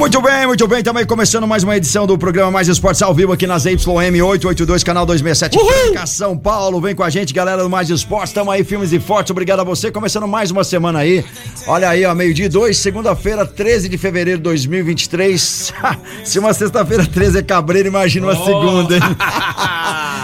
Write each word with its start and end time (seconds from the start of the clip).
Muito 0.00 0.18
bem, 0.22 0.46
muito 0.46 0.66
bem. 0.66 0.82
Também 0.82 1.04
começando 1.04 1.46
mais 1.46 1.62
uma 1.62 1.76
edição 1.76 2.06
do 2.06 2.16
programa 2.16 2.50
Mais 2.50 2.68
Esportes 2.68 3.02
ao 3.02 3.12
vivo 3.12 3.34
aqui 3.34 3.46
nas 3.46 3.66
YM 3.66 3.86
882, 3.86 4.82
canal 4.82 5.04
267, 5.04 5.62
Franca, 5.62 6.06
São 6.06 6.38
Paulo. 6.38 6.80
Vem 6.80 6.94
com 6.94 7.02
a 7.02 7.10
gente, 7.10 7.34
galera 7.34 7.62
do 7.62 7.68
Mais 7.68 7.90
Esportes. 7.90 8.32
Tamo 8.32 8.50
aí, 8.50 8.64
firmes 8.64 8.94
e 8.94 8.98
fortes. 8.98 9.30
Obrigado 9.30 9.60
a 9.60 9.62
você. 9.62 9.90
Começando 9.90 10.26
mais 10.26 10.50
uma 10.50 10.64
semana 10.64 11.00
aí. 11.00 11.22
Olha 11.66 11.90
aí, 11.90 12.06
ó, 12.06 12.14
meio-dia 12.14 12.48
dois, 12.48 12.78
segunda-feira, 12.78 13.44
13 13.44 13.90
de 13.90 13.98
fevereiro 13.98 14.38
de 14.38 14.44
2023. 14.44 15.74
Se 16.24 16.38
uma 16.38 16.54
sexta-feira 16.54 17.04
13 17.04 17.40
é 17.40 17.42
cabreiro, 17.42 17.88
imagina 17.88 18.26
uma 18.28 18.42
segunda, 18.42 18.94
hein? 18.94 19.02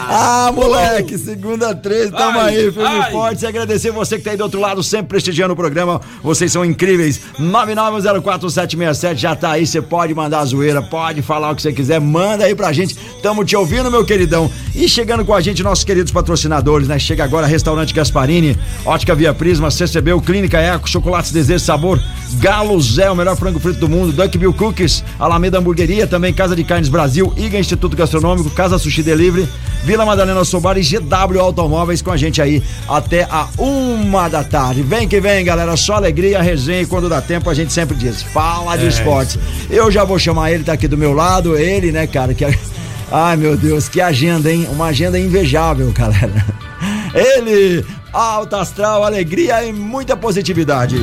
Ah, 0.09 0.53
moleque, 0.55 1.19
segunda 1.19 1.75
13, 1.75 2.13
tamo 2.13 2.39
Ai, 2.39 2.57
aí, 2.57 2.73
firme 2.73 2.87
ai. 2.87 3.11
forte. 3.11 3.45
E 3.45 3.47
agradecer 3.47 3.91
você 3.91 4.19
que 4.19 4.25
tá 4.25 4.31
aí 4.31 4.37
do 4.37 4.45
outro 4.45 4.61
lado, 4.61 4.83
sempre 4.83 5.09
prestigiando 5.09 5.53
o 5.53 5.57
programa. 5.57 6.01
Vocês 6.23 6.53
são 6.53 6.65
incríveis. 6.65 7.21
9904767 7.41 9.17
já 9.17 9.35
tá 9.35 9.51
aí, 9.53 9.67
você 9.67 9.83
pode 9.83 10.15
mandar 10.15 10.41
a 10.41 10.45
zoeira, 10.45 10.81
pode 10.81 11.23
falar 11.23 11.51
o 11.51 11.57
que 11.57 11.63
você 11.63 11.73
quiser, 11.73 12.01
manda 12.01 12.45
aí 12.45 12.55
pra 12.55 12.73
gente. 12.73 12.97
Tamo 13.23 13.45
te 13.45 13.57
ouvindo, 13.57 13.91
meu 13.91 14.05
queridão. 14.05 14.51
E 14.75 14.89
chegando 14.89 15.25
com 15.25 15.35
a 15.35 15.41
gente, 15.41 15.63
nossos 15.63 15.85
queridos 15.85 16.13
patrocinadores, 16.13 16.87
né? 16.87 16.99
Chega 16.99 17.25
agora 17.25 17.47
Restaurante 17.47 17.93
Gasparini, 17.93 18.57
Ótica 18.85 19.15
Via 19.15 19.35
Prisma, 19.35 19.71
CCB, 19.71 20.21
Clínica 20.21 20.59
Eco, 20.59 20.89
Chocolates 20.89 21.33
Desejo 21.33 21.65
Sabor, 21.65 22.01
Galo 22.35 22.81
Zé, 22.81 23.11
o 23.11 23.17
melhor 23.17 23.37
frango 23.37 23.59
frito 23.59 23.81
do 23.81 23.89
mundo, 23.89 24.13
Duckbill 24.13 24.53
Cookies, 24.53 25.03
Alameda 25.19 25.59
Hamburgueria, 25.59 26.07
também 26.07 26.33
Casa 26.33 26.55
de 26.55 26.63
Carnes 26.63 26.89
Brasil, 26.89 27.33
IGA 27.37 27.59
Instituto 27.59 27.97
Gastronômico, 27.97 28.51
Casa 28.51 28.79
Sushi 28.79 29.03
Delivery, 29.03 29.49
Vila 29.97 30.05
Madalena 30.05 30.45
Sobar 30.45 30.77
e 30.77 30.83
GW 30.83 31.41
Automóveis 31.41 32.03
com 32.03 32.11
a 32.11 32.19
gente 32.19 32.43
aí 32.43 32.63
até 32.87 33.23
a 33.31 33.49
uma 33.57 34.29
da 34.29 34.45
tarde. 34.45 34.83
Vem 34.83 35.09
que 35.09 35.19
vem, 35.23 35.43
galera. 35.43 35.75
Só 35.75 35.95
alegria, 35.95 36.43
resenha 36.43 36.83
e 36.83 36.87
quando 36.87 37.09
dá 37.09 37.23
tempo 37.23 37.49
a 37.49 37.55
gente 37.55 37.73
sempre 37.73 37.97
diz: 37.97 38.21
fala 38.23 38.77
de 38.77 38.89
esportes. 38.89 39.39
Eu 39.71 39.91
já 39.91 40.05
vou 40.05 40.19
chamar 40.19 40.53
ele, 40.53 40.65
tá 40.65 40.75
aqui 40.75 40.87
do 40.87 40.99
meu 40.99 41.15
lado. 41.15 41.57
Ele, 41.57 41.93
né, 41.93 42.07
cara, 42.07 42.35
que. 42.35 42.45
Ai, 43.11 43.39
meu 43.39 43.57
Deus, 43.57 43.89
que 43.89 43.99
agenda, 43.99 44.53
hein? 44.53 44.69
Uma 44.71 44.89
agenda 44.89 45.19
invejável, 45.19 45.91
galera. 45.93 46.45
Ele, 47.15 47.83
alta 48.13 48.61
astral, 48.61 49.03
alegria 49.03 49.65
e 49.65 49.73
muita 49.73 50.15
positividade. 50.15 50.97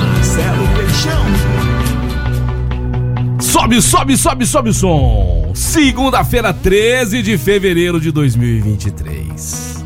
Marcelo 0.00 0.66
Peixão. 0.74 1.22
Sobe, 3.40 3.80
sobe, 3.80 4.16
sobe, 4.16 4.44
sobe 4.44 4.70
o 4.70 4.74
som. 4.74 5.41
Segunda-feira, 5.62 6.52
13 6.52 7.22
de 7.22 7.38
fevereiro 7.38 7.98
de 8.00 8.10
2023. 8.10 9.82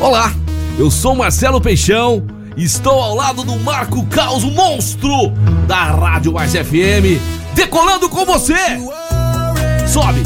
Olá, 0.00 0.32
eu 0.78 0.90
sou 0.90 1.14
Marcelo 1.14 1.60
Peixão. 1.60 2.24
Estou 2.56 3.00
ao 3.00 3.14
lado 3.14 3.44
do 3.44 3.54
Marco 3.60 4.04
Caos, 4.06 4.42
monstro 4.42 5.28
da 5.68 5.84
Rádio 5.84 6.32
Mais 6.32 6.52
FM, 6.52 7.20
decolando 7.54 8.08
com 8.08 8.24
você. 8.24 8.56
Sobe. 9.86 10.22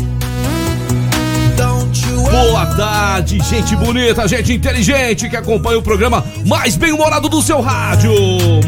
Boa 2.31 2.67
tarde, 2.77 3.41
gente 3.41 3.77
bonita, 3.77 4.27
gente 4.29 4.53
inteligente 4.55 5.29
que 5.29 5.37
acompanha 5.37 5.79
o 5.79 5.83
programa 5.83 6.25
mais 6.47 6.77
bem-humorado 6.77 7.29
do 7.29 7.43
seu 7.43 7.61
rádio, 7.61 8.13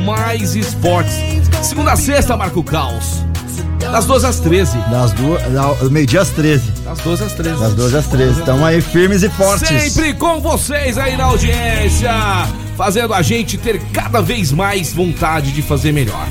Mais 0.04 0.56
Esportes. 0.56 1.14
Segunda 1.62 1.92
a 1.92 1.96
sexta, 1.96 2.36
Marco 2.36 2.62
Caos. 2.64 3.24
Das 3.92 4.04
12 4.04 4.26
às 4.26 4.40
13. 4.40 4.76
Das 4.90 5.12
duas, 5.12 5.42
da- 5.52 5.74
meio-dia 5.90 6.20
às 6.22 6.30
13. 6.30 6.70
Das 6.84 6.98
12 6.98 7.24
às 7.24 7.32
13. 7.32 7.60
Das 7.60 7.74
12 7.74 7.96
às 7.96 8.06
13. 8.06 8.42
Tamo 8.42 8.64
aí 8.64 8.80
firmes 8.80 9.22
e 9.22 9.28
fortes. 9.30 9.92
Sempre 9.92 10.14
com 10.14 10.40
vocês 10.40 10.98
aí 10.98 11.16
na 11.16 11.24
audiência, 11.24 12.12
fazendo 12.76 13.14
a 13.14 13.22
gente 13.22 13.56
ter 13.56 13.80
cada 13.92 14.20
vez 14.20 14.52
mais 14.52 14.92
vontade 14.92 15.52
de 15.52 15.62
fazer 15.62 15.92
melhor. 15.92 16.26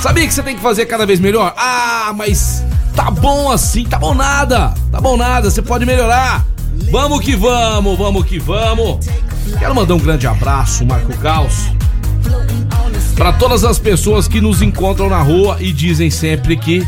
Sabia 0.00 0.26
que 0.26 0.32
você 0.32 0.42
tem 0.42 0.56
que 0.56 0.62
fazer 0.62 0.86
cada 0.86 1.04
vez 1.04 1.20
melhor? 1.20 1.52
Ah, 1.56 2.12
mas 2.16 2.62
tá 2.94 3.10
bom 3.10 3.50
assim, 3.50 3.84
tá 3.84 3.98
bom 3.98 4.14
nada, 4.14 4.72
tá 4.90 5.00
bom 5.00 5.16
nada, 5.16 5.50
você 5.50 5.60
pode 5.62 5.84
melhorar. 5.84 6.44
Vamos 6.90 7.20
que 7.20 7.34
vamos, 7.34 7.98
vamos 7.98 8.24
que 8.26 8.38
vamos. 8.38 9.06
Quero 9.58 9.74
mandar 9.74 9.94
um 9.94 9.98
grande 9.98 10.26
abraço, 10.26 10.84
Marco 10.84 11.16
Caos, 11.18 11.54
para 13.16 13.32
todas 13.32 13.64
as 13.64 13.78
pessoas 13.78 14.28
que 14.28 14.40
nos 14.40 14.60
encontram 14.62 15.08
na 15.08 15.20
rua 15.20 15.56
e 15.58 15.72
dizem 15.72 16.10
sempre 16.10 16.56
que 16.56 16.86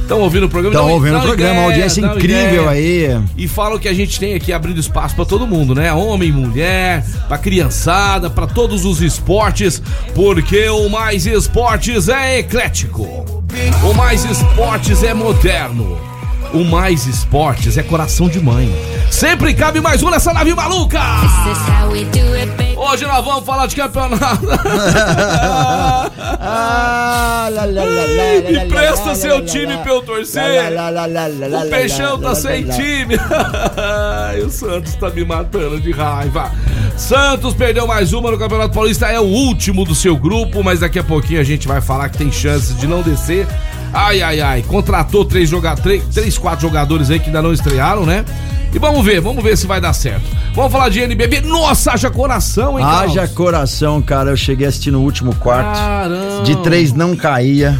estão 0.00 0.20
ouvindo 0.20 0.46
o 0.46 0.48
programa. 0.48 0.74
Estão 0.74 0.90
ouvindo 0.90 1.18
o 1.18 1.20
programa, 1.20 1.52
ideia, 1.52 1.60
uma 1.60 1.72
audiência 1.72 2.00
incrível 2.00 2.64
ideia. 2.64 3.18
aí. 3.18 3.24
E 3.36 3.46
falam 3.46 3.78
que 3.78 3.88
a 3.88 3.92
gente 3.92 4.18
tem 4.18 4.34
aqui 4.34 4.52
abrindo 4.52 4.80
espaço 4.80 5.14
pra 5.14 5.24
todo 5.24 5.46
mundo, 5.46 5.74
né? 5.74 5.92
Homem, 5.92 6.32
mulher, 6.32 7.04
pra 7.28 7.36
criançada, 7.36 8.30
pra 8.30 8.46
todos 8.46 8.84
os 8.84 9.02
esportes, 9.02 9.82
porque 10.14 10.68
o 10.68 10.88
Mais 10.88 11.26
Esportes 11.26 12.08
é 12.08 12.38
eclético. 12.38 13.44
O 13.82 13.94
Mais 13.94 14.24
Esportes 14.24 15.02
é 15.02 15.12
moderno. 15.12 16.15
O 16.52 16.64
Mais 16.64 17.06
Esportes 17.06 17.76
é 17.76 17.82
coração 17.82 18.28
de 18.28 18.40
mãe. 18.40 18.70
Sempre 19.10 19.52
cabe 19.54 19.80
mais 19.80 20.02
um 20.02 20.10
nessa 20.10 20.32
nave 20.32 20.54
maluca! 20.54 21.00
Hoje 22.76 23.04
nós 23.06 23.24
vamos 23.24 23.44
falar 23.44 23.66
de 23.66 23.76
campeonato. 23.76 24.46
Ah, 26.48 27.48
presta 28.68 29.14
seu 29.14 29.44
time 29.44 29.76
pra 29.78 29.92
eu 29.92 30.02
torcer. 30.02 30.72
O 31.64 31.70
Peixão 31.70 32.20
tá 32.20 32.34
sem 32.34 32.64
time. 32.64 33.16
O 34.44 34.50
Santos 34.50 34.94
tá 34.94 35.10
me 35.10 35.24
matando 35.24 35.80
de 35.80 35.90
raiva. 35.90 36.52
Santos 36.96 37.54
perdeu 37.54 37.86
mais 37.86 38.12
uma 38.12 38.30
no 38.30 38.38
Campeonato 38.38 38.72
Paulista, 38.74 39.06
é 39.06 39.20
o 39.20 39.24
último 39.24 39.84
do 39.84 39.94
seu 39.94 40.16
grupo, 40.16 40.64
mas 40.64 40.80
daqui 40.80 40.98
a 40.98 41.04
pouquinho 41.04 41.40
a 41.40 41.44
gente 41.44 41.68
vai 41.68 41.80
falar 41.80 42.08
que 42.08 42.16
tem 42.16 42.32
chances 42.32 42.78
de 42.78 42.86
não 42.86 43.02
descer. 43.02 43.46
Ai, 43.96 44.20
ai, 44.20 44.40
ai. 44.42 44.62
Contratou 44.62 45.24
três, 45.24 45.48
joga 45.48 45.74
três, 45.74 46.04
três, 46.12 46.36
quatro 46.36 46.60
jogadores 46.60 47.10
aí 47.10 47.18
que 47.18 47.26
ainda 47.26 47.40
não 47.40 47.52
estrearam, 47.52 48.04
né? 48.04 48.26
E 48.74 48.78
vamos 48.78 49.02
ver, 49.02 49.22
vamos 49.22 49.42
ver 49.42 49.56
se 49.56 49.66
vai 49.66 49.80
dar 49.80 49.94
certo. 49.94 50.24
Vamos 50.54 50.70
falar 50.70 50.90
de 50.90 51.00
NBB. 51.00 51.40
Nossa, 51.40 51.92
haja 51.92 52.10
coração, 52.10 52.78
hein, 52.78 52.84
Carlos? 52.84 53.16
Haja 53.16 53.28
coração, 53.28 54.02
cara. 54.02 54.30
Eu 54.30 54.36
cheguei 54.36 54.66
a 54.66 54.68
assistir 54.68 54.90
no 54.90 55.00
último 55.00 55.34
quarto. 55.36 55.78
Caramba. 55.78 56.42
De 56.44 56.56
três 56.62 56.92
não 56.92 57.16
caía. 57.16 57.78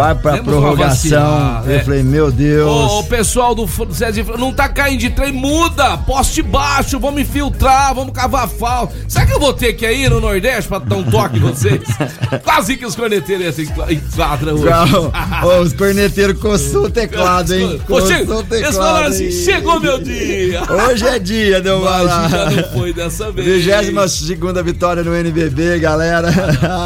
Vai 0.00 0.14
pra 0.14 0.32
temos 0.32 0.46
prorrogação. 0.46 1.62
Eu 1.66 1.76
é. 1.76 1.84
falei, 1.84 2.02
meu 2.02 2.32
Deus. 2.32 2.70
Ô, 2.70 3.00
o 3.00 3.04
pessoal 3.04 3.54
do 3.54 3.66
falou, 3.66 4.38
não 4.38 4.52
tá 4.52 4.68
caindo 4.68 5.00
de 5.00 5.10
trem, 5.10 5.32
muda, 5.32 5.98
poste 5.98 6.42
baixo, 6.42 6.98
vamos 6.98 7.20
infiltrar, 7.20 7.94
vamos 7.94 8.12
cavar 8.12 8.48
falta. 8.48 8.94
Será 9.08 9.26
que 9.26 9.32
eu 9.32 9.40
vou 9.40 9.52
ter 9.52 9.74
que 9.74 9.90
ir 9.90 10.08
no 10.08 10.20
Nordeste 10.20 10.68
pra 10.68 10.78
dar 10.78 10.96
um 10.96 11.04
toque 11.04 11.36
em 11.36 11.40
vocês? 11.40 11.82
Quase 12.42 12.76
que 12.76 12.86
os 12.86 12.94
corneteiros 12.94 13.46
assim 13.46 13.68
enquadram 13.90 14.54
hoje. 14.54 14.66
Ô, 15.44 15.60
os 15.60 15.72
corneteiros 15.72 16.40
coçou 16.40 16.84
o 16.86 16.90
teclado, 16.90 17.54
hein? 17.54 17.80
Coçou 17.86 18.08
o 18.08 18.42
teclado. 18.42 18.54
Eles 18.54 18.76
falaram 18.76 19.08
assim, 19.08 19.30
chegou 19.30 19.80
meu 19.80 20.00
dia. 20.02 20.62
Hoje 20.88 21.06
é 21.06 21.18
dia, 21.18 21.60
deu 21.60 21.80
uma 21.80 22.00
já 22.06 22.50
não 22.50 22.64
foi 22.72 22.92
dessa 22.92 23.30
vez. 23.32 23.64
22 23.64 24.64
vitória 24.64 25.02
no 25.02 25.14
NBB, 25.14 25.78
galera. 25.78 26.28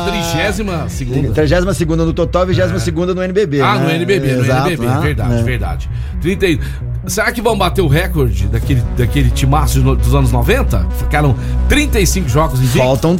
Trigésima 0.06 0.88
segunda. 0.88 1.32
32 1.32 1.98
no 1.98 2.12
total, 2.12 2.46
22 2.46 2.82
no 3.12 3.20
NBB. 3.22 3.60
Ah, 3.60 3.74
no 3.74 3.86
né? 3.88 3.96
NBB, 3.96 4.32
no 4.34 4.44
Exato, 4.44 4.68
NBB, 4.68 4.86
né? 4.86 5.00
verdade, 5.00 5.34
É. 5.34 5.42
verdade. 5.42 5.90
30 6.20 6.46
e- 6.46 6.60
Será 7.06 7.30
que 7.32 7.42
vão 7.42 7.58
bater 7.58 7.82
o 7.82 7.86
recorde 7.88 8.46
daquele, 8.46 8.80
daquele 8.96 9.30
timaço 9.30 9.80
no- 9.80 9.94
dos 9.96 10.14
anos 10.14 10.32
90? 10.32 10.86
Ficaram 10.98 11.36
35 11.68 12.28
jogos 12.30 12.58
em 12.62 12.66
Faltam 12.66 13.16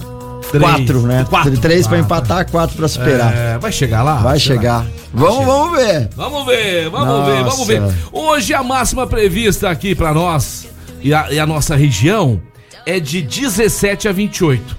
Três. 0.50 0.62
quatro, 0.64 1.02
né? 1.02 1.26
Quatro. 1.28 1.58
Três 1.58 1.86
pra 1.86 1.98
Ah, 1.98 2.00
empatar, 2.00 2.50
quatro 2.50 2.76
pra 2.76 2.88
superar. 2.88 3.34
É, 3.36 3.58
vai 3.58 3.70
chegar 3.70 4.02
lá? 4.02 4.14
Vai 4.16 4.38
chegar. 4.38 4.86
Vamos, 5.12 5.44
vamos 5.44 5.76
ver. 5.78 6.08
Vamos 6.16 6.46
ver, 6.46 6.88
vamos 6.88 7.06
Nossa. 7.08 7.30
ver, 7.30 7.44
vamos 7.44 7.66
ver. 7.66 7.82
Hoje 8.10 8.54
a 8.54 8.62
máxima 8.62 9.06
prevista 9.06 9.68
aqui 9.68 9.94
pra 9.94 10.14
nós 10.14 10.66
e 11.02 11.12
a, 11.12 11.30
e 11.30 11.38
a 11.38 11.46
nossa 11.46 11.76
região 11.76 12.40
é 12.86 12.98
de 12.98 13.20
17 13.20 14.08
a 14.08 14.12
28. 14.12 14.76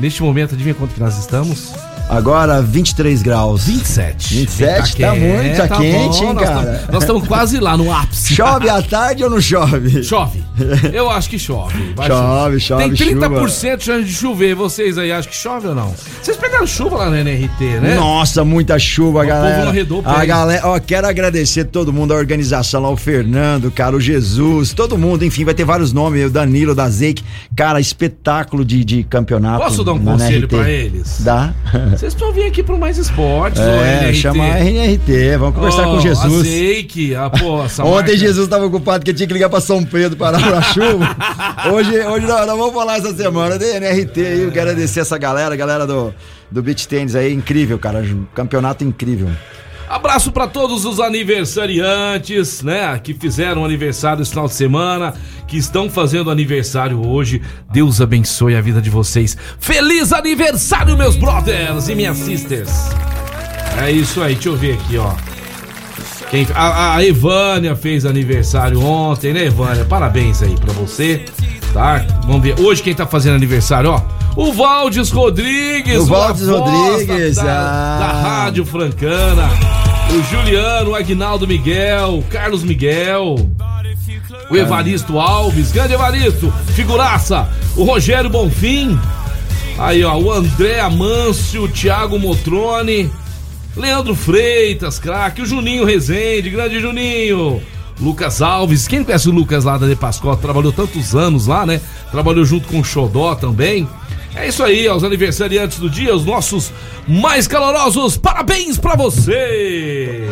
Neste 0.00 0.22
momento, 0.22 0.54
adivinha 0.54 0.74
quanto 0.74 0.94
que 0.94 1.00
nós 1.00 1.18
estamos? 1.18 1.74
Agora 2.08 2.62
23 2.62 3.20
graus. 3.20 3.64
27. 3.64 4.34
27, 4.34 4.96
tá 4.96 5.14
muito, 5.14 5.56
tá 5.56 5.68
quente, 5.68 6.22
hein, 6.22 6.32
nós 6.32 6.48
cara? 6.48 6.84
Nós 6.92 7.02
estamos 7.02 7.26
quase 7.26 7.58
lá 7.58 7.76
no 7.76 7.92
ápice. 7.92 8.34
Chove 8.34 8.68
à 8.68 8.80
tarde 8.80 9.24
ou 9.24 9.30
não 9.30 9.40
chove? 9.40 10.04
Chove. 10.04 10.44
Eu 10.92 11.10
acho 11.10 11.28
que 11.28 11.38
chove. 11.38 11.92
Vai 11.94 12.06
Chove, 12.06 12.60
chove, 12.60 12.84
Tem 12.84 12.96
chuva. 12.96 13.28
30% 13.28 13.76
de 13.76 13.84
chance 13.84 14.04
de 14.04 14.12
chover. 14.14 14.54
Vocês 14.54 14.96
aí 14.98 15.10
acham 15.10 15.30
que 15.30 15.36
chove 15.36 15.66
ou 15.68 15.74
não? 15.74 15.92
Vocês 16.22 16.36
pegaram 16.36 16.66
chuva 16.66 16.96
lá 16.96 17.10
na 17.10 17.20
NRT, 17.20 17.80
né? 17.80 17.96
Nossa, 17.96 18.44
muita 18.44 18.78
chuva, 18.78 19.20
povo 19.20 19.28
galera. 19.28 19.62
não 19.64 19.70
arredou 19.70 20.00
o 20.00 20.08
a 20.08 20.24
galera, 20.24 20.66
ó, 20.66 20.78
quero 20.78 21.06
agradecer 21.06 21.64
todo 21.64 21.92
mundo, 21.92 22.14
a 22.14 22.16
organização 22.16 22.80
lá, 22.80 22.90
o 22.90 22.96
Fernando, 22.96 23.70
cara, 23.70 23.96
o 23.96 24.00
Jesus, 24.00 24.72
todo 24.72 24.96
mundo, 24.96 25.24
enfim, 25.24 25.44
vai 25.44 25.54
ter 25.54 25.64
vários 25.64 25.92
nomes, 25.92 26.26
o 26.26 26.30
Danilo, 26.30 26.74
da 26.74 26.88
Zeik, 26.88 27.22
cara, 27.54 27.80
espetáculo 27.80 28.64
de, 28.64 28.84
de 28.84 29.02
campeonato. 29.04 29.62
Posso 29.62 29.84
dar 29.84 29.92
um 29.92 29.98
conselho 29.98 30.48
pra 30.48 30.70
eles? 30.70 31.20
Dá. 31.20 31.52
Vocês 31.96 32.14
precisam 32.14 32.32
vir 32.32 32.46
aqui 32.46 32.62
pro 32.62 32.78
Mais 32.78 32.98
Esportes, 32.98 33.60
É, 33.60 34.02
NRT. 34.04 34.14
chama 34.14 34.44
a 34.44 34.56
RNRT, 34.58 35.36
vamos 35.38 35.54
conversar 35.54 35.88
Ô, 35.88 35.92
com 35.92 35.96
A 35.96 36.00
Jesus. 36.00 36.46
Zeik, 36.46 37.14
a, 37.14 37.30
pô, 37.30 37.64
essa 37.64 37.82
Ontem 37.84 37.94
marca- 37.94 38.16
Jesus 38.16 38.44
estava 38.44 38.66
ocupado 38.66 39.00
porque 39.00 39.14
tinha 39.14 39.26
que 39.26 39.32
ligar 39.32 39.48
pra 39.48 39.60
São 39.60 39.82
Pedro 39.84 40.16
parar 40.16 40.38
pra 40.42 40.60
chuva. 40.62 41.16
Hoje, 41.72 41.90
hoje 42.00 42.26
nós, 42.26 42.46
nós 42.46 42.58
vamos 42.58 42.74
falar 42.74 42.98
essa 42.98 43.14
semana 43.14 43.58
da 43.58 43.66
NRT 43.66 44.20
aí. 44.26 44.40
Eu 44.42 44.52
quero 44.52 44.70
agradecer 44.70 45.00
essa 45.00 45.16
galera, 45.18 45.54
a 45.54 45.56
galera 45.56 45.86
do, 45.86 46.14
do 46.50 46.62
Beach 46.62 46.86
Tennis 46.86 47.14
aí. 47.14 47.32
Incrível, 47.32 47.78
cara. 47.78 48.04
Campeonato 48.34 48.84
incrível. 48.84 49.28
Abraço 49.88 50.32
pra 50.32 50.46
todos 50.46 50.84
os 50.84 50.98
aniversariantes, 51.00 52.62
né? 52.62 52.98
Que 52.98 53.14
fizeram 53.14 53.64
aniversário 53.64 54.22
esse 54.22 54.30
final 54.30 54.46
de 54.46 54.54
semana, 54.54 55.14
que 55.46 55.56
estão 55.56 55.88
fazendo 55.88 56.30
aniversário 56.30 57.06
hoje. 57.06 57.40
Deus 57.72 58.00
abençoe 58.00 58.56
a 58.56 58.60
vida 58.60 58.80
de 58.80 58.90
vocês. 58.90 59.36
Feliz 59.58 60.12
aniversário, 60.12 60.96
meus 60.96 61.16
brothers 61.16 61.88
e 61.88 61.94
minhas 61.94 62.16
sisters. 62.18 62.70
É 63.78 63.90
isso 63.90 64.22
aí, 64.22 64.34
deixa 64.34 64.48
eu 64.48 64.56
ver 64.56 64.74
aqui, 64.74 64.96
ó. 64.98 65.12
Quem, 66.30 66.46
a, 66.54 66.96
a 66.96 67.04
Evânia 67.04 67.76
fez 67.76 68.04
aniversário 68.04 68.82
ontem, 68.82 69.32
né, 69.32 69.44
Evânia? 69.44 69.84
Parabéns 69.84 70.42
aí 70.42 70.56
pra 70.56 70.72
você, 70.72 71.24
tá? 71.76 72.06
Vamos 72.26 72.42
ver. 72.42 72.58
Hoje 72.58 72.82
quem 72.82 72.94
tá 72.94 73.06
fazendo 73.06 73.36
aniversário, 73.36 73.90
ó. 73.90 74.00
O 74.34 74.52
Valdes 74.52 75.10
Rodrigues, 75.10 76.00
O 76.00 76.06
Valdes 76.06 76.48
Rodrigues, 76.48 77.36
da, 77.36 77.42
ah. 77.42 77.98
da 77.98 78.12
Rádio 78.12 78.64
Francana. 78.64 79.48
O 80.10 80.22
Juliano, 80.30 80.90
o 80.90 80.94
Agnaldo 80.94 81.46
Miguel, 81.46 82.18
o 82.18 82.22
Carlos 82.22 82.62
Miguel. 82.62 83.36
O 84.50 84.56
Evaristo 84.56 85.18
Alves, 85.18 85.70
grande 85.72 85.92
Evaristo, 85.92 86.52
figuraça. 86.74 87.48
O 87.76 87.84
Rogério 87.84 88.30
Bonfim. 88.30 88.98
Aí, 89.78 90.02
ó, 90.02 90.16
o 90.16 90.32
André 90.32 90.80
Amâncio, 90.80 91.64
o 91.64 91.68
Thiago 91.68 92.18
Motrone. 92.18 93.10
Leandro 93.76 94.14
Freitas, 94.14 94.98
craque, 94.98 95.42
o 95.42 95.46
Juninho 95.46 95.84
Rezende, 95.84 96.48
grande 96.48 96.80
Juninho. 96.80 97.60
Lucas 98.00 98.42
Alves, 98.42 98.86
quem 98.86 99.02
conhece 99.02 99.28
o 99.28 99.32
Lucas 99.32 99.64
lá 99.64 99.78
da 99.78 99.86
De 99.86 99.96
Pascoal? 99.96 100.36
Trabalhou 100.36 100.72
tantos 100.72 101.14
anos 101.14 101.46
lá, 101.46 101.64
né? 101.64 101.80
Trabalhou 102.10 102.44
junto 102.44 102.68
com 102.68 102.80
o 102.80 102.84
Xodó 102.84 103.34
também. 103.34 103.88
É 104.34 104.46
isso 104.48 104.62
aí, 104.62 104.86
aos 104.86 105.02
aniversariantes 105.02 105.78
do 105.78 105.88
dia, 105.88 106.14
os 106.14 106.24
nossos 106.26 106.70
mais 107.08 107.46
calorosos 107.48 108.18
parabéns 108.18 108.76
pra 108.76 108.94
você! 108.94 110.28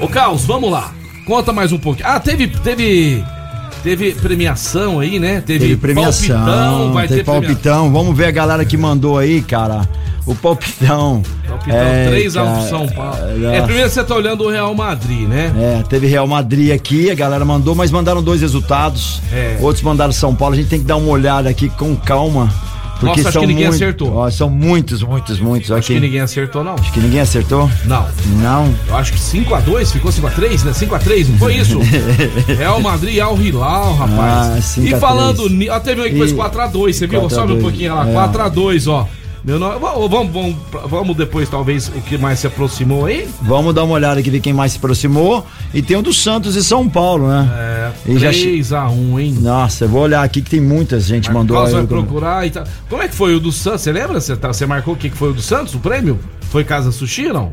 Ô 0.00 0.08
Caos, 0.08 0.44
vamos 0.46 0.70
lá. 0.70 0.92
Conta 1.26 1.52
mais 1.52 1.72
um 1.72 1.78
pouquinho. 1.78 2.08
Ah, 2.08 2.20
teve. 2.20 2.46
Teve. 2.46 3.24
Teve 3.82 4.12
premiação 4.12 4.98
aí, 4.98 5.20
né? 5.20 5.40
Teve, 5.40 5.60
Teve 5.60 5.76
premiação, 5.76 6.36
palpitão, 6.36 6.92
vai 6.92 7.06
teve 7.06 7.20
ter 7.20 7.24
premiação. 7.24 7.48
palpitão. 7.48 7.92
Vamos 7.92 8.16
ver 8.16 8.24
a 8.26 8.30
galera 8.32 8.64
que 8.64 8.76
mandou 8.76 9.16
aí, 9.16 9.40
cara. 9.40 9.88
O 10.28 10.34
palpitão. 10.34 11.22
Palpitão, 11.48 11.76
É, 11.78 12.06
3x1 12.10 12.34
cara, 12.44 12.58
pro 12.60 12.68
São 12.68 12.86
Paulo. 12.88 13.10
nossa. 13.38 13.54
É, 13.56 13.62
primeiro 13.62 13.88
você 13.90 14.04
tá 14.04 14.14
olhando 14.14 14.44
o 14.44 14.50
Real 14.50 14.74
Madrid, 14.74 15.26
né? 15.26 15.52
É, 15.58 15.82
teve 15.88 16.06
Real 16.06 16.26
Madrid 16.26 16.70
aqui, 16.72 17.10
a 17.10 17.14
galera 17.14 17.44
mandou, 17.44 17.74
mas 17.74 17.90
mandaram 17.90 18.22
dois 18.22 18.40
resultados. 18.42 19.22
É. 19.32 19.56
Outros 19.60 19.82
mandaram 19.82 20.12
São 20.12 20.34
Paulo. 20.34 20.54
A 20.54 20.56
gente 20.58 20.68
tem 20.68 20.80
que 20.80 20.84
dar 20.84 20.96
uma 20.96 21.08
olhada 21.08 21.48
aqui 21.48 21.68
com 21.70 21.96
calma. 21.96 22.52
Porque 23.00 23.22
Nossa, 23.22 23.28
acho 23.28 23.38
que 23.38 23.46
ninguém 23.46 23.66
muitos- 23.66 23.80
acertou. 23.80 24.12
Ó, 24.16 24.28
são 24.28 24.50
muitos, 24.50 25.02
muitos, 25.04 25.38
muitos. 25.38 25.70
Acho 25.70 25.78
aqui. 25.78 25.94
que 25.94 26.00
ninguém 26.00 26.20
acertou, 26.20 26.64
não. 26.64 26.74
Acho 26.74 26.92
que 26.92 26.98
ninguém 26.98 27.20
acertou? 27.20 27.70
Não. 27.84 28.04
Não. 28.42 28.74
Eu 28.88 28.96
acho 28.96 29.12
que 29.12 29.20
5x2, 29.20 29.92
ficou 29.92 30.10
5x3, 30.10 30.64
né? 30.64 30.72
5x3, 30.72 31.28
não 31.28 31.38
foi 31.38 31.54
isso? 31.58 31.78
Real 32.58 32.80
Madrid 32.80 33.20
Al 33.20 33.38
Hilal, 33.40 33.94
rapaz. 33.94 34.58
Ah, 34.58 34.60
5 34.60 34.86
e 34.88 34.98
falando, 34.98 35.44
3. 35.44 35.52
ni- 35.52 35.68
ó, 35.70 35.78
teve 35.78 36.00
um 36.00 36.04
que 36.04 36.10
E- 36.24 36.34
4x2, 36.34 36.96
você 36.96 37.06
viu? 37.06 37.20
4 37.20 37.36
a 37.38 37.40
Sobe 37.40 37.52
um 37.52 37.56
2, 37.60 37.62
pouquinho 37.62 37.94
lá, 37.94 38.08
é. 38.08 38.12
4x2, 38.12 38.88
ó. 38.88 39.06
Meu 39.44 39.58
nome, 39.58 39.78
vamos, 39.78 40.10
vamos, 40.10 40.56
vamos, 40.90 41.16
depois, 41.16 41.48
talvez, 41.48 41.88
o 41.88 42.00
que 42.02 42.18
mais 42.18 42.40
se 42.40 42.46
aproximou 42.46 43.06
aí? 43.06 43.26
Vamos 43.40 43.72
dar 43.74 43.84
uma 43.84 43.94
olhada 43.94 44.20
aqui, 44.20 44.28
ver 44.30 44.40
quem 44.40 44.52
mais 44.52 44.72
se 44.72 44.78
aproximou. 44.78 45.46
E 45.72 45.80
tem 45.80 45.96
o 45.96 46.02
do 46.02 46.12
Santos 46.12 46.54
e 46.56 46.62
São 46.62 46.88
Paulo, 46.88 47.28
né? 47.28 47.48
É, 48.06 48.12
E 48.12 48.18
já 48.18 48.32
che- 48.32 48.58
3x1, 48.60 49.18
hein? 49.20 49.36
Nossa, 49.40 49.84
eu 49.84 49.88
vou 49.88 50.02
olhar 50.02 50.22
aqui 50.22 50.42
que 50.42 50.50
tem 50.50 50.60
muita 50.60 50.98
gente 51.00 51.32
mandou. 51.32 51.56
Carlos 51.56 51.72
vai 51.72 51.80
aí. 51.82 51.86
procurar 51.86 52.46
e 52.46 52.50
tal. 52.50 52.64
Como 52.90 53.02
é 53.02 53.08
que 53.08 53.14
foi 53.14 53.34
o 53.34 53.40
do 53.40 53.52
Santos? 53.52 53.82
Você 53.82 53.92
lembra? 53.92 54.20
Você, 54.20 54.36
tá- 54.36 54.52
você 54.52 54.66
marcou 54.66 54.94
o 54.94 54.96
que 54.96 55.08
que 55.08 55.16
foi 55.16 55.30
o 55.30 55.32
do 55.34 55.40
Santos, 55.40 55.74
o 55.74 55.78
prêmio? 55.78 56.18
Foi 56.50 56.64
Casa 56.64 56.90
Sushi, 56.92 57.28
não? 57.28 57.52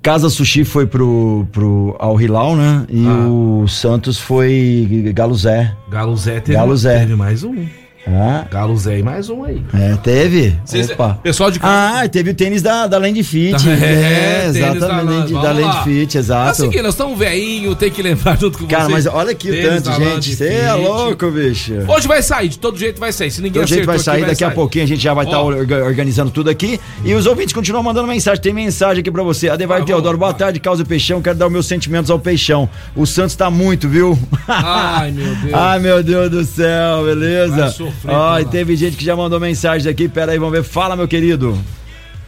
Casa 0.00 0.30
Sushi 0.30 0.64
foi 0.64 0.86
pro, 0.86 1.46
pro 1.50 1.96
Al 1.98 2.20
Hilal, 2.20 2.54
né? 2.56 2.84
E 2.88 3.04
Ah. 3.06 3.26
o 3.28 3.66
Santos 3.66 4.18
foi 4.18 5.12
Galo 5.14 5.34
Zé. 5.34 5.74
Galo 5.90 6.16
Zé 6.16 6.40
teve, 6.40 6.56
Galo 6.58 6.76
Zé. 6.76 7.00
teve 7.00 7.16
mais 7.16 7.42
um. 7.42 7.66
Ah, 8.06 8.44
Galo 8.50 8.76
Zé 8.76 8.98
e 8.98 9.02
mais 9.02 9.30
um 9.30 9.44
aí. 9.44 9.62
é, 9.72 9.96
teve? 9.96 10.54
Vocês- 10.62 10.90
Opa. 10.90 11.18
Pessoal 11.22 11.50
de 11.50 11.58
casa. 11.58 12.00
Ah, 12.02 12.08
teve 12.08 12.30
o 12.30 12.34
tênis 12.34 12.60
da, 12.60 12.86
da 12.86 12.98
Land 12.98 13.22
Fit. 13.24 13.52
Tá, 13.52 13.70
É, 13.72 14.44
é, 14.48 14.52
da 14.52 14.58
exatamente, 14.74 15.32
da, 15.32 15.40
vamos 15.40 15.62
Land. 15.64 15.84
Fit, 15.84 16.14
É 16.16 16.18
o 16.18 16.20
exato. 16.20 16.56
seguinte, 16.56 16.82
nós 16.82 16.92
estamos 16.92 17.18
velhinho, 17.18 17.74
tem 17.74 17.90
que 17.90 18.02
lembrar 18.02 18.38
junto 18.38 18.58
com 18.58 18.66
Cara, 18.66 18.84
vocês. 18.84 19.04
mas 19.04 19.14
olha 19.14 19.30
aqui 19.30 19.50
o 19.50 19.62
tanto, 19.62 19.88
da 19.88 19.92
gente. 19.94 20.36
Você 20.36 20.48
é 20.48 20.72
louco, 20.74 21.30
bicho. 21.30 21.72
Hoje 21.88 22.06
vai 22.06 22.22
sair, 22.22 22.48
de 22.50 22.58
todo 22.58 22.78
jeito 22.78 23.00
vai 23.00 23.10
sair. 23.10 23.30
Se 23.30 23.40
ninguém 23.40 23.62
Todo 23.62 23.68
jeito 23.70 23.86
vai 23.86 23.98
sair, 23.98 24.20
daqui 24.26 24.44
a 24.44 24.48
sair. 24.48 24.54
pouquinho 24.54 24.84
a 24.84 24.88
gente 24.88 25.02
já 25.02 25.14
vai 25.14 25.24
estar 25.24 25.40
Ó. 25.40 25.46
organizando 25.86 26.30
tudo 26.30 26.50
aqui. 26.50 26.78
E 27.06 27.14
os 27.14 27.24
ouvintes 27.24 27.54
continuam 27.54 27.82
mandando 27.82 28.06
mensagem. 28.06 28.40
Tem 28.42 28.52
mensagem 28.52 29.00
aqui 29.00 29.10
pra 29.10 29.22
você. 29.22 29.48
Adevar 29.48 29.80
Ah, 29.80 29.84
Teodoro, 29.84 30.18
boa 30.18 30.34
tarde, 30.34 30.60
Causa 30.60 30.84
Peixão. 30.84 31.22
Quero 31.22 31.36
dar 31.38 31.46
os 31.46 31.52
meus 31.52 31.66
sentimentos 31.66 32.10
ao 32.10 32.18
Peixão. 32.18 32.68
O 32.94 33.06
Santos 33.06 33.34
tá 33.34 33.50
muito, 33.50 33.88
viu? 33.88 34.18
Ai, 34.46 35.10
meu 35.10 35.34
Deus. 35.40 35.54
Ai, 35.54 35.78
meu 35.78 36.02
Deus 36.02 36.30
do 36.30 36.44
céu, 36.44 36.96
Vai 37.04 37.14
beleza? 37.14 37.93
Sofrer, 37.94 38.14
Ó, 38.14 38.38
e 38.38 38.42
cara. 38.42 38.50
teve 38.52 38.76
gente 38.76 38.96
que 38.96 39.04
já 39.04 39.16
mandou 39.16 39.38
mensagem 39.40 39.90
aqui. 39.90 40.08
Pera 40.08 40.32
aí, 40.32 40.38
vamos 40.38 40.52
ver. 40.52 40.62
Fala, 40.64 40.96
meu 40.96 41.08
querido. 41.08 41.58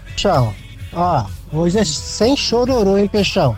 Peixão, 0.06 0.54
ó, 0.92 1.24
hoje 1.52 1.78
é 1.78 1.84
sem 1.84 2.36
chororô, 2.36 2.96
hein, 2.96 3.06
Peixão? 3.06 3.56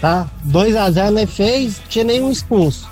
Tá? 0.00 0.26
2x0 0.48 1.10
não 1.10 1.26
fez, 1.26 1.80
tinha 1.88 2.04
nenhum 2.04 2.30
expulso. 2.30 2.88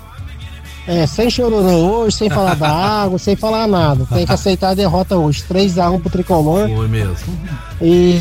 É, 0.87 1.07
sem 1.07 1.29
chororô 1.29 2.01
hoje, 2.03 2.15
sem 2.17 2.29
falar 2.29 2.55
da 2.55 2.69
água, 3.03 3.17
sem 3.17 3.35
falar 3.35 3.67
nada. 3.67 4.05
Tem 4.13 4.25
que 4.25 4.31
aceitar 4.31 4.69
a 4.69 4.73
derrota 4.75 5.15
hoje. 5.17 5.43
3x1 5.49 5.99
pro 6.01 6.09
tricolor. 6.11 6.69
Foi 6.69 6.87
mesmo. 6.87 7.15
E 7.81 8.19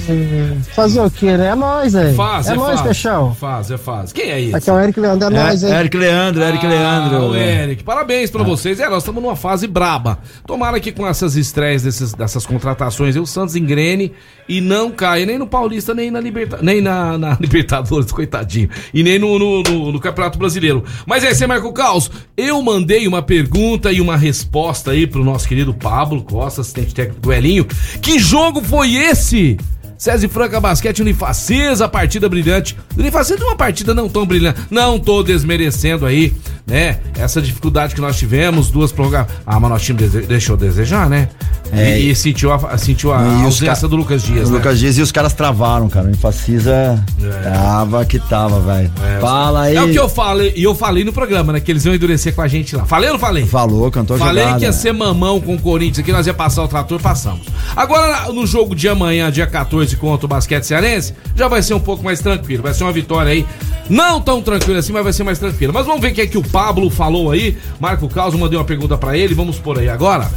fazer 0.74 1.00
o 1.00 1.10
quê, 1.10 1.36
né? 1.36 1.48
É 1.48 1.54
nóis, 1.54 1.92
velho. 1.92 2.14
Faz, 2.16 2.48
é 2.48 2.52
é, 2.52 2.56
nóis, 2.56 2.70
faz. 2.80 2.82
Peixão. 2.82 3.34
Faz, 3.34 3.70
é 3.70 3.76
faz. 3.78 4.12
Quem 4.12 4.30
é 4.30 4.40
esse? 4.40 4.56
Aqui 4.56 4.68
é 4.70 4.72
o 4.72 4.80
Eric 4.80 4.98
Leandro, 4.98 5.28
é 5.28 5.38
É, 5.38 5.54
hein? 5.54 5.74
Eric 5.78 5.96
Leandro, 5.96 6.42
Eric 6.42 6.66
Ah, 6.66 6.68
Leandro. 6.68 7.28
o 7.30 7.36
Eric, 7.36 7.84
parabéns 7.84 8.30
pra 8.30 8.42
vocês. 8.42 8.80
É, 8.80 8.88
nós 8.88 8.98
estamos 9.02 9.22
numa 9.22 9.36
fase 9.36 9.66
braba. 9.66 10.18
Tomara 10.46 10.80
que 10.80 10.90
com 10.90 11.06
essas 11.06 11.36
estreias 11.36 11.82
desses, 11.82 12.12
dessas 12.14 12.44
contratações, 12.46 13.14
o 13.16 13.26
Santos 13.26 13.54
engrene 13.54 14.12
e 14.48 14.60
não 14.60 14.90
caia 14.90 15.24
nem 15.24 15.38
no 15.38 15.46
Paulista, 15.46 15.94
nem 15.94 16.10
na, 16.10 16.20
Liberta, 16.20 16.58
nem 16.60 16.80
na, 16.80 17.16
na 17.16 17.36
Libertadores, 17.40 18.10
coitadinho. 18.10 18.68
E 18.92 19.02
nem 19.02 19.18
no, 19.18 19.38
no, 19.38 19.62
no- 19.62 19.92
no 19.92 20.00
Campeonato 20.00 20.38
Brasileiro. 20.38 20.82
Mas 21.06 21.24
aí, 21.24 21.34
você 21.34 21.46
marca 21.46 21.66
o 21.68 21.72
caos. 21.72 22.10
Eu 22.36 22.53
mandei 22.62 23.06
uma 23.06 23.22
pergunta 23.22 23.92
e 23.92 24.00
uma 24.00 24.16
resposta 24.16 24.90
aí 24.90 25.06
pro 25.06 25.24
nosso 25.24 25.46
querido 25.48 25.72
Pablo 25.74 26.22
Costa, 26.22 26.60
assistente 26.60 26.94
técnico 26.94 27.20
do 27.20 27.32
Elinho. 27.32 27.66
Que 28.00 28.18
jogo 28.18 28.60
foi 28.62 28.94
esse? 28.94 29.56
César 29.96 30.28
Franca 30.28 30.60
Basquete 30.60 31.00
Unifacisa, 31.00 31.88
partida 31.88 32.28
brilhante. 32.28 32.76
Unifacisa 32.98 33.40
é 33.42 33.46
uma 33.46 33.56
partida 33.56 33.94
não 33.94 34.08
tão 34.08 34.26
brilhante. 34.26 34.60
Não 34.70 34.98
tô 34.98 35.22
desmerecendo 35.22 36.04
aí, 36.04 36.32
né? 36.66 36.98
Essa 37.16 37.40
dificuldade 37.40 37.94
que 37.94 38.00
nós 38.00 38.18
tivemos, 38.18 38.70
duas 38.70 38.90
prorrogações. 38.92 39.38
Ah, 39.46 39.58
mas 39.60 39.70
nosso 39.70 39.84
time 39.84 39.98
dese- 40.00 40.22
deixou 40.26 40.56
desejar, 40.56 41.08
né? 41.08 41.28
É, 41.72 41.98
e, 41.98 42.10
e 42.10 42.14
sentiu 42.14 42.52
a, 42.52 42.78
sentiu 42.78 43.12
a 43.12 43.20
E 43.40 43.44
ausência 43.44 43.88
do 43.88 43.96
Lucas 43.96 44.22
Dias, 44.22 44.48
O 44.48 44.52
né? 44.52 44.58
Lucas 44.58 44.78
Dias 44.78 44.96
e 44.98 45.02
os 45.02 45.10
caras 45.10 45.32
travaram, 45.32 45.88
cara. 45.88 46.06
O 46.06 46.10
Infacisa 46.10 47.02
tava 47.42 48.04
que 48.04 48.18
tava, 48.18 48.60
velho. 48.60 48.90
É, 49.02 49.20
Fala 49.20 49.62
aí. 49.62 49.76
É 49.76 49.82
o 49.82 49.90
que 49.90 49.98
eu 49.98 50.08
falei, 50.08 50.52
e 50.54 50.62
eu 50.62 50.74
falei 50.74 51.04
no 51.04 51.12
programa, 51.12 51.52
né? 51.52 51.60
Que 51.60 51.72
eles 51.72 51.84
iam 51.84 51.94
endurecer 51.94 52.34
com 52.34 52.42
a 52.42 52.48
gente 52.48 52.76
lá. 52.76 52.84
Falei 52.84 53.08
ou 53.08 53.14
não 53.14 53.20
falei? 53.20 53.44
Falou, 53.46 53.90
cantou 53.90 54.16
Falei 54.18 54.42
jogada. 54.42 54.58
que 54.60 54.64
ia 54.66 54.72
ser 54.72 54.92
mamão 54.92 55.40
com 55.40 55.54
o 55.54 55.58
Corinthians 55.60 55.98
aqui, 56.00 56.12
nós 56.12 56.26
ia 56.26 56.34
passar 56.34 56.62
o 56.62 56.68
trator, 56.68 57.00
passamos. 57.00 57.46
Agora, 57.74 58.30
no 58.32 58.46
jogo 58.46 58.74
de 58.74 58.88
amanhã, 58.88 59.30
dia 59.30 59.46
14, 59.46 59.96
contra 59.96 60.26
o 60.26 60.28
Basquete 60.28 60.64
Cearense, 60.64 61.14
já 61.34 61.48
vai 61.48 61.62
ser 61.62 61.74
um 61.74 61.80
pouco 61.80 62.04
mais 62.04 62.20
tranquilo. 62.20 62.62
Vai 62.62 62.74
ser 62.74 62.84
uma 62.84 62.92
vitória 62.92 63.32
aí 63.32 63.46
Não 63.88 64.20
tão 64.20 64.40
tranquilo 64.40 64.78
assim, 64.78 64.92
mas 64.92 65.02
vai 65.02 65.12
ser 65.12 65.24
mais 65.24 65.38
tranquilo. 65.38 65.72
Mas 65.72 65.86
vamos 65.86 66.00
ver 66.00 66.12
o 66.12 66.14
que 66.14 66.20
é 66.20 66.26
que 66.26 66.38
o 66.38 66.42
Pablo 66.42 66.88
falou 66.90 67.30
aí. 67.30 67.56
Marco 67.80 68.08
Caos, 68.08 68.34
mandei 68.34 68.58
uma 68.58 68.64
pergunta 68.64 68.96
para 68.96 69.16
ele, 69.16 69.34
vamos 69.34 69.58
por 69.58 69.78
aí 69.78 69.88
agora. 69.88 70.30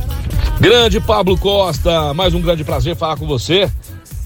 Grande 0.60 1.00
Pablo 1.00 1.27
Costa, 1.36 2.14
mais 2.14 2.34
um 2.34 2.40
grande 2.40 2.64
prazer 2.64 2.96
falar 2.96 3.18
com 3.18 3.26
você, 3.26 3.70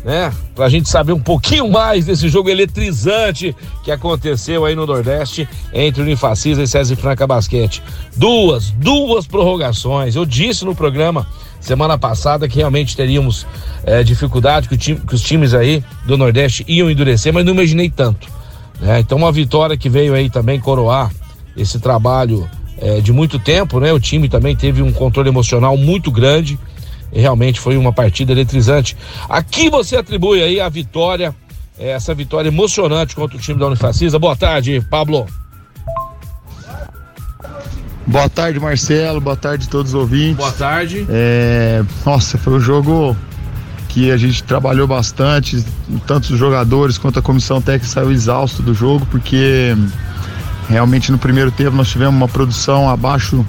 né? 0.03 0.31
Pra 0.53 0.67
gente 0.67 0.89
saber 0.89 1.13
um 1.13 1.20
pouquinho 1.20 1.72
mais 1.72 2.05
desse 2.05 2.27
jogo 2.27 2.50
eletrizante 2.50 3.55
que 3.84 3.91
aconteceu 3.91 4.65
aí 4.65 4.75
no 4.75 4.86
Nordeste 4.86 5.48
entre 5.74 6.01
Unifacisa 6.01 6.62
e 6.62 6.67
César 6.67 6.96
Franca 6.98 7.25
Basquete. 7.25 7.81
Duas, 8.15 8.72
duas 8.72 9.25
prorrogações. 9.25 10.15
Eu 10.15 10.25
disse 10.25 10.65
no 10.65 10.75
programa 10.75 11.25
semana 11.62 11.98
passada 11.98 12.48
que 12.48 12.58
realmente 12.58 12.96
teríamos 12.96 13.48
é, 13.84 14.03
dificuldade, 14.03 14.67
que, 14.67 14.77
time, 14.77 15.00
que, 15.00 15.15
os 15.15 15.22
times 15.22 15.53
aí 15.53 15.84
do 16.05 16.17
Nordeste 16.17 16.65
iam 16.67 16.91
endurecer, 16.91 17.34
mas 17.34 17.46
não 17.46 17.53
imaginei 17.53 17.89
tanto. 17.89 18.27
Né? 18.79 19.00
Então, 19.00 19.17
uma 19.17 19.31
vitória 19.31 19.77
que 19.77 19.89
veio 19.89 20.13
aí 20.13 20.29
também 20.29 20.60
coroar 20.60 21.12
esse 21.55 21.79
trabalho 21.79 22.50
é, 22.77 23.00
de 23.00 23.13
muito 23.13 23.38
tempo, 23.38 23.79
né? 23.79 23.93
O 23.93 24.00
time 24.00 24.27
também 24.27 24.55
teve 24.55 24.81
um 24.81 24.91
controle 24.91 25.29
emocional 25.29 25.77
muito 25.77 26.12
grande 26.12 26.60
realmente 27.20 27.60
foi 27.60 27.77
uma 27.77 27.91
partida 27.91 28.32
eletrizante. 28.32 28.96
Aqui 29.30 29.70
você 29.70 29.98
atribui 29.98 30.41
aí 30.41 30.60
a 30.60 30.70
vitória, 30.70 31.36
é, 31.77 31.89
essa 31.89 32.13
vitória 32.13 32.50
emocionante 32.50 33.15
contra 33.15 33.38
o 33.38 33.39
time 33.39 33.60
da 33.60 33.68
Unifacisa. 33.68 34.18
Boa 34.18 34.36
tarde, 34.36 34.82
Pablo. 34.89 35.27
Boa 38.08 38.30
tarde, 38.30 38.60
Marcelo. 38.60 39.22
Boa 39.22 39.36
tarde 39.36 39.68
a 39.68 39.70
todos 39.70 39.94
os 39.94 40.00
ouvintes. 40.00 40.38
Boa 40.38 40.51
tarde. 40.51 41.06
É, 41.10 41.84
nossa, 42.06 42.38
foi 42.38 42.53
um 42.53 42.60
jogo 42.60 43.15
que 43.89 44.10
a 44.10 44.18
gente 44.18 44.41
trabalhou 44.44 44.88
bastante, 44.88 45.63
tanto 46.08 46.34
os 46.34 46.39
jogadores 46.39 46.98
quanto 46.98 47.20
a 47.20 47.22
comissão 47.22 47.62
técnica 47.62 47.88
saiu 47.88 48.10
exausto 48.12 48.63
do 48.63 48.74
jogo, 48.74 49.06
porque 49.08 49.75
realmente 50.70 51.12
no 51.12 51.18
primeiro 51.18 51.51
tempo 51.51 51.75
nós 51.75 51.89
tivemos 51.89 52.15
uma 52.15 52.27
produção 52.27 52.89
abaixo 52.89 53.46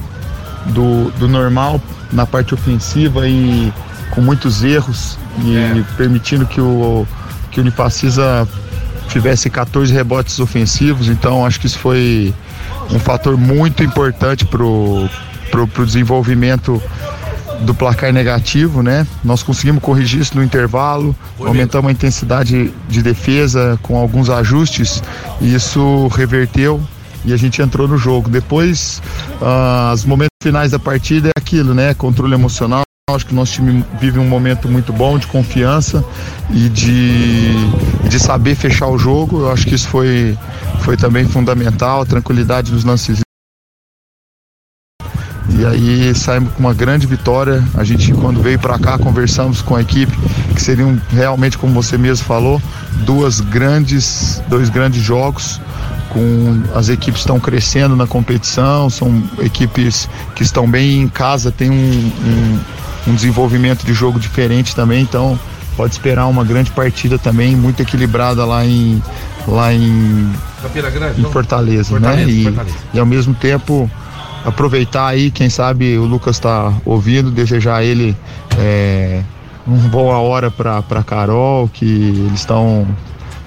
do, 0.66 1.10
do 1.12 1.28
normal 1.28 1.80
na 2.12 2.26
parte 2.26 2.54
ofensiva 2.54 3.28
e 3.28 3.72
com 4.10 4.20
muitos 4.20 4.62
erros 4.62 5.18
e 5.44 5.56
é. 5.56 5.84
permitindo 5.96 6.46
que 6.46 6.60
o, 6.60 7.06
que 7.50 7.60
o 7.60 7.62
Unifacisa 7.62 8.46
tivesse 9.08 9.50
14 9.50 9.92
rebotes 9.92 10.38
ofensivos, 10.38 11.08
então 11.08 11.44
acho 11.44 11.60
que 11.60 11.66
isso 11.66 11.78
foi 11.78 12.34
um 12.90 12.98
fator 12.98 13.36
muito 13.36 13.82
importante 13.82 14.44
para 14.44 14.62
o 14.64 15.08
desenvolvimento 15.84 16.82
do 17.60 17.74
placar 17.74 18.12
negativo, 18.12 18.82
né? 18.82 19.06
Nós 19.22 19.42
conseguimos 19.42 19.82
corrigir 19.82 20.20
isso 20.20 20.36
no 20.36 20.42
intervalo, 20.42 21.14
Foi 21.36 21.46
aumentamos 21.46 21.86
mesmo. 21.86 21.88
a 21.88 21.92
intensidade 21.92 22.72
de 22.88 23.02
defesa 23.02 23.78
com 23.82 23.96
alguns 23.96 24.28
ajustes 24.28 25.02
e 25.40 25.54
isso 25.54 26.08
reverteu 26.08 26.82
e 27.24 27.32
a 27.32 27.36
gente 27.36 27.60
entrou 27.62 27.86
no 27.86 27.96
jogo. 27.96 28.28
Depois, 28.28 29.02
uh, 29.40 29.92
os 29.92 30.04
momentos 30.04 30.36
finais 30.42 30.70
da 30.70 30.78
partida 30.78 31.28
é 31.28 31.32
aquilo, 31.38 31.74
né? 31.74 31.94
Controle 31.94 32.34
emocional. 32.34 32.82
Acho 33.10 33.26
que 33.26 33.32
o 33.32 33.36
nosso 33.36 33.52
time 33.54 33.84
vive 34.00 34.18
um 34.18 34.28
momento 34.28 34.68
muito 34.68 34.92
bom 34.92 35.18
de 35.18 35.26
confiança 35.26 36.04
e 36.50 36.68
de, 36.68 37.52
de 38.08 38.18
saber 38.18 38.54
fechar 38.54 38.88
o 38.88 38.96
jogo. 38.96 39.40
Eu 39.40 39.52
acho 39.52 39.66
que 39.66 39.74
isso 39.74 39.88
foi, 39.88 40.38
foi 40.80 40.96
também 40.96 41.26
fundamental, 41.26 42.02
a 42.02 42.06
tranquilidade 42.06 42.70
dos 42.70 42.84
lances 42.84 43.20
e 45.62 45.66
aí 45.66 46.14
saímos 46.14 46.52
com 46.54 46.60
uma 46.60 46.74
grande 46.74 47.06
vitória. 47.06 47.62
A 47.74 47.84
gente, 47.84 48.12
quando 48.14 48.42
veio 48.42 48.58
para 48.58 48.78
cá, 48.78 48.98
conversamos 48.98 49.62
com 49.62 49.76
a 49.76 49.80
equipe, 49.80 50.12
que 50.54 50.60
seriam 50.60 51.00
realmente, 51.10 51.58
como 51.58 51.72
você 51.72 51.98
mesmo 51.98 52.24
falou, 52.24 52.60
duas 53.04 53.40
grandes, 53.40 54.42
dois 54.48 54.68
grandes 54.68 55.02
jogos. 55.02 55.60
Com 56.12 56.62
as 56.74 56.88
equipes 56.88 57.20
estão 57.20 57.40
crescendo 57.40 57.96
na 57.96 58.06
competição, 58.06 58.90
são 58.90 59.22
equipes 59.38 60.08
que 60.34 60.42
estão 60.42 60.70
bem 60.70 61.00
em 61.00 61.08
casa, 61.08 61.50
tem 61.50 61.70
um, 61.70 61.74
um 61.74 62.60
um 63.06 63.14
desenvolvimento 63.14 63.84
de 63.84 63.92
jogo 63.92 64.18
diferente 64.18 64.74
também, 64.74 65.02
então 65.02 65.38
pode 65.76 65.92
esperar 65.92 66.26
uma 66.26 66.44
grande 66.44 66.70
partida 66.70 67.18
também, 67.18 67.56
muito 67.56 67.80
equilibrada 67.80 68.44
lá 68.44 68.64
em 68.64 69.02
lá 69.46 69.72
em, 69.72 70.30
Grande, 70.90 71.20
em 71.20 71.24
Fortaleza, 71.24 71.90
Fortaleza, 71.90 71.98
né? 71.98 72.30
E, 72.30 72.44
Fortaleza. 72.44 72.76
e 72.94 72.98
ao 72.98 73.06
mesmo 73.06 73.34
tempo 73.34 73.90
aproveitar 74.44 75.08
aí, 75.08 75.30
quem 75.30 75.48
sabe 75.48 75.96
o 75.98 76.04
Lucas 76.04 76.36
está 76.36 76.72
ouvindo, 76.84 77.30
desejar 77.30 77.82
ele 77.82 78.16
é, 78.58 79.22
uma 79.66 79.88
boa 79.88 80.18
hora 80.18 80.50
para 80.50 81.02
Carol, 81.04 81.68
que 81.68 81.84
eles 81.84 82.40
estão 82.40 82.86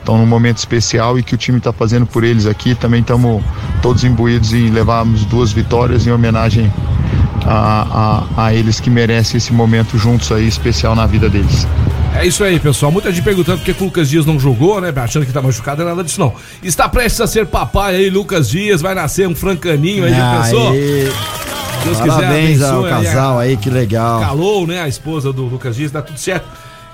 estão 0.06 0.20
num 0.20 0.26
momento 0.28 0.58
especial 0.58 1.18
e 1.18 1.24
que 1.24 1.34
o 1.34 1.38
time 1.38 1.58
está 1.58 1.74
fazendo 1.74 2.06
por 2.06 2.24
eles 2.24 2.46
aqui. 2.46 2.76
Também 2.76 3.02
estamos 3.02 3.44
todos 3.82 4.04
imbuídos 4.04 4.54
em 4.54 4.70
levarmos 4.70 5.26
duas 5.26 5.52
vitórias 5.52 6.06
em 6.06 6.12
homenagem 6.12 6.72
a, 7.44 8.24
a, 8.38 8.46
a 8.46 8.54
eles 8.54 8.80
que 8.80 8.90
merecem 8.90 9.40
esse 9.40 9.52
momento 9.52 9.98
juntos 9.98 10.32
aí, 10.32 10.48
especial 10.48 10.96
na 10.96 11.08
vida 11.08 11.28
deles. 11.28 11.68
É 12.14 12.26
isso 12.26 12.44
aí, 12.44 12.60
pessoal. 12.60 12.92
Muita 12.92 13.12
gente 13.12 13.24
perguntando 13.24 13.58
por 13.58 13.66
que 13.66 13.84
o 13.84 13.86
Lucas 13.86 14.10
Dias 14.10 14.26
não 14.26 14.40
jogou, 14.40 14.80
né? 14.80 14.94
Achando 14.96 15.26
que 15.26 15.34
tá 15.34 15.42
machucado, 15.42 15.82
é 15.82 15.86
nada 15.86 16.04
disso 16.04 16.20
não. 16.20 16.34
Está 16.64 16.88
prestes 16.88 17.20
a 17.20 17.28
ser 17.28 17.48
papai 17.48 17.96
aí, 17.96 18.10
Lucas 18.10 18.48
Dias. 18.48 18.82
Vai 18.82 18.94
nascer 18.96 19.28
um 19.28 19.36
francaninho 19.36 20.06
aí, 20.06 20.12
já 20.12 20.42
pensou? 20.42 20.72
Deus 21.84 21.98
Parabéns 22.00 22.54
quiser, 22.54 22.70
ao 22.70 22.84
casal 22.84 23.40
aí, 23.40 23.58
que 23.58 23.70
legal. 23.70 24.22
Calou, 24.22 24.66
né? 24.66 24.82
A 24.82 24.88
esposa 24.88 25.34
do 25.34 25.44
Lucas 25.46 25.76
Dias, 25.76 25.92
dá 25.92 26.02
tudo 26.02 26.18
certo. 26.18 26.48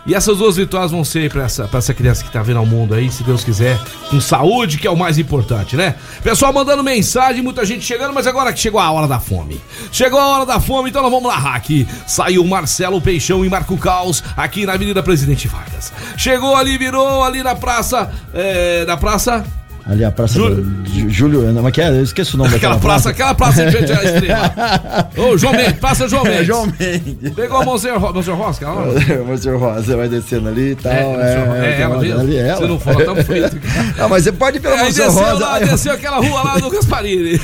E 0.06 0.16
essas 0.16 0.38
duas 0.38 0.56
vitórias 0.56 0.92
vão 0.92 1.04
ser 1.04 1.30
para 1.32 1.44
essa, 1.44 1.68
pra 1.68 1.78
essa 1.78 1.94
criança 1.94 2.24
que 2.24 2.32
tá 2.32 2.42
vindo 2.42 2.58
ao 2.58 2.66
mundo 2.66 2.96
aí, 2.96 3.12
se 3.12 3.24
Deus 3.24 3.44
quiser, 3.44 3.80
com 4.10 4.20
saúde, 4.20 4.78
que 4.78 4.88
é 4.88 4.92
o 4.92 4.98
mais 4.98 5.20
importante, 5.20 5.76
né? 5.76 5.96
Pessoal 6.24 6.52
mandando 6.52 6.84
mensagem, 6.84 7.42
muita 7.42 7.64
gente 7.66 7.86
chegando, 7.86 8.14
mas 8.14 8.26
agora 8.26 8.52
que 8.52 8.60
chegou 8.60 8.80
a 8.80 8.92
hora 8.92 9.08
da 9.08 9.20
fome. 9.20 9.62
Chegou 9.92 10.20
a 10.20 10.28
hora 10.28 10.46
da 10.46 10.60
fome, 10.60 10.90
então 10.90 11.04
nós 11.04 11.12
vamos 11.12 11.30
lá, 11.30 11.56
aqui. 11.56 11.88
Saiu 12.08 12.44
Marcelo 12.46 13.00
Peixão 13.00 13.46
e 13.46 13.50
Marco 13.50 13.78
Caos 13.78 14.24
aqui 14.36 14.66
na 14.66 14.74
Avenida 14.74 15.04
Presidente 15.04 15.48
Vargas. 15.48 15.94
Chegou 16.18 16.56
ali, 16.56 16.78
virou 16.78 17.24
ali 17.24 17.44
na 17.44 17.56
praça, 17.56 18.12
é, 18.34 18.86
na 18.86 18.98
praça 18.98 19.46
Ali 19.92 20.06
a 20.06 20.12
Praça 20.12 20.36
Júlio, 20.36 20.64
do, 20.64 21.10
Júlio 21.10 21.52
não, 21.52 21.64
mas 21.64 21.74
que 21.74 21.82
é, 21.82 21.90
eu 21.90 22.02
esqueço 22.02 22.38
o 22.38 22.38
nome 22.38 22.56
aquela 22.56 22.80
praça. 22.80 23.10
Aquela 23.10 23.36
praça 23.36 23.66
em 23.66 23.72
frente 23.72 23.92
à 23.92 24.04
estrela. 24.06 25.10
Ô, 25.18 25.38
João 25.38 25.52
Mendes, 25.52 25.74
Praça 25.74 26.08
João 26.08 26.24
Mendes. 26.24 26.40
É, 26.40 26.44
João 26.46 26.66
Mendes. 26.66 27.34
Pegou 27.36 27.58
a 27.58 27.66
Monsenhor, 27.66 28.14
Monsenhor 28.14 28.40
Rosa, 28.40 28.66
lá. 28.70 28.86
Monsenhor 29.28 29.60
Rosa, 29.60 29.98
vai 29.98 30.08
descendo 30.08 30.48
ali 30.48 30.72
e 30.72 30.76
tal. 30.76 30.94
É, 30.94 30.96
é, 30.96 31.78
é, 31.78 31.82
ela 31.82 32.00
mesmo. 32.00 32.22
Ali, 32.22 32.38
ela. 32.38 32.62
Se 32.62 32.68
não 32.68 32.80
for, 32.80 32.98
estamos 32.98 33.26
fritos. 33.28 33.60
Não, 33.98 34.08
mas 34.08 34.24
você 34.24 34.32
pode 34.32 34.58
ir 34.58 34.60
pela 34.62 34.80
é, 34.80 34.84
Monsenhor 34.86 35.12
Rosa. 35.12 35.46
Lá, 35.46 35.60
desceu 35.60 35.92
aquela 35.92 36.18
rua 36.20 36.42
lá 36.42 36.58
do 36.58 36.70
Gasparini. 36.70 37.38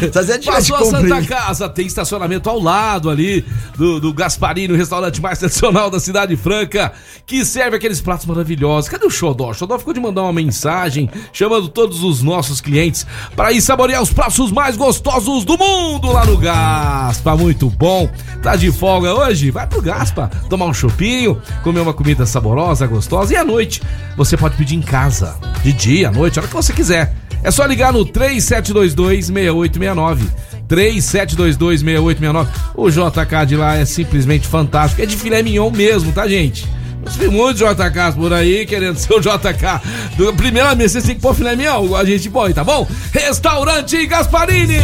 Passou 0.46 0.77
a 0.77 0.86
Santa 0.86 1.22
Casa, 1.24 1.68
tem 1.68 1.86
estacionamento 1.86 2.50
ao 2.50 2.62
lado 2.62 3.10
ali 3.10 3.44
do, 3.77 4.00
do 4.00 4.13
Gasparini, 4.13 4.74
o 4.74 4.77
restaurante 4.77 5.22
mais 5.22 5.38
tradicional 5.38 5.89
da 5.89 6.00
Cidade 6.00 6.38
Franca, 6.38 6.94
que 7.25 7.44
serve 7.44 7.75
aqueles 7.75 8.00
pratos 8.00 8.25
maravilhosos. 8.25 8.89
Cadê 8.89 9.06
o 9.06 9.10
Xodó? 9.10 9.50
O 9.50 9.54
Xodó 9.54 9.77
ficou 9.77 9.94
de 9.94 10.00
mandar 10.00 10.22
uma 10.22 10.32
mensagem 10.32 11.10
chamando 11.34 11.68
todos 11.68 12.04
os 12.04 12.24
nossos 12.24 12.37
clientes 12.62 13.06
para 13.36 13.51
ir 13.51 13.62
saborear 13.62 14.01
os 14.01 14.12
pratos 14.12 14.51
mais 14.51 14.75
gostosos 14.75 15.46
do 15.46 15.56
mundo 15.58 16.12
lá 16.12 16.25
no 16.25 16.38
Gaspa. 16.38 17.36
Muito 17.36 17.70
bom. 17.70 18.10
Tá 18.41 18.56
de 18.56 18.72
folga 18.72 19.13
hoje? 19.13 19.51
Vai 19.51 19.67
pro 19.67 19.82
Gaspa, 19.82 20.32
tomar 20.50 20.65
um 20.65 20.74
chopinho, 20.74 21.39
comer 21.63 21.82
uma 21.82 21.94
comida 21.94 22.25
saborosa, 22.25 22.88
gostosa. 22.88 23.34
E 23.34 23.38
à 23.38 23.44
noite, 23.44 23.82
você 24.15 24.38
pode 24.38 24.56
pedir 24.56 24.75
em 24.75 24.82
casa. 24.82 25.36
De 25.63 25.74
dia, 25.74 26.10
à 26.10 26.12
noite, 26.12 26.39
a 26.39 26.41
hora 26.41 26.50
que 26.50 26.56
você 26.56 26.74
quiser. 26.74 27.13
É 27.44 27.51
só 27.51 27.63
ligar 27.65 27.94
no 27.94 28.03
3722-6869. 28.06 30.20
3722-6869. 30.67 32.48
O 32.75 32.89
JK 32.89 33.46
de 33.48 33.56
lá 33.56 33.77
é 33.77 33.86
simplesmente 33.86 34.46
fantástico. 34.48 35.01
É 35.01 35.06
de 35.06 35.15
filé 35.15 35.41
mignon 35.41 35.72
mesmo, 35.72 36.12
tá, 36.12 36.27
gente? 36.27 36.67
Tem 37.16 37.30
muitos 37.30 37.62
JKs 37.62 38.16
por 38.16 38.34
aí 38.34 38.66
querendo 38.66 38.98
ser 38.98 39.14
o 39.14 39.20
JK. 39.20 40.36
Primeiramente, 40.36 40.90
você 40.90 41.02
tem 41.02 41.16
que 41.16 41.22
pôr 41.22 41.34
filé 41.34 41.56
mignon, 41.56 41.96
a 41.96 42.04
gente 42.04 42.30
põe, 42.30 42.54
tá 42.54 42.64
bom? 42.64 42.88
Restaurante 43.12 44.06
Gasparini! 44.06 44.78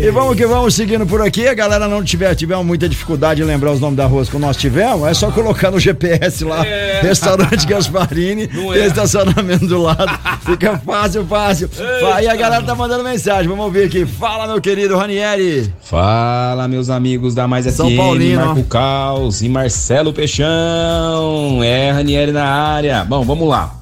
E 0.00 0.10
vamos 0.10 0.36
que 0.36 0.46
vamos 0.46 0.74
seguindo 0.74 1.06
por 1.06 1.22
aqui. 1.22 1.46
A 1.46 1.54
galera 1.54 1.88
não 1.88 2.02
tiver, 2.02 2.34
tiver 2.34 2.56
muita 2.62 2.88
dificuldade 2.88 3.42
em 3.42 3.44
lembrar 3.44 3.72
os 3.72 3.80
nomes 3.80 3.96
da 3.96 4.06
rua 4.06 4.24
que 4.24 4.38
nós 4.38 4.56
tivemos, 4.56 5.06
é 5.08 5.14
só 5.14 5.30
colocar 5.30 5.70
no 5.70 5.78
GPS 5.78 6.44
lá, 6.44 6.66
é. 6.66 7.00
Restaurante 7.02 7.66
Gasparini, 7.66 8.48
é. 8.74 8.86
estacionamento 8.86 9.66
do 9.66 9.82
lado. 9.82 10.18
Fica 10.44 10.78
fácil, 10.78 11.24
fácil. 11.26 11.70
Eita. 11.78 12.22
E 12.22 12.28
a 12.28 12.36
galera 12.36 12.62
tá 12.62 12.74
mandando 12.74 13.04
mensagem, 13.04 13.48
vamos 13.48 13.64
ouvir 13.64 13.84
aqui. 13.84 14.04
Fala, 14.04 14.46
meu 14.46 14.60
querido 14.60 14.96
Ranieri. 14.96 15.72
Fala, 15.82 16.66
meus 16.68 16.90
amigos 16.90 17.34
da 17.34 17.46
Mais 17.46 17.66
São 17.66 17.88
FM, 17.88 17.96
Paulino. 17.96 18.44
Marco 18.44 18.64
Caos 18.64 19.42
e 19.42 19.48
Marcelo 19.48 20.12
Peixão 20.12 21.53
é 21.62 21.90
Ranieri 21.92 22.32
na 22.32 22.44
área. 22.44 23.04
Bom, 23.04 23.22
vamos 23.24 23.48
lá. 23.48 23.74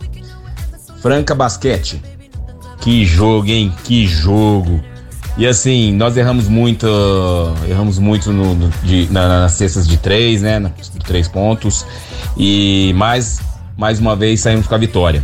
Franca 1.00 1.34
Basquete. 1.34 2.00
Que 2.80 3.04
jogo, 3.04 3.48
hein? 3.48 3.72
Que 3.84 4.06
jogo. 4.06 4.80
E 5.38 5.46
assim, 5.46 5.92
nós 5.92 6.16
erramos 6.16 6.46
muito, 6.46 6.86
erramos 7.68 7.98
muito 7.98 8.32
no, 8.32 8.54
no 8.54 8.68
de, 8.82 9.08
na, 9.10 9.40
nas 9.42 9.52
cestas 9.52 9.86
de 9.88 9.96
três, 9.96 10.42
né? 10.42 10.60
De 10.60 10.98
três 11.04 11.26
pontos. 11.26 11.86
E 12.36 12.92
mais, 12.96 13.40
mais 13.76 13.98
uma 13.98 14.14
vez 14.14 14.40
saímos 14.40 14.66
com 14.66 14.74
a 14.74 14.78
vitória. 14.78 15.22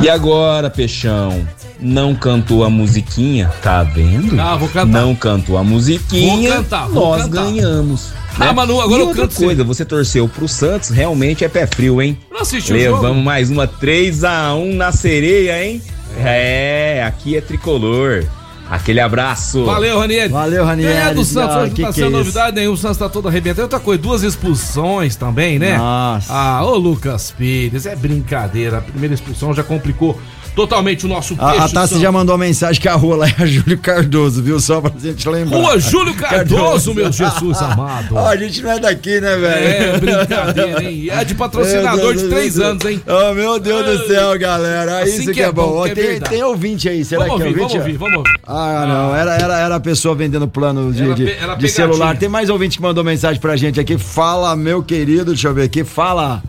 E 0.00 0.08
agora, 0.08 0.70
Peixão? 0.70 1.46
não 1.80 2.12
cantou 2.12 2.64
a 2.64 2.70
musiquinha, 2.70 3.52
tá 3.62 3.84
vendo? 3.84 4.40
Ah, 4.40 4.56
vou 4.56 4.68
cantar. 4.68 4.86
Não 5.00 5.14
cantou 5.14 5.56
a 5.56 5.62
musiquinha, 5.62 6.54
Vou 6.54 6.62
cantar, 6.64 6.88
vou 6.88 7.10
nós 7.10 7.22
cantar. 7.22 7.44
ganhamos. 7.44 8.08
Né? 8.38 8.46
Ah, 8.48 8.52
Manu, 8.52 8.80
agora 8.80 9.00
e 9.00 9.02
eu 9.02 9.08
outra 9.08 9.22
canto 9.22 9.36
coisa, 9.36 9.64
você 9.64 9.84
torceu 9.84 10.28
pro 10.28 10.48
Santos, 10.48 10.90
realmente 10.90 11.44
é 11.44 11.48
pé 11.48 11.66
frio, 11.66 12.00
hein? 12.00 12.18
Não 12.30 12.40
assistiu 12.40 12.76
o 12.76 12.78
jogo? 12.78 12.96
Levamos 12.96 13.24
mais 13.24 13.50
uma 13.50 13.66
3x1 13.66 14.74
na 14.74 14.92
sereia, 14.92 15.64
hein? 15.64 15.82
É, 16.18 17.04
aqui 17.06 17.36
é 17.36 17.40
tricolor. 17.40 18.24
Aquele 18.70 19.00
abraço. 19.00 19.64
Valeu, 19.64 19.98
Ranieri. 19.98 20.28
Valeu, 20.28 20.62
Ranieri. 20.62 20.92
Ganhar 20.92 21.14
do 21.14 21.24
Santos 21.24 21.56
Ah, 21.56 21.60
hoje 21.62 21.70
que 21.72 21.82
não 21.82 21.90
tá 21.90 22.00
é 22.00 22.08
novidade 22.10 22.56
nenhuma, 22.56 22.74
o 22.74 22.78
Santos 22.78 22.98
tá 22.98 23.08
todo 23.08 23.26
arrebentando. 23.26 23.62
Outra 23.62 23.80
coisa, 23.80 24.02
duas 24.02 24.22
expulsões 24.22 25.16
também, 25.16 25.58
né? 25.58 25.78
Nossa. 25.78 26.30
Ah, 26.30 26.62
ô 26.64 26.76
Lucas 26.76 27.30
Pires, 27.30 27.86
é 27.86 27.96
brincadeira. 27.96 28.78
A 28.78 28.80
primeira 28.82 29.14
expulsão 29.14 29.54
já 29.54 29.62
complicou 29.62 30.20
totalmente 30.58 31.06
o 31.06 31.08
nosso 31.08 31.36
A, 31.38 31.50
a 31.50 31.52
peixe 31.52 31.74
Tassi 31.74 32.00
já 32.00 32.10
mandou 32.10 32.34
uma 32.34 32.44
mensagem 32.44 32.82
que 32.82 32.88
a 32.88 32.94
rua 32.94 33.16
lá 33.16 33.28
é 33.28 33.34
a 33.38 33.46
Júlio 33.46 33.78
Cardoso, 33.78 34.42
viu? 34.42 34.58
Só 34.58 34.80
pra 34.80 34.90
gente 34.98 35.28
lembrar. 35.28 35.56
Rua 35.56 35.78
Júlio 35.78 36.14
Cardoso, 36.14 36.92
Cardoso. 36.92 36.94
meu 36.94 37.12
Jesus 37.12 37.62
amado. 37.62 38.16
Ó, 38.16 38.26
a 38.26 38.36
gente 38.36 38.60
não 38.62 38.72
é 38.72 38.80
daqui, 38.80 39.20
né, 39.20 39.36
velho? 39.36 39.64
É, 39.64 39.98
brincadeira, 39.98 40.82
hein? 40.82 41.08
É 41.10 41.24
de 41.24 41.34
patrocinador 41.34 42.16
de 42.16 42.28
três 42.28 42.58
anos, 42.58 42.84
hein? 42.84 43.00
Oh, 43.06 43.34
meu 43.34 43.60
Deus 43.60 44.00
do 44.00 44.06
céu, 44.08 44.36
galera. 44.38 45.02
Assim 45.02 45.20
Isso 45.20 45.32
que 45.32 45.40
é 45.40 45.44
é 45.44 45.52
bom. 45.52 45.84
que 45.84 45.90
é 45.90 45.94
tem, 45.94 46.20
tem 46.20 46.42
ouvinte 46.42 46.88
aí, 46.88 47.04
será 47.04 47.24
Vamos 47.26 47.36
que 47.36 47.42
é 47.42 47.46
ouvir, 47.46 47.60
ouvinte? 47.60 47.78
vamos 47.78 47.86
ouvir, 47.94 47.96
vamos 47.98 48.16
ouvir. 48.18 48.40
Ah, 48.46 48.84
não, 48.88 49.16
era, 49.16 49.34
era, 49.36 49.58
era 49.60 49.76
a 49.76 49.80
pessoa 49.80 50.14
vendendo 50.14 50.48
plano 50.48 50.92
de, 50.92 51.02
Era 51.04 51.14
de, 51.14 51.30
era 51.30 51.54
de 51.54 51.68
celular. 51.68 52.16
Tem 52.16 52.28
mais 52.28 52.50
ouvinte 52.50 52.78
que 52.78 52.82
mandou 52.82 53.04
mensagem 53.04 53.40
pra 53.40 53.56
gente 53.56 53.78
aqui. 53.78 53.96
Fala, 53.96 54.56
meu 54.56 54.82
querido, 54.82 55.26
deixa 55.26 55.48
eu 55.48 55.54
ver 55.54 55.62
aqui. 55.62 55.84
Fala. 55.84 56.42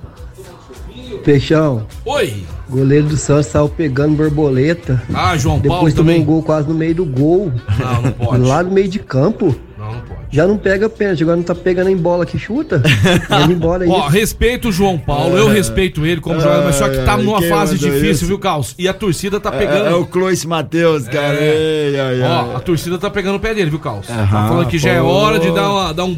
Peixão, 1.20 1.86
Oi. 2.06 2.44
goleiro 2.70 3.08
do 3.08 3.18
Santos 3.18 3.48
saiu 3.48 3.70
pegando 3.70 4.16
borboleta. 4.16 5.02
Ah, 5.14 5.36
João 5.38 5.60
Paulo 5.60 5.76
Depois 5.76 5.94
tomou 5.94 6.12
também. 6.12 6.22
um 6.22 6.26
gol 6.26 6.44
quase 6.44 6.68
no 6.68 6.74
meio 6.74 6.96
do 6.96 7.06
gol. 7.06 7.52
Não, 7.80 8.02
não 8.02 8.12
pode. 8.12 8.42
Lá 8.44 8.64
no 8.64 8.72
meio 8.72 8.88
de 8.88 9.00
campo. 9.00 9.56
Não, 9.78 9.94
não 9.94 10.02
pode. 10.02 10.20
Já 10.32 10.46
não 10.46 10.58
pega 10.58 10.88
pênalti, 10.90 11.24
agora 11.24 11.38
não 11.38 11.44
tá 11.44 11.56
pegando 11.56 11.90
em 11.90 11.98
bola 11.98 12.24
que 12.26 12.38
chuta. 12.38 12.84
Indo 13.44 13.54
embora 13.54 13.84
aí. 13.84 13.90
Ó, 13.90 14.08
respeito 14.08 14.70
o 14.70 14.72
João 14.72 14.98
Paulo, 14.98 15.36
eu 15.38 15.48
respeito 15.48 16.06
ele 16.06 16.22
como 16.22 16.40
jogador, 16.40 16.66
mas 16.66 16.76
só 16.76 16.88
que 16.88 16.98
tá 17.00 17.14
ai, 17.16 17.24
numa 17.24 17.42
fase 17.42 17.78
difícil, 17.78 18.12
isso? 18.12 18.26
viu, 18.28 18.38
Caos? 18.38 18.76
E 18.78 18.88
a 18.88 18.94
torcida 18.94 19.40
tá 19.40 19.50
É, 19.54 19.58
pegando. 19.58 19.88
é 19.88 19.96
o 19.96 20.06
Clois 20.06 20.46
Matheus, 20.46 21.08
cara. 21.08 21.36
Ei, 21.42 22.00
ai, 22.00 22.22
Ó, 22.22 22.26
ai. 22.52 22.56
a 22.56 22.60
torcida 22.60 22.98
tá 23.00 23.10
pegando 23.10 23.38
o 23.38 23.40
pé 23.40 23.54
dele, 23.56 23.70
viu, 23.72 23.80
Caos? 23.80 24.06
tá 24.08 24.14
Aham, 24.14 24.48
falando 24.50 24.68
que 24.68 24.78
já 24.78 24.92
é 24.92 25.00
pô. 25.00 25.08
hora 25.08 25.40
de 25.40 25.50
dar, 25.52 25.72
uma, 25.72 25.94
dar 25.94 26.06
um. 26.06 26.16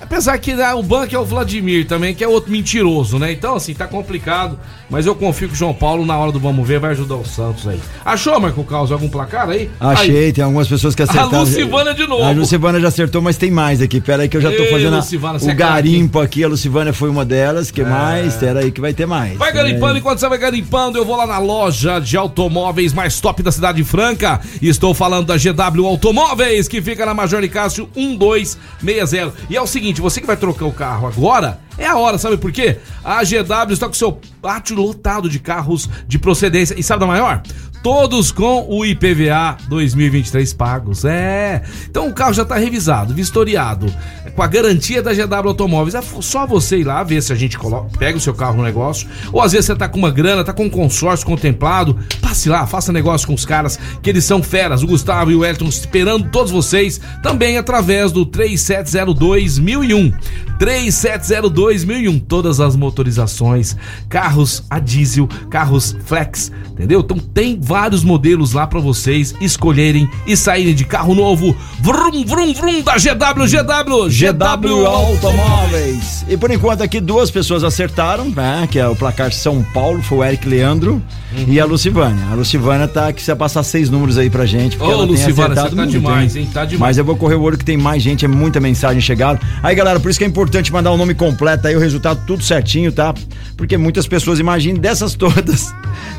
Apesar 0.00 0.38
que 0.38 0.54
né, 0.54 0.72
o 0.74 0.82
banco 0.82 1.14
é 1.14 1.18
o 1.18 1.24
Vladimir 1.24 1.86
também, 1.86 2.14
que 2.14 2.22
é 2.24 2.28
outro 2.28 2.50
mentiroso, 2.52 3.18
né? 3.18 3.32
Então, 3.32 3.56
assim, 3.56 3.74
tá 3.74 3.86
complicado. 3.86 4.58
Mas 4.88 5.04
eu 5.04 5.14
confio 5.14 5.48
que 5.48 5.54
o 5.54 5.56
João 5.56 5.74
Paulo, 5.74 6.06
na 6.06 6.16
hora 6.16 6.32
do 6.32 6.38
vamos 6.40 6.66
ver, 6.66 6.78
vai 6.78 6.92
ajudar 6.92 7.16
o 7.16 7.24
Santos 7.26 7.68
aí. 7.68 7.78
Achou, 8.04 8.40
Marco 8.40 8.64
Caos, 8.64 8.90
algum 8.90 9.08
placar 9.08 9.48
aí? 9.50 9.68
Achei, 9.78 10.26
Aí. 10.26 10.32
tem 10.32 10.42
algumas 10.42 10.66
pessoas 10.66 10.94
que 10.94 11.02
acertaram. 11.02 11.40
Lucivânia 11.40 11.92
de 11.92 12.06
novo. 12.06 12.22
A 12.24 12.30
Lucivânia 12.30 12.80
já 12.80 12.88
acertou, 12.88 13.20
mas 13.20 13.36
tem 13.36 13.50
mais 13.50 13.82
aqui. 13.82 14.00
Pera 14.00 14.22
aí 14.22 14.28
que 14.30 14.36
eu 14.36 14.40
já 14.40 14.50
tô 14.50 14.62
Ei, 14.62 14.70
fazendo 14.70 14.94
a- 14.94 14.98
Lucivânia, 14.98 15.38
você 15.38 15.48
o 15.48 15.50
é 15.50 15.54
garimpo 15.54 16.20
aqui. 16.20 16.42
A 16.42 16.48
Lucivânia 16.48 16.92
foi 16.94 17.10
uma 17.10 17.24
delas. 17.24 17.70
Que 17.70 17.84
mais? 17.84 18.34
Pera 18.36 18.60
aí 18.60 18.70
que 18.70 18.80
vai 18.80 18.94
ter 18.94 19.04
mais. 19.04 19.36
Vai 19.36 19.52
garimpando, 19.52 19.98
enquanto 19.98 20.20
você 20.20 20.28
vai 20.28 20.38
garimpando, 20.38 20.96
eu 20.96 21.04
vou 21.04 21.16
lá 21.16 21.26
na 21.26 21.38
loja 21.38 21.98
de 21.98 22.16
automóveis 22.16 22.94
mais 22.94 23.20
top 23.20 23.42
da 23.42 23.52
cidade 23.52 23.78
de 23.78 23.84
Franca. 23.84 24.40
Estou 24.62 24.94
falando 24.94 25.26
da 25.26 25.36
GW 25.36 25.86
Automóveis, 25.86 26.66
que 26.66 26.80
fica 26.80 27.04
na 27.04 27.12
Major 27.12 27.40
Nicásio 27.42 27.88
1260. 27.94 29.34
E 29.50 29.56
é 29.56 29.60
o 29.60 29.66
seguinte, 29.66 29.87
você 29.94 30.20
que 30.20 30.26
vai 30.26 30.36
trocar 30.36 30.66
o 30.66 30.72
carro 30.72 31.06
agora, 31.06 31.58
é 31.76 31.86
a 31.86 31.96
hora, 31.96 32.18
sabe 32.18 32.36
por 32.36 32.50
quê? 32.50 32.78
A 33.04 33.22
GW 33.22 33.72
está 33.72 33.86
com 33.86 33.94
seu 33.94 34.18
pátio 34.42 34.76
lotado 34.76 35.28
de 35.30 35.38
carros 35.38 35.88
de 36.06 36.18
procedência. 36.18 36.78
E 36.78 36.82
sabe 36.82 37.00
da 37.00 37.06
maior? 37.06 37.42
Todos 37.82 38.32
com 38.32 38.66
o 38.68 38.84
IPVA 38.84 39.56
2023 39.68 40.52
pagos. 40.52 41.04
É. 41.04 41.62
Então 41.88 42.08
o 42.08 42.12
carro 42.12 42.32
já 42.32 42.42
está 42.42 42.56
revisado, 42.56 43.14
vistoriado, 43.14 43.86
com 44.34 44.42
a 44.42 44.46
garantia 44.46 45.02
da 45.02 45.12
GW 45.12 45.48
Automóveis. 45.48 45.94
É 45.94 46.02
só 46.20 46.46
você 46.46 46.78
ir 46.78 46.84
lá 46.84 47.02
ver 47.02 47.22
se 47.22 47.32
a 47.32 47.36
gente 47.36 47.56
coloca, 47.56 47.96
pega 47.98 48.18
o 48.18 48.20
seu 48.20 48.34
carro 48.34 48.56
no 48.56 48.62
negócio. 48.62 49.08
Ou 49.32 49.40
às 49.40 49.52
vezes 49.52 49.66
você 49.66 49.76
tá 49.76 49.88
com 49.88 49.98
uma 49.98 50.10
grana, 50.10 50.44
tá 50.44 50.52
com 50.52 50.64
um 50.64 50.70
consórcio 50.70 51.26
contemplado. 51.26 51.98
Passe 52.20 52.48
lá, 52.48 52.66
faça 52.66 52.92
negócio 52.92 53.26
com 53.26 53.34
os 53.34 53.44
caras, 53.44 53.78
que 54.02 54.10
eles 54.10 54.24
são 54.24 54.42
feras. 54.42 54.82
O 54.82 54.86
Gustavo 54.86 55.30
e 55.30 55.36
o 55.36 55.44
Elton 55.44 55.66
esperando 55.66 56.30
todos 56.30 56.50
vocês 56.50 57.00
também 57.22 57.58
através 57.58 58.12
do 58.12 58.26
3702 58.26 59.58
1001. 59.58 60.12
3702 60.58 61.84
1001. 61.84 62.18
Todas 62.20 62.60
as 62.60 62.76
motorizações, 62.76 63.76
carros 64.08 64.64
a 64.68 64.78
diesel, 64.78 65.28
carros 65.50 65.96
flex, 66.04 66.50
entendeu? 66.70 67.00
Então 67.00 67.18
tem 67.18 67.58
vários 67.68 68.02
modelos 68.02 68.54
lá 68.54 68.66
pra 68.66 68.80
vocês 68.80 69.34
escolherem 69.42 70.08
e 70.26 70.34
saírem 70.34 70.74
de 70.74 70.86
carro 70.86 71.14
novo. 71.14 71.54
Vrum, 71.80 72.24
vrum, 72.24 72.54
vrum 72.54 72.80
da 72.80 72.94
GW, 72.94 73.44
GW, 73.46 74.08
GW 74.08 74.86
Automóveis. 74.86 76.24
E 76.26 76.34
por 76.38 76.50
enquanto 76.50 76.82
aqui 76.82 76.98
duas 76.98 77.30
pessoas 77.30 77.62
acertaram, 77.62 78.30
né? 78.30 78.66
Que 78.70 78.78
é 78.78 78.88
o 78.88 78.96
placar 78.96 79.30
São 79.34 79.62
Paulo, 79.74 80.02
foi 80.02 80.18
o 80.18 80.24
Eric 80.24 80.48
Leandro 80.48 81.02
e 81.46 81.60
a 81.60 81.66
Lucivânia. 81.66 82.24
A 82.30 82.34
Lucivânia 82.34 82.88
tá 82.88 83.12
que 83.12 83.22
vai 83.26 83.36
passar 83.36 83.62
seis 83.62 83.90
números 83.90 84.16
aí 84.16 84.30
pra 84.30 84.46
gente, 84.46 84.78
porque 84.78 84.90
Ô, 84.90 84.94
ela 84.94 85.06
tem 85.06 85.12
Lucivânia, 85.12 85.52
acertado 85.52 85.68
você 85.68 85.76
tá 85.76 85.82
muito, 85.82 85.90
demais, 85.90 86.36
hein? 86.36 86.48
Tá 86.52 86.64
demais. 86.64 86.80
Mas 86.80 86.98
eu 86.98 87.04
vou 87.04 87.16
correr 87.16 87.34
o 87.34 87.42
olho 87.42 87.58
que 87.58 87.64
tem 87.64 87.76
mais 87.76 88.02
gente, 88.02 88.24
é 88.24 88.28
muita 88.28 88.60
mensagem 88.60 89.00
chegada. 89.00 89.38
Aí, 89.62 89.74
galera, 89.74 90.00
por 90.00 90.10
isso 90.10 90.18
que 90.18 90.24
é 90.24 90.28
importante 90.28 90.72
mandar 90.72 90.90
o 90.90 90.96
nome 90.96 91.14
completo 91.14 91.66
aí, 91.66 91.76
o 91.76 91.78
resultado 91.78 92.22
tudo 92.26 92.42
certinho, 92.42 92.90
tá? 92.90 93.12
Porque 93.56 93.76
muitas 93.76 94.06
pessoas, 94.06 94.38
imaginem 94.38 94.80
dessas 94.80 95.12
todas, 95.16 95.74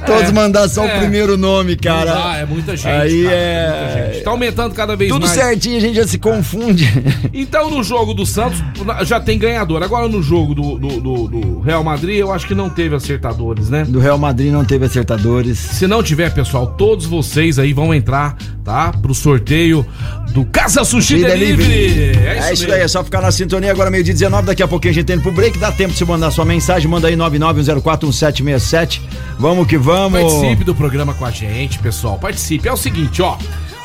todos 0.06 0.32
mandar 0.32 0.70
só 0.70 0.86
é. 0.86 0.96
o 0.96 1.00
primeiro 1.00 1.38
nome, 1.40 1.76
cara. 1.76 2.14
Ah, 2.32 2.38
é 2.38 2.46
muita 2.46 2.76
gente. 2.78 2.88
Aí 2.88 3.24
cara, 3.24 3.36
é- 3.36 3.70
muita 3.96 4.14
gente. 4.14 4.24
Tá 4.24 4.32
aumentando 4.32 4.76
cada 4.76 4.96
vez 4.96 5.12
Tudo 5.12 5.26
mais. 5.26 5.38
certinho, 5.40 5.78
a 5.78 5.80
gente 5.80 5.96
já 5.96 6.06
se 6.08 6.18
confunde. 6.20 6.86
Então 7.34 7.70
no 7.72 7.84
jogo 7.84 8.14
do 8.14 8.26
Santos 8.26 8.62
já 9.06 9.20
tem 9.20 9.38
ganhador. 9.40 9.82
Agora 9.82 10.08
no 10.08 10.22
jogo 10.22 10.54
do, 10.54 10.78
do, 10.78 11.00
do- 11.02 11.28
do 11.28 11.60
Real 11.62 11.84
Madrid 11.84 12.18
eu 12.18 12.32
acho 12.32 12.46
que 12.48 12.54
não 12.54 12.70
teve 12.70 12.96
acertadores, 12.96 13.70
né? 13.70 13.86
Do 13.88 14.00
Real 14.00 14.18
Madrid 14.18 14.52
não 14.52 14.66
teve 14.66 14.86
acertadores. 14.86 15.58
Se 15.58 15.88
não 15.88 16.04
tiver, 16.04 16.34
pessoal, 16.34 16.68
todos 16.68 17.06
vocês 17.06 17.58
aí 17.58 17.72
vão 17.72 17.94
entrar, 17.94 18.36
tá? 18.64 18.92
Pro 18.92 19.14
sorteio 19.16 19.86
do 20.30 20.46
Casa 20.46 20.84
Sushi 20.84 21.16
Delivery. 21.16 21.56
Delivery. 21.58 22.28
É 22.28 22.38
isso, 22.38 22.44
É 22.44 22.54
isso 22.54 22.72
aí, 22.72 22.82
é 22.82 22.88
só 22.88 23.04
ficar 23.04 23.22
na 23.22 23.32
sintonia 23.32 23.72
agora, 23.72 23.90
meio-dia 23.90 24.14
19. 24.14 24.48
Daqui 24.48 24.64
a 24.64 24.68
pouquinho 24.68 24.92
a 24.92 24.96
gente 24.96 25.12
entra 25.12 25.24
pro 25.24 25.32
break. 25.32 25.58
Dá 25.58 25.72
tempo 25.72 25.92
de 25.92 25.98
você 25.98 26.06
mandar 26.06 26.32
sua 26.32 26.46
mensagem. 26.46 26.90
Manda 26.90 27.08
aí 27.08 27.16
991041767. 27.16 29.02
Vamos 29.38 29.68
que 29.68 29.78
vamos. 29.78 30.22
Participe 30.22 30.64
do 30.64 30.76
programa 30.76 31.14
com 31.14 31.26
a 31.26 31.32
gente, 31.32 31.80
pessoal. 31.80 32.18
Participe. 32.18 32.68
É 32.68 32.74
o 32.74 32.78
seguinte, 32.78 33.22
ó. 33.22 33.38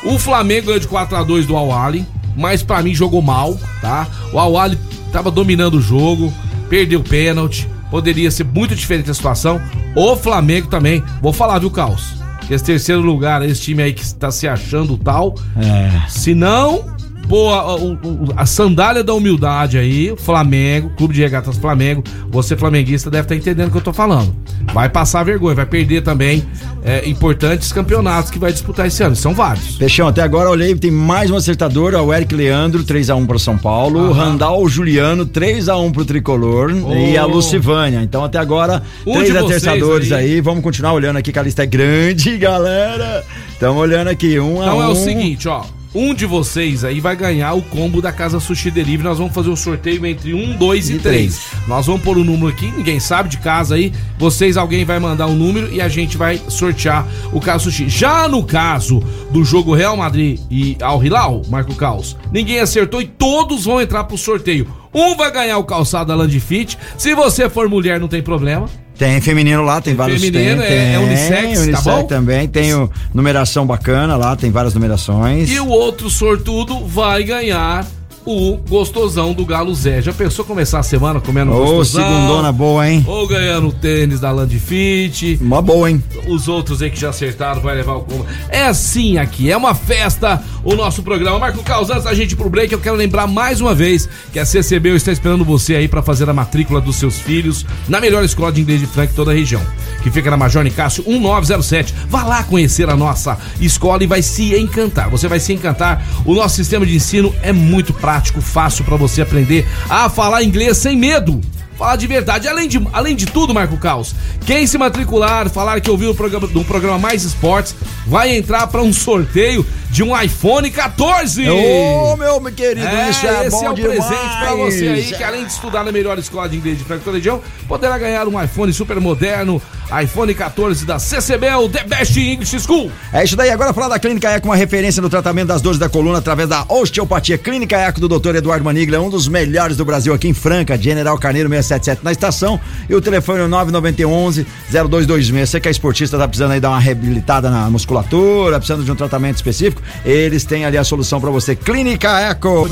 O 0.03 0.19
Flamengo 0.19 0.67
ganhou 0.67 0.79
de 0.79 0.87
4x2 0.87 1.45
do 1.45 1.55
Al-Ali, 1.57 2.05
mas 2.35 2.61
pra 2.61 2.81
mim 2.83 2.93
jogou 2.93 3.21
mal, 3.21 3.59
tá? 3.81 4.07
O 4.31 4.37
Al-Ali 4.37 4.77
tava 5.11 5.31
dominando 5.31 5.75
o 5.75 5.81
jogo, 5.81 6.31
perdeu 6.69 6.99
o 6.99 7.03
pênalti, 7.03 7.67
poderia 7.89 8.29
ser 8.29 8.43
muito 8.43 8.75
diferente 8.75 9.09
a 9.09 9.13
situação. 9.13 9.59
O 9.95 10.15
Flamengo 10.15 10.67
também, 10.67 11.03
vou 11.21 11.33
falar, 11.33 11.57
viu, 11.57 11.71
Caos? 11.71 12.24
Esse 12.49 12.63
terceiro 12.63 13.01
lugar, 13.01 13.41
esse 13.43 13.61
time 13.61 13.81
aí 13.83 13.93
que 13.93 14.03
está 14.03 14.29
se 14.31 14.47
achando 14.47 14.97
tal, 14.97 15.35
É. 15.57 16.07
se 16.07 16.33
não, 16.35 16.94
pô, 17.27 17.49
a, 17.49 17.75
o- 17.75 17.93
o- 17.93 18.33
a 18.35 18.45
sandália 18.45 19.03
da 19.03 19.13
humildade 19.13 19.77
aí, 19.77 20.13
Flamengo, 20.17 20.91
Clube 20.97 21.13
de 21.13 21.21
Regatas 21.21 21.57
Flamengo, 21.57 22.03
você 22.29 22.55
flamenguista 22.55 23.09
deve 23.09 23.23
estar 23.23 23.35
entendendo 23.35 23.67
o 23.69 23.71
que 23.71 23.77
eu 23.77 23.81
tô 23.81 23.93
falando. 23.93 24.35
Vai 24.73 24.89
passar 24.89 25.23
vergonha, 25.23 25.55
vai 25.55 25.65
perder 25.65 26.01
também 26.01 26.43
é, 26.83 27.07
importantes 27.07 27.71
campeonatos 27.71 28.29
que 28.31 28.37
vai 28.39 28.51
disputar 28.51 28.87
esse 28.87 29.01
ano. 29.03 29.15
São 29.15 29.33
vários. 29.33 29.75
Peixão, 29.77 30.07
até 30.07 30.21
agora 30.21 30.47
eu 30.47 30.51
olhei, 30.51 30.75
tem 30.75 30.91
mais 30.91 31.29
um 31.31 31.35
acertador, 31.35 31.93
é 31.93 31.97
o 32.01 32.13
Eric 32.13 32.33
Leandro, 32.35 32.83
3x1 32.83 33.25
para 33.25 33.39
São 33.39 33.57
Paulo, 33.57 33.99
o 34.09 34.11
Randall 34.11 34.67
Juliano, 34.67 35.25
3x1 35.25 35.91
pro 35.91 36.05
Tricolor 36.05 36.71
e 37.11 37.17
a 37.17 37.25
Oh. 37.25 37.29
Lucivânia. 37.29 38.01
Então 38.01 38.23
até 38.23 38.37
agora, 38.37 38.83
Um 39.05 39.13
três 39.13 39.35
acertadores 39.35 40.11
aí. 40.11 40.33
aí. 40.35 40.41
Vamos 40.41 40.63
continuar 40.63 40.93
olhando 40.93 41.17
aqui 41.17 41.31
que 41.31 41.39
a 41.39 41.43
lista 41.43 41.63
é 41.63 41.65
grande, 41.65 42.37
galera. 42.37 43.23
Estamos 43.51 43.77
olhando 43.81 44.09
aqui, 44.09 44.39
um 44.39 44.61
a 44.61 44.65
Então 44.65 44.77
um. 44.77 44.83
é 44.83 44.87
o 44.87 44.95
seguinte, 44.95 45.47
ó. 45.47 45.63
Um 45.95 46.13
de 46.13 46.25
vocês 46.25 46.83
aí 46.83 46.99
vai 46.99 47.15
ganhar 47.15 47.53
o 47.53 47.61
combo 47.61 48.01
da 48.01 48.11
Casa 48.11 48.37
Sushi 48.37 48.69
Delivery. 48.69 49.03
Nós 49.07 49.17
vamos 49.17 49.33
fazer 49.33 49.49
o 49.49 49.55
sorteio 49.55 50.05
entre 50.05 50.33
um, 50.33 50.57
dois 50.57 50.89
e, 50.89 50.95
E 50.95 50.99
três. 50.99 51.37
três. 51.37 51.67
Nós 51.69 51.85
vamos 51.85 52.01
pôr 52.01 52.17
o 52.17 52.23
número 52.23 52.47
aqui, 52.49 52.69
ninguém 52.75 52.99
sabe 52.99 53.29
de 53.29 53.37
casa 53.37 53.75
aí. 53.75 53.93
Vocês, 54.19 54.57
alguém 54.57 54.83
vai 54.83 54.99
mandar 54.99 55.27
um 55.27 55.35
número 55.35 55.73
e 55.73 55.79
a 55.79 55.87
gente 55.87 56.17
vai 56.17 56.37
sortear 56.49 57.07
o 57.31 57.39
Casa 57.39 57.63
Sushi. 57.63 57.87
Já 57.87 58.27
no 58.27 58.43
caso 58.43 59.01
do 59.31 59.45
jogo 59.45 59.73
Real 59.73 59.95
Madrid 59.95 60.39
e 60.51 60.75
Al 60.81 61.01
Hilal, 61.01 61.41
Marco 61.47 61.73
Caos, 61.75 62.17
ninguém 62.29 62.59
acertou 62.59 63.01
e 63.01 63.07
todos 63.07 63.63
vão 63.63 63.79
entrar 63.79 64.03
pro 64.03 64.17
sorteio. 64.17 64.67
Um 64.93 65.15
vai 65.15 65.31
ganhar 65.31 65.57
o 65.57 65.63
calçado 65.63 66.09
da 66.09 66.15
Land 66.15 66.37
Fit. 66.41 66.77
Se 66.97 67.15
você 67.15 67.49
for 67.49 67.69
mulher, 67.69 68.01
não 68.01 68.09
tem 68.09 68.21
problema. 68.21 68.69
Tem 68.97 69.19
feminino 69.19 69.61
lá, 69.63 69.81
tem, 69.81 69.93
vários 69.93 70.21
feminino, 70.21 70.61
tem, 70.61 70.71
é- 70.71 70.93
é 70.93 70.97
tem, 70.97 71.05
unissex, 71.05 71.41
tá 71.59 71.61
unissex 71.63 71.83
bom? 71.83 72.03
também, 72.03 72.47
tem 72.47 72.73
o, 72.73 72.89
numeração 73.13 73.65
bacana 73.65 74.15
lá, 74.15 74.35
tem 74.35 74.51
várias 74.51 74.73
numerações. 74.73 75.49
E 75.51 75.59
o 75.59 75.67
outro 75.67 76.09
sortudo 76.09 76.85
vai 76.85 77.23
ganhar 77.23 77.85
o 78.25 78.57
gostosão 78.67 79.33
do 79.33 79.45
Galo 79.45 79.73
Zé. 79.75 80.01
Já 80.01 80.11
pensou 80.11 80.43
começar 80.43 80.79
a 80.79 80.83
semana 80.83 81.19
comendo 81.21 81.51
Ô, 81.53 81.77
gostosão? 81.77 82.03
segundona 82.03 82.51
boa, 82.51 82.89
hein? 82.89 83.03
Ou 83.07 83.27
ganhando 83.27 83.71
tênis 83.71 84.19
da 84.19 84.31
Land 84.31 84.57
Fit. 84.59 85.37
Uma 85.41 85.61
boa, 85.61 85.89
hein? 85.89 86.03
Os 86.27 86.47
outros 86.47 86.81
aí 86.81 86.89
que 86.89 86.99
já 86.99 87.09
acertaram 87.09 87.61
vai 87.61 87.75
levar 87.75 87.95
o 87.95 88.01
combo. 88.01 88.25
É 88.49 88.63
assim 88.65 89.17
aqui, 89.17 89.51
é 89.51 89.55
uma 89.57 89.75
festa 89.75 90.41
o 90.63 90.75
nosso 90.75 91.03
programa. 91.03 91.37
Marco 91.37 91.63
Caos, 91.63 91.89
antes 91.89 92.03
da 92.03 92.13
gente 92.13 92.31
ir 92.31 92.35
pro 92.35 92.49
break, 92.49 92.73
eu 92.73 92.79
quero 92.79 92.95
lembrar 92.95 93.27
mais 93.27 93.61
uma 93.61 93.75
vez 93.75 94.09
que 94.33 94.39
a 94.39 94.45
CCB 94.45 94.95
está 94.95 95.11
esperando 95.11 95.45
você 95.45 95.75
aí 95.75 95.87
para 95.87 96.01
fazer 96.01 96.27
a 96.29 96.33
matrícula 96.33 96.81
dos 96.81 96.95
seus 96.95 97.19
filhos 97.19 97.65
na 97.87 98.01
melhor 98.01 98.23
escola 98.23 98.51
de 98.51 98.61
inglês 98.61 98.79
de 98.81 98.87
Frank 98.87 99.13
toda 99.13 99.31
a 99.31 99.33
região, 99.33 99.61
que 100.01 100.09
fica 100.09 100.31
na 100.31 100.37
Major 100.37 100.63
Nicásio 100.63 101.03
1907. 101.07 101.93
Vá 102.09 102.23
lá 102.23 102.43
conhecer 102.43 102.89
a 102.89 102.95
nossa 102.95 103.37
escola 103.61 104.03
e 104.03 104.07
vai 104.07 104.21
se 104.21 104.57
encantar. 104.57 105.09
Você 105.09 105.27
vai 105.27 105.39
se 105.39 105.53
encantar. 105.53 106.03
O 106.25 106.33
nosso 106.33 106.55
sistema 106.55 106.85
de 106.85 106.95
ensino 106.95 107.33
é 107.43 107.53
muito 107.53 107.93
prático, 107.93 108.14
fácil 108.41 108.83
para 108.83 108.95
você 108.95 109.21
aprender 109.21 109.65
a 109.89 110.09
falar 110.09 110.43
inglês 110.43 110.77
sem 110.77 110.97
medo. 110.97 111.41
Falar 111.77 111.95
de 111.97 112.07
verdade. 112.07 112.47
Além 112.47 112.67
de, 112.67 112.81
além 112.93 113.15
de 113.15 113.25
tudo, 113.25 113.53
Marco 113.53 113.77
Caos, 113.77 114.15
quem 114.45 114.65
se 114.65 114.77
matricular, 114.77 115.49
falar 115.49 115.81
que 115.81 115.89
ouviu 115.91 116.11
o 116.11 116.15
programa, 116.15 116.47
do 116.47 116.63
programa 116.63 116.97
Mais 116.97 117.23
Esportes, 117.23 117.75
vai 118.07 118.35
entrar 118.35 118.67
para 118.67 118.81
um 118.81 118.93
sorteio 118.93 119.65
de 119.89 120.01
um 120.03 120.19
iPhone 120.19 120.69
14. 120.69 121.49
Ô, 121.49 122.15
meu 122.17 122.41
querido, 122.51 122.85
É, 122.85 123.09
isso 123.09 123.25
é 123.25 123.41
esse 123.47 123.49
bom 123.51 123.65
é 123.65 123.69
o 123.69 123.73
demais. 123.73 124.05
presente 124.05 124.37
pra 124.39 124.55
você 124.55 124.87
aí, 124.87 125.03
que 125.13 125.23
além 125.23 125.45
de 125.45 125.51
estudar 125.51 125.83
na 125.83 125.91
melhor 125.91 126.17
escola 126.19 126.47
de 126.49 126.57
inglês 126.57 126.77
de 126.77 126.83
Franco 126.83 127.09
região, 127.11 127.41
poderá 127.67 127.97
ganhar 127.97 128.27
um 128.27 128.41
iPhone 128.41 128.71
super 128.73 128.99
moderno, 128.99 129.61
iPhone 130.03 130.33
14 130.33 130.85
da 130.85 130.97
CCBEL, 130.99 131.69
The 131.69 131.83
Best 131.83 132.17
English 132.19 132.59
School. 132.61 132.91
É 133.13 133.23
isso 133.23 133.35
daí, 133.35 133.49
agora 133.49 133.73
falar 133.73 133.87
da 133.89 133.99
Clínica 133.99 134.29
Eco, 134.31 134.47
uma 134.47 134.55
referência 134.55 135.01
no 135.01 135.09
tratamento 135.09 135.47
das 135.47 135.61
dores 135.61 135.79
da 135.79 135.87
coluna 135.87 136.17
através 136.17 136.49
da 136.49 136.65
osteopatia. 136.67 137.37
Clínica 137.37 137.77
Eco 137.77 137.99
do 137.99 138.07
Dr. 138.19 138.35
Eduardo 138.35 138.65
Manigla, 138.65 138.99
um 138.99 139.09
dos 139.09 139.27
melhores 139.27 139.77
do 139.77 139.85
Brasil 139.85 140.13
aqui 140.13 140.27
em 140.27 140.33
Franca, 140.33 140.77
General 140.77 141.17
Carneiro 141.17 141.49
677 141.65 142.03
na 142.03 142.11
estação. 142.11 142.59
E 142.89 142.95
o 142.95 143.01
telefone 143.01 143.39
é 143.39 143.43
o 143.43 143.47
9911 143.47 144.45
0226. 144.71 145.49
Você 145.49 145.59
que 145.59 145.67
é 145.67 145.71
esportista, 145.71 146.17
tá 146.17 146.27
precisando 146.27 146.51
aí 146.51 146.59
dar 146.59 146.69
uma 146.69 146.79
reabilitada 146.79 147.49
na 147.49 147.69
musculatura, 147.69 148.57
precisando 148.57 148.83
de 148.83 148.91
um 148.91 148.95
tratamento 148.95 149.35
específico, 149.35 149.81
eles 150.05 150.43
têm 150.43 150.65
ali 150.65 150.77
a 150.77 150.83
solução 150.83 151.19
pra 151.19 151.29
você. 151.29 151.55
Clínica 151.55 152.19
Eco. 152.19 152.63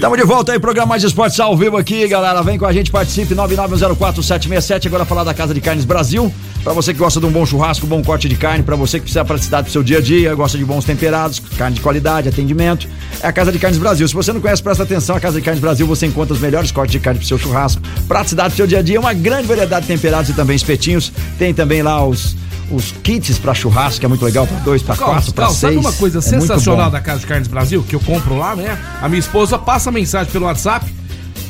Tamo 0.00 0.16
de 0.16 0.24
volta 0.24 0.52
aí, 0.52 0.58
programa 0.58 0.90
Mais 0.90 1.02
Esportes 1.02 1.38
ao 1.40 1.56
vivo 1.56 1.76
aqui, 1.76 2.06
galera. 2.08 2.42
Vem 2.42 2.58
com 2.58 2.66
a 2.66 2.72
gente, 2.72 2.90
participe 2.90 3.34
991047767. 3.34 4.86
Agora 4.86 5.04
falar 5.04 5.24
da 5.24 5.34
Casa 5.34 5.54
de 5.54 5.60
Carnes 5.60 5.84
Brasil. 5.84 6.32
Pra 6.64 6.72
você 6.72 6.94
que 6.94 6.98
gosta 6.98 7.20
de 7.20 7.26
um 7.26 7.30
bom 7.30 7.44
churrasco, 7.44 7.86
bom 7.86 8.02
corte 8.02 8.26
de 8.26 8.36
carne, 8.36 8.62
pra 8.62 8.74
você 8.74 8.98
que 8.98 9.02
precisa 9.02 9.22
praticidade 9.22 9.64
pro 9.64 9.72
seu 9.72 9.82
dia 9.82 9.98
a 9.98 10.00
dia, 10.00 10.34
gosta 10.34 10.56
de 10.56 10.64
bons 10.64 10.82
temperados, 10.82 11.38
carne 11.58 11.76
de 11.76 11.82
qualidade, 11.82 12.26
atendimento, 12.26 12.88
é 13.22 13.26
a 13.26 13.32
Casa 13.32 13.52
de 13.52 13.58
Carnes 13.58 13.78
Brasil. 13.78 14.08
Se 14.08 14.14
você 14.14 14.32
não 14.32 14.40
conhece, 14.40 14.62
presta 14.62 14.82
atenção, 14.82 15.14
a 15.14 15.20
Casa 15.20 15.38
de 15.38 15.44
Carnes 15.44 15.60
Brasil 15.60 15.86
você 15.86 16.06
encontra 16.06 16.32
os 16.32 16.40
melhores 16.40 16.72
cortes 16.72 16.92
de 16.92 17.00
carne 17.00 17.18
pro 17.18 17.28
seu 17.28 17.36
churrasco, 17.36 17.73
praticidade 18.08 18.50
pro 18.50 18.56
seu 18.56 18.66
dia 18.66 18.78
a 18.78 18.82
dia, 18.82 18.98
uma 19.00 19.12
grande 19.12 19.46
variedade 19.46 19.86
de 19.86 19.92
temperados 19.92 20.30
e 20.30 20.32
também 20.34 20.56
espetinhos. 20.56 21.12
Tem 21.38 21.52
também 21.52 21.82
lá 21.82 22.04
os 22.04 22.36
os 22.70 22.92
kits 23.02 23.38
pra 23.38 23.54
churrasco, 23.54 24.00
que 24.00 24.06
é 24.06 24.08
muito 24.08 24.24
legal, 24.24 24.46
pra 24.46 24.58
dois, 24.60 24.82
Carlos, 24.82 25.04
quatro, 25.04 25.34
Carlos, 25.34 25.56
seis. 25.56 25.74
sabe 25.74 25.86
uma 25.86 25.92
coisa 25.92 26.18
É 26.18 26.22
sensacional 26.22 26.90
da 26.90 27.00
Casa 27.00 27.20
de 27.20 27.26
Carnes 27.26 27.46
Brasil, 27.48 27.84
que 27.86 27.94
eu 27.94 28.00
compro 28.00 28.36
lá, 28.36 28.56
né? 28.56 28.78
A 29.02 29.08
minha 29.08 29.20
esposa 29.20 29.58
passa 29.58 29.90
mensagem 29.90 30.32
pelo 30.32 30.46
WhatsApp. 30.46 30.86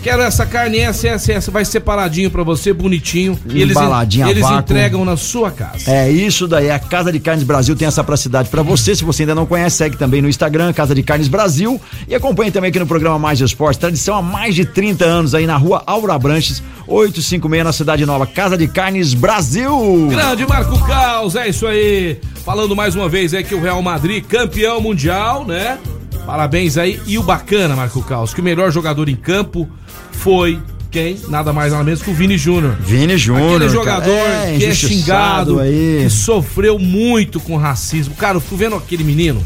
Quero 0.04 0.20
essa 0.20 0.44
carne, 0.44 0.80
essa, 0.80 1.08
essa, 1.08 1.32
essa, 1.32 1.50
vai 1.50 1.64
separadinho 1.64 2.30
pra 2.30 2.42
você, 2.42 2.74
bonitinho. 2.74 3.38
E 3.46 3.62
eles, 3.62 3.74
Embaladinho 3.74 4.26
a 4.26 4.30
eles 4.30 4.42
vácuo. 4.42 4.58
entregam 4.58 5.02
na 5.02 5.16
sua 5.16 5.50
casa. 5.50 5.90
É 5.90 6.10
isso 6.10 6.46
daí, 6.46 6.70
a 6.70 6.78
Casa 6.78 7.10
de 7.10 7.18
Carnes 7.18 7.42
Brasil 7.42 7.74
tem 7.74 7.88
essa 7.88 8.04
praticidade 8.04 8.50
pra 8.50 8.60
você. 8.60 8.94
Se 8.94 9.02
você 9.02 9.22
ainda 9.22 9.34
não 9.34 9.46
conhece, 9.46 9.78
segue 9.78 9.96
também 9.96 10.20
no 10.20 10.28
Instagram, 10.28 10.74
Casa 10.74 10.94
de 10.94 11.02
Carnes 11.02 11.26
Brasil. 11.26 11.80
E 12.06 12.14
acompanhe 12.14 12.50
também 12.50 12.68
aqui 12.68 12.78
no 12.78 12.86
programa 12.86 13.18
Mais 13.18 13.40
Esporte, 13.40 13.78
tradição 13.78 14.14
há 14.14 14.20
mais 14.20 14.54
de 14.54 14.66
30 14.66 15.06
anos 15.06 15.34
aí 15.34 15.46
na 15.46 15.56
rua 15.56 15.82
Aura 15.86 16.18
Branches, 16.18 16.62
856 16.86 17.64
na 17.64 17.72
Cidade 17.72 18.04
Nova. 18.04 18.26
Casa 18.26 18.58
de 18.58 18.68
Carnes 18.68 19.14
Brasil. 19.14 20.08
Grande 20.10 20.46
Marco 20.46 20.86
Caos, 20.86 21.34
é 21.34 21.48
isso 21.48 21.66
aí. 21.66 22.18
Falando 22.44 22.76
mais 22.76 22.94
uma 22.94 23.08
vez 23.08 23.32
aí 23.32 23.42
que 23.42 23.54
o 23.54 23.60
Real 23.62 23.80
Madrid, 23.80 24.22
campeão 24.22 24.82
mundial, 24.82 25.46
né? 25.46 25.78
Parabéns 26.26 26.76
aí. 26.78 27.00
E 27.06 27.18
o 27.18 27.22
bacana, 27.22 27.76
Marco 27.76 28.02
Caos, 28.02 28.32
que 28.32 28.40
o 28.40 28.44
melhor 28.44 28.70
jogador 28.70 29.08
em 29.08 29.16
campo 29.16 29.68
foi 30.12 30.60
quem? 30.90 31.18
Nada 31.28 31.52
mais 31.52 31.72
nada 31.72 31.82
menos 31.82 32.00
que 32.00 32.10
o 32.10 32.14
Vini 32.14 32.38
Júnior. 32.38 32.76
Vini 32.80 33.18
Júnior. 33.18 33.56
Aquele 33.56 33.58
cara. 33.58 33.72
jogador 33.72 34.30
É, 34.30 34.56
que 34.56 34.64
é 34.64 34.74
xingado, 34.74 35.58
aí. 35.58 36.00
que 36.04 36.10
sofreu 36.10 36.78
muito 36.78 37.40
com 37.40 37.56
racismo. 37.56 38.14
Cara, 38.14 38.36
eu 38.36 38.40
fico 38.40 38.56
vendo 38.56 38.76
aquele 38.76 39.02
menino, 39.02 39.42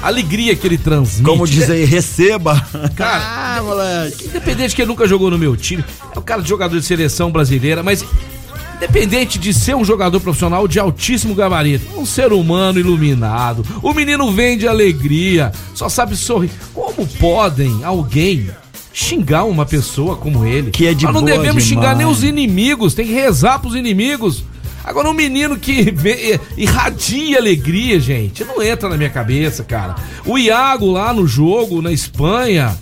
a 0.00 0.06
alegria 0.06 0.54
que 0.54 0.64
ele 0.64 0.78
transmite. 0.78 1.28
Como 1.28 1.44
diz 1.46 1.68
aí, 1.68 1.84
receba. 1.84 2.54
Cara, 2.94 3.56
ah, 3.58 3.62
moleque. 3.64 4.26
Independente 4.26 4.76
que 4.76 4.82
ele 4.82 4.88
nunca 4.88 5.08
jogou 5.08 5.28
no 5.28 5.36
meu 5.36 5.56
time, 5.56 5.84
é 6.14 6.18
o 6.18 6.22
cara 6.22 6.40
de 6.40 6.48
jogador 6.48 6.78
de 6.78 6.86
seleção 6.86 7.32
brasileira, 7.32 7.82
mas 7.82 8.04
independente 8.76 9.38
de 9.38 9.52
ser 9.54 9.74
um 9.74 9.84
jogador 9.84 10.20
profissional 10.20 10.68
de 10.68 10.78
altíssimo 10.78 11.34
gabarito, 11.34 11.98
um 11.98 12.04
ser 12.06 12.32
humano 12.32 12.78
iluminado, 12.78 13.64
o 13.82 13.92
menino 13.94 14.30
vende 14.32 14.68
alegria, 14.68 15.50
só 15.74 15.88
sabe 15.88 16.16
sorrir. 16.16 16.50
Como 16.74 17.06
podem 17.18 17.82
alguém 17.82 18.48
xingar 18.92 19.44
uma 19.44 19.64
pessoa 19.66 20.16
como 20.16 20.44
ele? 20.44 20.70
Que 20.70 20.86
é 20.86 20.94
de 20.94 21.04
Nós 21.04 21.14
não 21.14 21.22
devemos 21.22 21.64
xingar 21.64 21.90
nem 21.96 21.98
demais. 22.06 22.18
os 22.18 22.24
inimigos, 22.24 22.94
tem 22.94 23.06
que 23.06 23.12
rezar 23.12 23.58
pros 23.58 23.74
inimigos. 23.74 24.44
Agora, 24.84 25.10
um 25.10 25.14
menino 25.14 25.56
que 25.58 25.90
vê- 25.90 26.38
irradia 26.56 27.38
alegria, 27.38 27.98
gente, 27.98 28.44
não 28.44 28.62
entra 28.62 28.88
na 28.88 28.96
minha 28.96 29.10
cabeça, 29.10 29.64
cara. 29.64 29.96
O 30.24 30.38
Iago 30.38 30.90
lá 30.92 31.12
no 31.12 31.26
jogo, 31.26 31.82
na 31.82 31.90
Espanha, 31.92 32.76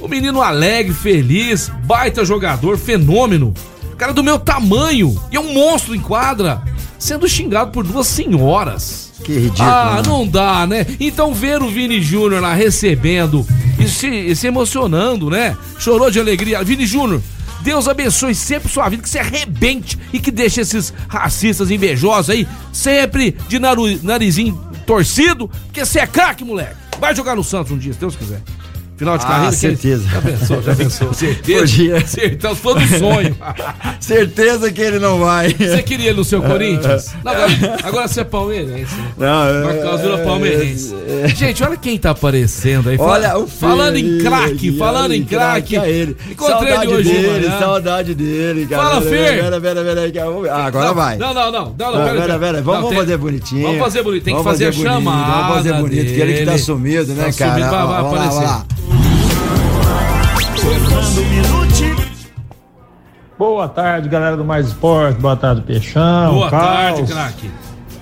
o 0.00 0.08
menino 0.08 0.42
alegre, 0.42 0.92
feliz, 0.92 1.70
baita 1.84 2.24
jogador, 2.24 2.76
fenômeno. 2.76 3.54
Cara 3.96 4.12
do 4.12 4.22
meu 4.22 4.38
tamanho, 4.38 5.18
e 5.32 5.36
é 5.36 5.40
um 5.40 5.52
monstro 5.54 5.94
em 5.94 6.00
quadra, 6.00 6.62
sendo 6.98 7.28
xingado 7.28 7.70
por 7.70 7.84
duas 7.84 8.06
senhoras. 8.06 9.12
Que 9.24 9.32
ridículo. 9.32 9.68
Ah, 9.68 9.94
né? 9.96 10.02
não 10.08 10.26
dá, 10.26 10.66
né? 10.66 10.86
Então 11.00 11.32
ver 11.34 11.62
o 11.62 11.68
Vini 11.68 12.00
Júnior 12.02 12.40
lá 12.42 12.52
recebendo 12.54 13.44
e 13.78 13.88
se, 13.88 14.36
se 14.36 14.46
emocionando, 14.46 15.30
né? 15.30 15.56
Chorou 15.78 16.10
de 16.10 16.20
alegria. 16.20 16.62
Vini 16.62 16.86
Júnior, 16.86 17.22
Deus 17.62 17.88
abençoe 17.88 18.34
sempre 18.34 18.68
sua 18.70 18.88
vida, 18.88 19.02
que 19.02 19.08
você 19.08 19.18
arrebente 19.18 19.98
e 20.12 20.20
que 20.20 20.30
deixe 20.30 20.60
esses 20.60 20.92
racistas 21.08 21.70
invejosos 21.70 22.30
aí 22.30 22.46
sempre 22.72 23.34
de 23.48 23.58
naru- 23.58 23.98
narizinho 24.02 24.60
torcido, 24.86 25.48
porque 25.64 25.84
você 25.84 26.00
é 26.00 26.06
craque, 26.06 26.44
moleque. 26.44 26.76
Vai 27.00 27.14
jogar 27.16 27.34
no 27.34 27.42
Santos 27.42 27.72
um 27.72 27.78
dia, 27.78 27.92
se 27.94 27.98
Deus 27.98 28.14
quiser. 28.14 28.40
Final 28.96 29.18
de 29.18 29.24
Ah, 29.24 29.28
carreira. 29.28 29.52
certeza. 29.52 30.08
Já 30.08 30.20
pensou, 30.22 30.62
já 30.62 30.74
pensou. 30.74 31.12
Certeza. 31.14 31.60
Podia. 31.60 32.06
Certeza, 32.06 32.54
foi 32.54 32.74
do 32.74 32.98
sonho. 32.98 33.36
Certeza 34.00 34.72
que 34.72 34.80
ele 34.80 34.98
não 34.98 35.18
vai. 35.18 35.52
Você 35.52 35.82
queria 35.82 36.08
ele 36.10 36.16
no 36.18 36.24
seu 36.24 36.40
Corinthians? 36.42 37.14
Não, 37.24 37.32
agora, 37.32 37.50
agora 37.84 38.08
você 38.08 38.20
é 38.20 38.24
palmeirense, 38.24 38.94
né? 38.96 39.08
Não, 39.18 39.70
Por 39.74 39.82
causa 39.82 40.02
virou 40.02 40.18
é- 40.18 40.24
palmeirense. 40.24 40.94
Gente, 41.34 41.62
olha 41.62 41.76
quem 41.76 41.98
tá 41.98 42.10
aparecendo 42.10 42.88
aí. 42.88 42.96
Olha 42.98 43.28
Fala- 43.30 43.38
o 43.42 43.46
Falando 43.46 43.96
em 43.96 44.18
craque, 44.18 44.76
falando 44.78 45.12
em 45.12 45.24
craque. 45.24 45.76
é 45.76 45.88
ele. 45.90 46.16
Encontrei 46.30 46.56
saudade 46.72 46.86
ele 46.86 46.94
hoje 46.96 47.10
de 47.10 47.16
dele, 47.22 47.48
saudade 47.58 48.14
dele, 48.14 48.66
cara. 48.66 48.82
Fala, 48.82 49.02
Fê. 49.02 49.10
Pera, 49.10 49.60
pera, 49.60 49.82
pera, 49.84 50.02
Ah, 50.52 50.66
agora 50.66 50.86
não, 50.86 50.94
vai. 50.94 51.16
Não, 51.16 51.34
não, 51.34 51.52
não. 51.52 51.74
não, 51.78 51.92
não 51.92 52.04
pera, 52.04 52.38
pera, 52.38 52.62
vamos, 52.62 52.64
vamos 52.64 52.88
tem- 52.90 52.98
fazer 52.98 53.16
bonitinho. 53.18 53.62
Vamos 53.62 53.78
fazer 53.80 54.02
bonito, 54.02 54.24
tem 54.24 54.34
que 54.34 54.42
Vamos 54.42 54.52
fazer 54.52 54.66
a 54.66 54.70
bonito, 54.70 54.88
chamada. 54.88 55.32
Vamos 55.32 55.56
fazer 55.56 55.72
bonito, 55.74 56.04
que 56.14 56.20
ele 56.20 56.34
que 56.34 56.44
tá 56.46 56.58
sumido, 56.58 57.12
né, 57.14 57.24
Tá 57.24 57.32
cara? 57.32 57.70
vai, 57.86 58.00
aparecer. 58.00 58.66
Boa 63.38 63.68
tarde, 63.68 64.08
galera 64.08 64.36
do 64.36 64.44
Mais 64.44 64.68
Esporte. 64.68 65.20
Boa 65.20 65.36
tarde, 65.36 65.60
Peixão. 65.60 66.34
Boa 66.34 66.50
tarde, 66.50 66.98
Caos. 67.00 67.12
craque. 67.12 67.50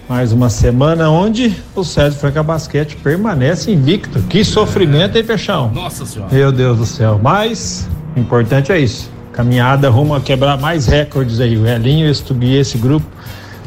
Mais 0.09 0.33
uma 0.33 0.49
semana 0.51 1.11
onde 1.11 1.57
o 1.75 1.83
Sérgio 1.83 2.21
Franca 2.21 2.43
Basquete 2.43 2.97
permanece 2.97 3.73
invicto. 3.73 4.21
Que 4.23 4.45
sofrimento, 4.45 5.17
hein, 5.17 5.25
Peixão? 5.25 5.71
Nossa 5.73 6.05
senhora. 6.07 6.33
Meu 6.33 6.53
Deus 6.53 6.79
do 6.79 6.87
céu. 6.87 7.19
Mas 7.23 7.89
o 8.15 8.21
importante 8.21 8.71
é 8.71 8.79
isso. 8.79 9.11
Caminhada 9.33 9.89
rumo 9.91 10.15
a 10.15 10.21
quebrar 10.21 10.57
mais 10.59 10.87
recordes 10.87 11.41
aí. 11.41 11.57
O 11.57 11.67
Elinho, 11.67 12.09
Estubi, 12.09 12.55
esse 12.55 12.79
grupo, 12.79 13.07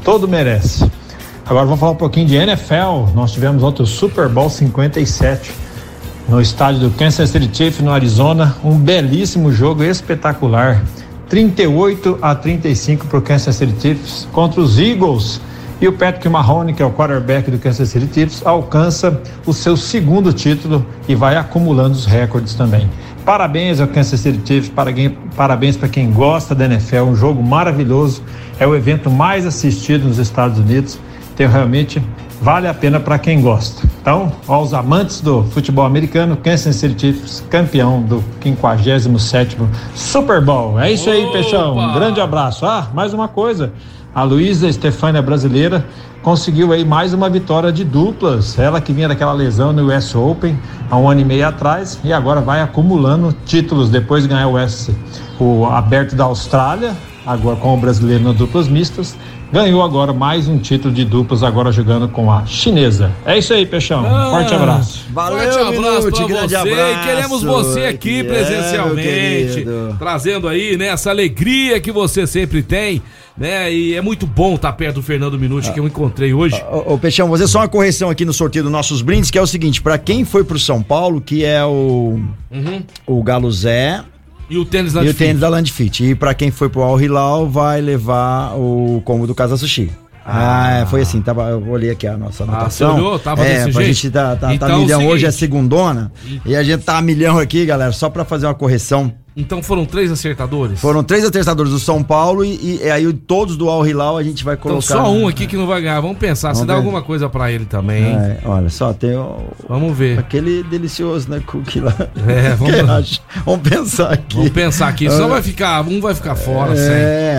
todo 0.03 0.27
merece. 0.27 0.89
Agora 1.45 1.65
vamos 1.65 1.79
falar 1.79 1.93
um 1.93 1.95
pouquinho 1.95 2.27
de 2.27 2.35
NFL. 2.35 3.13
Nós 3.13 3.31
tivemos 3.31 3.61
ontem 3.63 3.83
o 3.83 3.85
Super 3.85 4.29
Bowl 4.29 4.49
57 4.49 5.66
no 6.27 6.41
estádio 6.41 6.81
do 6.81 6.91
Kansas 6.91 7.29
City 7.29 7.49
Chiefs, 7.51 7.81
no 7.81 7.91
Arizona. 7.91 8.55
Um 8.63 8.77
belíssimo 8.77 9.51
jogo 9.51 9.83
espetacular. 9.83 10.81
38 11.29 12.19
a 12.21 12.35
35 12.35 13.07
para 13.07 13.19
o 13.19 13.21
Kansas 13.21 13.55
City 13.55 13.73
Chiefs 13.79 14.27
contra 14.31 14.61
os 14.61 14.77
Eagles. 14.77 15.41
E 15.79 15.87
o 15.87 15.93
Patrick 15.93 16.27
Mahone, 16.27 16.73
que 16.73 16.81
é 16.81 16.85
o 16.85 16.91
quarterback 16.91 17.51
do 17.51 17.59
Kansas 17.59 17.89
City 17.89 18.09
Chiefs, 18.11 18.41
alcança 18.45 19.21
o 19.45 19.53
seu 19.53 19.77
segundo 19.77 20.33
título 20.33 20.85
e 21.07 21.15
vai 21.15 21.37
acumulando 21.37 21.95
os 21.95 22.05
recordes 22.05 22.55
também. 22.55 22.89
Parabéns 23.23 23.79
ao 23.79 23.87
Kansas 23.87 24.19
City 24.19 24.41
Chiefs, 24.43 24.71
parabéns 25.35 25.77
para 25.77 25.87
quem 25.87 26.11
gosta 26.11 26.55
da 26.55 26.65
NFL, 26.65 27.03
um 27.03 27.15
jogo 27.15 27.43
maravilhoso. 27.43 28.23
É 28.59 28.65
o 28.65 28.75
evento 28.75 29.11
mais 29.11 29.45
assistido 29.45 30.07
nos 30.07 30.17
Estados 30.17 30.57
Unidos 30.57 30.97
Então, 31.37 31.51
realmente 31.51 32.01
vale 32.41 32.67
a 32.67 32.73
pena 32.73 32.99
para 32.99 33.19
quem 33.19 33.41
gosta. 33.41 33.87
Então, 34.01 34.31
aos 34.47 34.73
amantes 34.73 35.21
do 35.21 35.43
futebol 35.43 35.85
americano, 35.85 36.35
Kansas 36.35 36.77
City 36.77 36.99
Chiefs, 36.99 37.43
campeão 37.47 38.01
do 38.01 38.23
57º 38.43 39.67
Super 39.93 40.41
Bowl. 40.41 40.79
É 40.79 40.91
isso 40.91 41.07
aí, 41.11 41.25
Opa! 41.25 41.33
Peixão. 41.33 41.77
Um 41.77 41.93
grande 41.93 42.19
abraço. 42.19 42.65
Ah, 42.65 42.87
mais 42.91 43.13
uma 43.13 43.27
coisa. 43.27 43.71
A 44.15 44.23
Luísa 44.23 44.67
Estefânia 44.67 45.21
brasileira 45.21 45.85
conseguiu 46.23 46.73
aí 46.73 46.83
mais 46.83 47.13
uma 47.13 47.29
vitória 47.29 47.71
de 47.71 47.83
duplas. 47.83 48.57
Ela 48.57 48.81
que 48.81 48.91
vinha 48.91 49.07
daquela 49.07 49.31
lesão 49.31 49.71
no 49.71 49.95
US 49.95 50.15
Open 50.15 50.57
há 50.89 50.97
um 50.97 51.07
ano 51.07 51.21
e 51.21 51.25
meio 51.25 51.47
atrás 51.47 51.99
e 52.03 52.11
agora 52.11 52.41
vai 52.41 52.61
acumulando 52.61 53.31
títulos 53.45 53.91
depois 53.91 54.23
de 54.23 54.29
ganhar 54.29 54.47
o 54.47 54.57
US, 54.59 54.89
o 55.39 55.67
aberto 55.67 56.15
da 56.15 56.23
Austrália, 56.23 56.95
agora 57.27 57.57
com 57.57 57.75
o 57.75 57.77
brasileiro 57.77 58.23
nas 58.23 58.35
duplas 58.35 58.67
mistas. 58.67 59.15
Ganhou 59.51 59.81
agora 59.81 60.11
mais 60.13 60.47
um 60.49 60.57
título 60.57 60.93
de 60.93 61.05
duplas, 61.05 61.41
agora 61.41 61.71
jogando 61.71 62.09
com 62.09 62.29
a 62.29 62.45
chinesa. 62.45 63.11
É 63.25 63.37
isso 63.37 63.53
aí, 63.53 63.65
Peixão. 63.65 64.01
Um 64.05 64.29
forte 64.29 64.53
abraço. 64.53 65.05
Valeu, 65.09 65.37
Forte 65.39 65.57
abraço 65.59 65.71
Minute, 66.01 66.17
pra 66.17 66.27
grande 66.27 66.49
você. 66.49 66.55
abraço. 66.57 66.99
E 66.99 67.05
queremos 67.07 67.43
você 67.43 67.79
aqui 67.85 68.19
É, 68.19 68.23
presencialmente, 68.25 69.53
querido. 69.53 69.95
trazendo 69.97 70.49
aí, 70.49 70.75
né, 70.75 70.87
essa 70.87 71.11
alegria 71.11 71.79
que 71.79 71.93
você 71.93 72.27
sempre 72.27 72.61
tem, 72.61 73.01
né? 73.37 73.71
E 73.73 73.95
é 73.95 74.01
muito 74.01 74.27
bom 74.27 74.55
estar 74.55 74.73
perto 74.73 74.95
do 74.95 75.01
Fernando 75.01 75.39
Minuti 75.39 75.71
que 75.71 75.79
eu 75.79 75.87
encontrei 75.87 76.33
hoje. 76.33 76.61
Ô, 76.69 76.95
ô, 76.95 76.97
Peixão, 76.97 77.27
vou 77.27 77.37
fazer 77.37 77.47
só 77.49 77.59
uma 77.59 77.69
correção 77.69 78.09
aqui 78.09 78.25
no 78.25 78.33
sorteio 78.33 78.63
dos 78.63 78.71
nossos 78.71 79.01
brindes, 79.01 79.31
que 79.31 79.37
é 79.37 79.41
o 79.41 79.47
seguinte, 79.47 79.81
pra 79.81 79.97
quem 79.97 80.25
foi 80.25 80.43
pro 80.43 80.59
São 80.59 80.83
Paulo, 80.83 81.21
que 81.21 81.45
é 81.45 81.63
o 81.63 82.19
Uhum. 82.51 82.81
o 83.05 83.23
Galo 83.23 83.49
Zé 83.49 84.01
E 84.49 84.57
o 84.57 84.65
tênis 84.65 84.93
e 84.93 84.95
Land 84.95 85.09
o 85.09 85.13
tênis 85.13 85.41
da 85.41 85.49
Land 85.49 85.71
Fit. 85.73 86.03
E 86.03 86.15
pra 86.15 86.33
quem 86.33 86.51
foi 86.51 86.69
pro 86.69 86.81
Al 86.81 86.99
Hilal, 86.99 87.49
vai 87.49 87.81
levar 87.81 88.53
o 88.55 89.01
combo 89.03 89.27
do 89.27 89.35
Casa 89.35 89.57
Sushi. 89.57 89.91
Ah, 90.29 90.79
é, 90.79 90.85
foi 90.85 91.01
assim, 91.01 91.21
tava, 91.21 91.43
eu 91.49 91.65
olhei 91.69 91.89
aqui 91.89 92.05
a 92.05 92.17
nossa 92.17 92.43
anotação. 92.43 92.89
Ah, 92.89 92.93
você 92.93 92.99
olhou? 93.01 93.17
Tava 93.19 93.45
é, 93.45 93.63
desse 93.65 93.71
jeito? 93.71 93.81
gente 93.81 94.11
tá, 94.11 94.35
tá, 94.35 94.47
tá 94.47 94.53
Então, 94.53 94.79
milhão, 94.79 94.97
o 94.99 95.01
seguinte- 95.01 95.13
hoje 95.13 95.25
é 95.25 95.31
segundona, 95.31 96.11
e 96.45 96.53
a 96.53 96.61
gente 96.63 96.83
tá 96.83 96.97
a 96.97 97.01
milhão 97.01 97.39
aqui, 97.39 97.65
galera, 97.65 97.93
só 97.93 98.09
pra 98.09 98.25
fazer 98.25 98.45
uma 98.45 98.53
correção. 98.53 99.13
Então 99.39 99.61
foram 99.61 99.85
três 99.85 100.11
acertadores? 100.11 100.81
Foram 100.81 101.03
três 101.03 101.23
atestadores 101.23 101.71
do 101.71 101.77
São 101.77 102.01
Paulo 102.01 102.43
e, 102.43 102.55
e- 102.55 102.79
e 102.83 102.89
aí 102.89 103.13
todos 103.13 103.55
do 103.55 103.69
Al 103.69 103.85
Hilal 103.85 104.17
a 104.17 104.23
gente 104.23 104.43
vai 104.43 104.55
Então 104.55 104.71
colocar. 104.71 104.87
só 104.87 105.11
um 105.11 105.27
aqui 105.27 105.45
que 105.45 105.55
não 105.55 105.67
vai 105.67 105.79
ganhar. 105.79 106.01
Vamos 106.01 106.17
pensar, 106.17 106.55
se 106.55 106.61
Vamos 106.61 106.67
dá 106.67 106.73
ver. 106.73 106.79
alguma 106.79 107.03
coisa 107.03 107.29
pra 107.29 107.51
ele 107.51 107.65
também. 107.65 108.03
É, 108.03 108.39
olha, 108.43 108.67
só 108.69 108.91
tem 108.93 109.15
o, 109.15 109.37
Vamos 109.69 109.95
ver. 109.95 110.17
aquele 110.17 110.63
delicioso, 110.63 111.29
né, 111.29 111.39
cookie 111.45 111.79
lá. 111.79 111.93
É, 112.27 112.55
vamos- 112.57 113.21
vamos 113.45 113.61
pensar 113.69 114.11
aqui. 114.11 114.35
Vamos 114.37 114.51
pensar 114.51 114.87
aqui, 114.87 115.11
só 115.11 115.27
vai 115.27 115.43
ficar, 115.43 115.81
um 115.87 116.01
vai 116.01 116.15
ficar 116.15 116.35
fora, 116.35 116.73
É, 116.73 116.75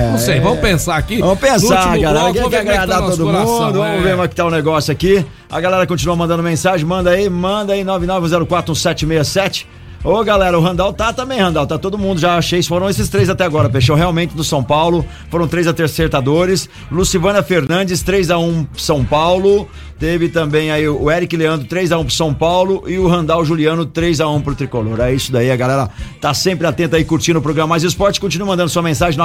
sem. 0.02 0.10
Não 0.12 0.18
sei, 0.18 0.36
é. 0.36 0.40
vamos 0.40 0.60
pensar 0.60 0.96
aqui. 0.96 1.18
Vamos 1.18 1.40
pensar, 1.40 1.98
galera. 1.98 2.32
bloco, 2.32 2.48
Quem 2.48 2.50
quer 2.50 2.56
é 2.56 2.60
que 2.60 2.66
tá 2.66 2.72
agradar 2.82 3.00
nosso 3.00 3.16
todo 3.16 3.26
coração, 3.32 3.64
mundo? 3.66 3.78
Vamos 3.80 3.98
é. 3.98 4.02
ver 4.02 4.10
como 4.12 4.22
é 4.22 4.28
que 4.28 4.34
tá 4.36 4.44
o 4.44 4.50
negócio 4.50 4.92
aqui. 4.92 5.26
A 5.50 5.60
galera 5.60 5.84
continua 5.84 6.14
mandando 6.14 6.44
mensagem. 6.44 6.86
Manda 6.86 7.10
aí, 7.10 7.28
manda 7.28 7.72
aí, 7.72 7.82
99041767. 7.82 9.66
Ô, 10.04 10.22
galera, 10.22 10.56
o 10.56 10.62
Randall 10.62 10.92
tá 10.92 11.12
também, 11.12 11.40
Randall. 11.40 11.66
Tá 11.66 11.76
todo 11.76 11.98
mundo, 11.98 12.20
já 12.20 12.36
achei. 12.36 12.62
Foram 12.62 12.88
esses 12.88 13.08
três 13.08 13.28
até 13.28 13.44
agora, 13.44 13.68
Peixão. 13.68 13.96
Realmente 13.96 14.32
do 14.34 14.44
São 14.44 14.62
Paulo. 14.62 15.04
Foram 15.28 15.48
três 15.48 15.66
acertadores. 15.66 16.68
Lucivana 16.90 17.42
Fernandes, 17.42 18.04
3x1 18.04 18.66
São 18.76 19.04
Paulo. 19.04 19.68
Teve 19.98 20.28
também 20.28 20.70
aí 20.70 20.88
o 20.88 21.10
Eric 21.10 21.36
Leandro, 21.36 21.66
3x1 21.66 22.04
pro 22.04 22.14
São 22.14 22.32
Paulo. 22.32 22.84
E 22.86 22.96
o 22.96 23.08
Randall 23.08 23.44
Juliano, 23.44 23.84
3x1 23.86 24.40
pro 24.42 24.54
Tricolor. 24.54 25.00
É 25.00 25.12
isso 25.12 25.32
daí, 25.32 25.50
a 25.50 25.56
galera 25.56 25.90
tá 26.20 26.32
sempre 26.32 26.64
atenta 26.68 26.96
aí, 26.96 27.04
curtindo 27.04 27.40
o 27.40 27.42
programa 27.42 27.70
Mais 27.70 27.82
Esporte. 27.82 28.20
Continua 28.20 28.46
mandando 28.46 28.68
sua 28.68 28.82
mensagem, 28.82 29.18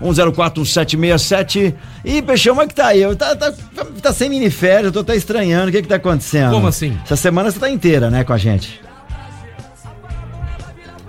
991041767. 0.00 1.74
E, 2.02 2.22
Peixão, 2.22 2.54
como 2.54 2.64
é 2.64 2.66
que 2.66 2.74
tá 2.74 2.86
aí? 2.86 3.14
Tá, 3.14 3.36
tá, 3.36 3.52
tá 4.02 4.12
sem 4.14 4.30
miniférias, 4.30 4.86
eu 4.86 4.92
tô 4.92 5.00
até 5.00 5.14
estranhando. 5.14 5.68
O 5.68 5.72
que 5.72 5.82
que 5.82 5.88
tá 5.88 5.96
acontecendo? 5.96 6.52
Como 6.52 6.66
assim? 6.66 6.96
Essa 7.04 7.16
semana 7.16 7.50
você 7.50 7.58
tá 7.58 7.68
inteira, 7.68 8.08
né, 8.10 8.24
com 8.24 8.32
a 8.32 8.38
gente. 8.38 8.87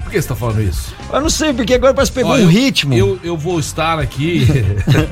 Por 0.10 0.14
que 0.14 0.22
você 0.24 0.28
tá 0.28 0.36
falando 0.36 0.60
isso? 0.64 0.92
Eu 1.14 1.22
não 1.22 1.30
sei, 1.30 1.54
porque 1.54 1.76
agora 1.76 1.94
parece 1.94 2.12
que 2.12 2.16
pegou 2.18 2.32
Ó, 2.32 2.36
um 2.36 2.48
ritmo. 2.48 2.96
Eu, 2.96 3.20
eu 3.24 3.38
vou 3.38 3.60
estar 3.60 4.00
aqui. 4.00 4.44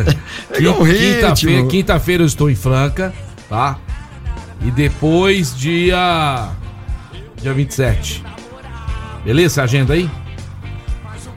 Pegou 0.49 0.81
um 0.81 0.85
Quinta-feira 0.85 1.33
ritmo. 1.35 1.67
quinta-feira 1.67 2.23
eu 2.23 2.27
estou 2.27 2.49
em 2.49 2.55
Franca, 2.55 3.13
tá? 3.47 3.77
E 4.59 4.71
depois, 4.71 5.55
dia. 5.55 6.49
Dia 7.39 7.53
27. 7.53 8.23
Beleza? 9.23 9.61
Agenda 9.61 9.93
aí? 9.93 10.09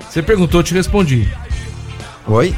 Você 0.09 0.23
perguntou, 0.23 0.61
eu 0.61 0.65
te 0.65 0.73
respondi. 0.73 1.29
Oi? 2.27 2.55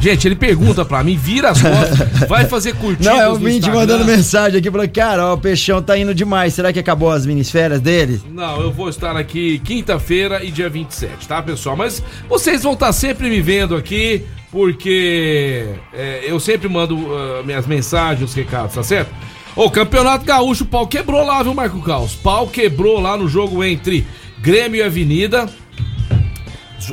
Gente, 0.00 0.28
ele 0.28 0.36
pergunta 0.36 0.84
pra 0.84 1.02
mim, 1.02 1.16
vira 1.16 1.50
as 1.50 1.58
fotos, 1.60 2.26
vai 2.28 2.44
fazer 2.46 2.74
curtidas 2.76 3.06
Não, 3.12 3.20
é 3.20 3.28
o 3.28 3.32
no 3.32 3.38
Vinte 3.40 3.58
Instagram. 3.58 3.80
mandando 3.80 4.04
mensagem 4.04 4.58
aqui, 4.58 4.70
falando, 4.70 4.90
cara, 4.90 5.26
ó, 5.26 5.34
o 5.34 5.38
Peixão 5.38 5.82
tá 5.82 5.98
indo 5.98 6.14
demais. 6.14 6.54
Será 6.54 6.72
que 6.72 6.78
acabou 6.78 7.10
as 7.10 7.26
minisférias 7.26 7.80
dele? 7.80 8.20
Não, 8.30 8.60
eu 8.60 8.72
vou 8.72 8.88
estar 8.88 9.16
aqui 9.16 9.58
quinta-feira 9.58 10.44
e 10.44 10.52
dia 10.52 10.68
27, 10.68 11.26
tá, 11.26 11.42
pessoal? 11.42 11.76
Mas 11.76 12.00
vocês 12.28 12.62
vão 12.62 12.74
estar 12.74 12.92
sempre 12.92 13.28
me 13.28 13.40
vendo 13.40 13.74
aqui, 13.74 14.24
porque 14.52 15.66
é, 15.92 16.20
eu 16.26 16.38
sempre 16.38 16.68
mando 16.68 16.96
ah, 17.12 17.42
minhas 17.44 17.66
mensagens, 17.66 18.30
os 18.30 18.34
recados, 18.36 18.76
tá 18.76 18.82
certo? 18.84 19.10
Ô, 19.56 19.68
Campeonato 19.68 20.24
Gaúcho, 20.24 20.62
o 20.62 20.66
pau 20.68 20.86
quebrou 20.86 21.26
lá, 21.26 21.42
viu, 21.42 21.52
Marco 21.52 21.82
Caos? 21.82 22.14
Pau 22.14 22.46
quebrou 22.46 23.00
lá 23.00 23.16
no 23.16 23.28
jogo 23.28 23.64
entre 23.64 24.06
Grêmio 24.40 24.78
e 24.78 24.82
Avenida. 24.84 25.48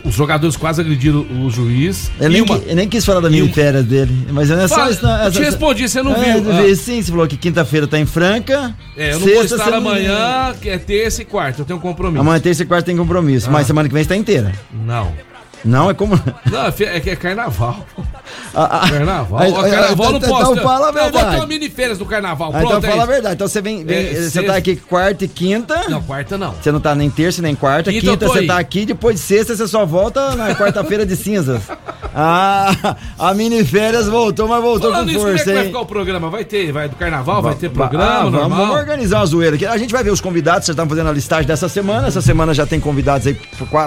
Os 0.04 0.16
jogadores 0.16 0.58
quase 0.58 0.82
agrediram 0.82 1.20
o 1.22 1.50
juiz. 1.50 2.10
Eu 2.20 2.30
nem, 2.30 2.42
uma- 2.42 2.58
eu 2.58 2.76
nem 2.76 2.90
quis 2.90 3.06
falar 3.06 3.20
da 3.20 3.30
e 3.30 3.42
um- 3.42 3.48
dele. 3.84 4.28
Mas 4.32 4.50
não 4.50 4.60
é 4.62 4.68
só 4.68 4.76
Fala, 4.76 4.92
isso, 4.92 5.04
não. 5.06 5.24
eu 5.26 5.32
te 5.32 5.40
respondi, 5.40 5.88
você 5.88 6.02
não 6.02 6.14
É, 6.16 6.40
viu. 6.40 6.52
eu 6.52 6.72
Ah. 6.72 6.76
sim, 6.76 7.02
você 7.02 7.12
falou 7.12 7.28
que 7.28 7.38
quinta-feira 7.38 7.86
tá 7.86 8.00
em 8.00 8.06
Franca. 8.06 8.76
É, 8.98 9.10
eu 9.14 9.20
não 9.20 9.28
vou 9.28 9.30
sexta 9.42 9.56
estar 9.56 9.66
você 9.66 9.72
não- 9.72 9.78
amanhã, 9.78 10.56
que 10.60 10.70
é 10.70 10.78
terça 10.80 11.22
e 11.22 11.26
quarta, 11.26 11.62
eu 11.62 11.66
tenho 11.66 11.78
um 11.78 11.82
compromisso. 11.82 12.20
Amanhã, 12.22 12.40
terça 12.40 12.64
e 12.64 12.66
quarta 12.66 12.86
tem 12.88 12.98
compromisso. 12.98 13.48
Ah. 13.48 13.52
Mas 13.52 13.68
semana 13.68 13.88
que 13.88 13.94
vem 13.94 14.04
você 14.04 14.10
tá 14.10 14.16
inteira. 14.16 14.54
Não. 14.74 15.12
Não, 15.66 15.90
é 15.90 15.94
como. 15.94 16.20
Não, 16.50 16.66
é 16.68 16.74
é 16.96 17.00
que 17.00 17.10
é 17.10 17.16
carnaval. 17.16 17.86
Ah, 18.54 18.82
ah. 18.84 18.90
Carnaval. 18.90 19.40
Aí- 19.42 19.52
carnaval 19.54 20.12
não 20.12 20.18
então- 20.18 20.30
posso. 20.30 20.52
então 20.54 20.64
fala 20.64 20.90
a 20.90 20.92
Não, 20.92 21.02
vou 21.02 21.12
ter 21.12 21.18
verdade. 21.18 21.36
uma 21.38 21.48
mini 21.48 21.70
férias 21.70 21.98
do 21.98 22.06
carnaval. 22.06 22.50
Ah, 22.54 22.60
Pronto, 22.60 22.78
então 22.78 22.90
fala 22.90 23.04
a 23.04 23.06
verdade. 23.06 23.36
Então 23.36 23.48
você 23.48 23.62
vem. 23.62 23.84
vem- 23.84 23.98
É, 23.98 24.14
você 24.14 24.30
sexta- 24.30 24.52
tá 24.52 24.58
aqui 24.58 24.76
quarta 24.76 25.26
e 25.26 25.28
quinta. 25.28 25.90
Não, 25.90 26.02
quarta 26.02 26.38
não. 26.38 26.52
Você 26.54 26.72
não 26.72 26.80
tá 26.80 26.94
nem 26.96 27.10
terça 27.10 27.42
nem 27.42 27.56
quarta. 27.56 27.92
Quinta 27.92 28.06
eu 28.06 28.12
Quinta, 28.12 28.28
você 28.28 28.40
aí. 28.40 28.48
tá 28.48 28.58
aqui. 28.58 28.86
Depois 28.86 29.16
de 29.16 29.22
sexta 29.22 29.56
você 29.56 29.68
só 29.68 29.86
volta 29.86 30.36
na 30.36 30.54
quarta-feira 30.56 31.06
de 31.06 31.16
cinzas. 31.16 31.62
Ah, 32.18 32.96
a 33.20 33.34
miniférias 33.34 34.08
voltou, 34.08 34.48
mas 34.48 34.62
voltou 34.62 34.90
Falando 34.90 35.08
com 35.08 35.12
nisso, 35.12 35.20
como 35.20 35.32
é 35.32 35.38
força, 35.38 35.50
que 35.52 35.54
vai 35.58 35.66
ficar 35.66 35.80
o 35.82 35.86
programa? 35.86 36.30
Vai 36.30 36.46
ter, 36.46 36.72
vai 36.72 36.88
do 36.88 36.96
carnaval, 36.96 37.42
vai 37.42 37.56
ter 37.56 37.68
Ah, 37.68 37.70
programa 37.72 38.16
vamos, 38.20 38.32
normal? 38.32 38.58
vamos 38.60 38.76
organizar 38.78 39.18
uma 39.20 39.26
zoeira 39.26 39.58
aqui. 39.58 39.66
A 39.66 39.78
gente 39.78 39.92
vai 39.92 40.02
ver 40.02 40.12
os 40.12 40.22
convidados, 40.22 40.64
vocês 40.66 40.74
estão 40.74 40.88
fazendo 40.88 41.10
a 41.10 41.12
listagem 41.12 41.46
dessa 41.46 41.68
semana. 41.68 42.08
Essa 42.08 42.22
semana 42.22 42.54
já 42.54 42.66
tem 42.66 42.80
convidados 42.80 43.28
aí 43.28 43.38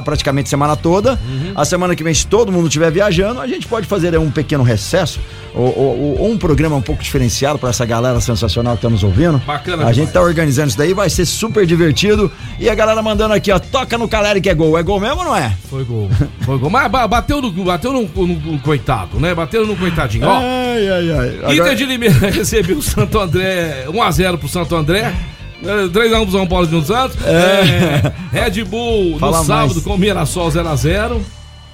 praticamente 0.04 0.50
semana 0.50 0.76
toda. 0.76 1.12
Uhum. 1.12 1.52
A 1.56 1.64
semana 1.68 1.94
que 1.94 2.02
vem, 2.02 2.12
se 2.12 2.26
todo 2.26 2.50
mundo 2.50 2.66
estiver 2.66 2.90
viajando, 2.90 3.40
a 3.40 3.46
gente 3.46 3.68
pode 3.68 3.87
fazer 3.87 4.18
um 4.18 4.31
pequeno 4.31 4.64
recesso 4.64 5.20
ou, 5.54 5.66
ou- 5.78 6.20
ou 6.20 6.31
um 6.31 6.37
programa 6.37 6.74
um 6.76 6.83
pouco 6.83 7.02
diferenciado 7.02 7.59
para 7.59 7.70
essa 7.70 7.85
galera 7.87 8.20
sensacional 8.20 8.72
que 8.74 8.78
está 8.78 8.90
nos 8.90 9.04
ouvindo. 9.04 9.38
Bacana 9.46 9.74
A 9.74 9.78
demais. 9.78 9.96
gente 9.96 10.11
tá 10.12 10.20
organizando 10.20 10.68
isso 10.68 10.78
daí, 10.78 10.92
vai 10.94 11.09
ser 11.09 11.24
super 11.26 11.64
divertido. 11.64 12.31
E 12.59 12.68
a 12.68 12.74
galera 12.74 13.00
mandando 13.02 13.35
aqui, 13.35 13.52
ó, 13.52 13.59
toca 13.61 13.96
no 13.96 14.09
Caleri 14.09 14.40
que 14.40 14.48
é 14.50 14.54
gol. 14.54 14.76
É 14.76 14.83
gol 14.83 14.98
mesmo 14.98 15.18
ou 15.18 15.24
não 15.26 15.37
é? 15.37 15.52
Foi 15.70 15.85
gol. 15.85 16.11
Foi 16.40 16.59
gol. 16.59 16.70
Mas 16.70 16.90
ba- 16.90 17.07
bateu 17.07 17.40
no, 17.40 17.50
bateu 17.52 17.92
no, 17.92 18.02
no- 18.02 18.26
no 18.26 18.59
coitado, 18.59 19.20
né? 19.20 19.35
Bateu 19.35 19.66
no 19.66 19.76
coitadinho. 19.76 20.26
Ó, 20.26 20.38
Ai, 20.38 20.88
ai, 20.88 21.11
ai. 21.12 21.28
Inter 21.37 21.50
Agora- 21.61 21.74
de 21.76 21.85
Limeira 21.87 22.14
recebeu 22.31 22.78
o 22.78 22.83
Santo 22.83 23.18
André 23.18 23.85
1x0 23.88 24.38
pro 24.38 24.48
Santo 24.48 24.74
André. 24.74 25.12
É, 25.61 25.88
3x1 25.88 26.22
pro 26.22 26.31
São 26.31 26.46
Paulo 26.46 26.66
de 26.68 26.87
Santos. 26.87 27.16
É, 27.26 28.12
Red 28.31 28.62
Bull 28.62 29.11
no 29.14 29.18
Fala 29.18 29.42
sábado 29.44 29.74
mais. 29.74 29.83
com 29.85 29.94
o 29.94 29.98
Mirassol 29.98 30.48
0x0. 30.52 31.20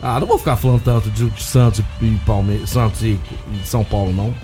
Ah, 0.06 0.20
não 0.20 0.26
vou 0.26 0.38
ficar 0.38 0.54
falando 0.56 0.82
tanto 0.82 1.10
de, 1.10 1.30
de 1.30 1.42
Santos 1.42 1.82
e 2.02 2.10
Palmeiras, 2.26 2.68
Santos 2.68 3.00
e, 3.00 3.18
e 3.52 3.66
São 3.66 3.82
Paulo, 3.82 4.12
não. 4.12 4.34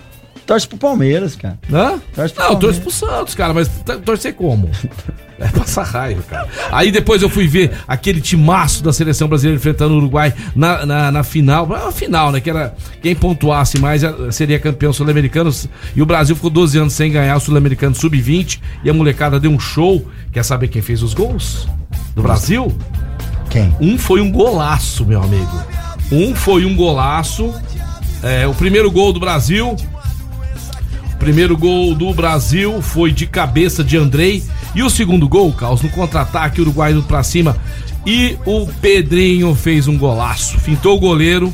Torce 0.46 0.66
pro 0.66 0.78
Palmeiras, 0.78 1.36
cara. 1.36 1.58
Hã? 1.70 2.00
Torce 2.14 2.34
pro 2.34 2.42
Não, 2.42 2.50
eu 2.52 2.58
Palmeiras. 2.58 2.60
torço 2.60 2.80
pro 2.80 2.90
Santos, 2.90 3.34
cara, 3.34 3.52
mas 3.52 3.68
torcer 4.04 4.34
como? 4.34 4.70
É 5.42 5.48
passar 5.48 5.84
raiva, 5.84 6.20
cara. 6.28 6.46
Aí 6.70 6.92
depois 6.92 7.22
eu 7.22 7.30
fui 7.30 7.48
ver 7.48 7.72
aquele 7.88 8.20
timaço 8.20 8.84
da 8.84 8.92
seleção 8.92 9.26
brasileira 9.26 9.56
enfrentando 9.56 9.94
o 9.94 9.96
Uruguai 9.96 10.34
na, 10.54 10.84
na, 10.84 11.10
na 11.10 11.22
final. 11.22 11.66
Na 11.66 11.90
final, 11.90 12.30
né? 12.30 12.42
Que 12.42 12.50
era 12.50 12.74
quem 13.00 13.14
pontuasse 13.14 13.78
mais 13.78 14.04
eh, 14.04 14.12
seria 14.30 14.58
campeão 14.60 14.92
sul-americano. 14.92 15.50
E 15.96 16.02
o 16.02 16.04
Brasil 16.04 16.36
ficou 16.36 16.50
12 16.50 16.76
anos 16.76 16.92
sem 16.92 17.10
ganhar 17.10 17.34
o 17.38 17.40
sul-americano 17.40 17.94
sub-20. 17.94 18.60
E 18.84 18.90
a 18.90 18.92
molecada 18.92 19.40
deu 19.40 19.50
um 19.50 19.58
show. 19.58 20.06
Quer 20.30 20.44
saber 20.44 20.68
quem 20.68 20.82
fez 20.82 21.02
os 21.02 21.14
gols? 21.14 21.66
Do 22.14 22.20
Brasil? 22.20 22.70
Quem? 23.50 23.74
Um 23.80 23.98
foi 23.98 24.20
um 24.20 24.30
golaço, 24.30 25.04
meu 25.04 25.22
amigo. 25.22 25.62
Um 26.10 26.34
foi 26.34 26.64
um 26.64 26.74
golaço. 26.74 27.52
É, 28.22 28.46
o 28.46 28.54
primeiro 28.54 28.90
gol 28.90 29.12
do 29.12 29.20
Brasil. 29.20 29.76
O 31.12 31.16
primeiro 31.18 31.56
gol 31.56 31.94
do 31.94 32.14
Brasil 32.14 32.80
foi 32.80 33.12
de 33.12 33.26
cabeça 33.26 33.82
de 33.82 33.96
Andrei. 33.96 34.42
E 34.74 34.82
o 34.82 34.88
segundo 34.88 35.28
gol, 35.28 35.52
Carlos, 35.52 35.82
no 35.82 35.90
contra-ataque, 35.90 36.60
o 36.60 36.62
Uruguai 36.62 36.92
indo 36.92 37.02
pra 37.02 37.22
cima. 37.24 37.56
E 38.06 38.38
o 38.46 38.66
Pedrinho 38.80 39.54
fez 39.54 39.88
um 39.88 39.98
golaço. 39.98 40.58
Fintou 40.58 40.96
o 40.96 41.00
goleiro. 41.00 41.52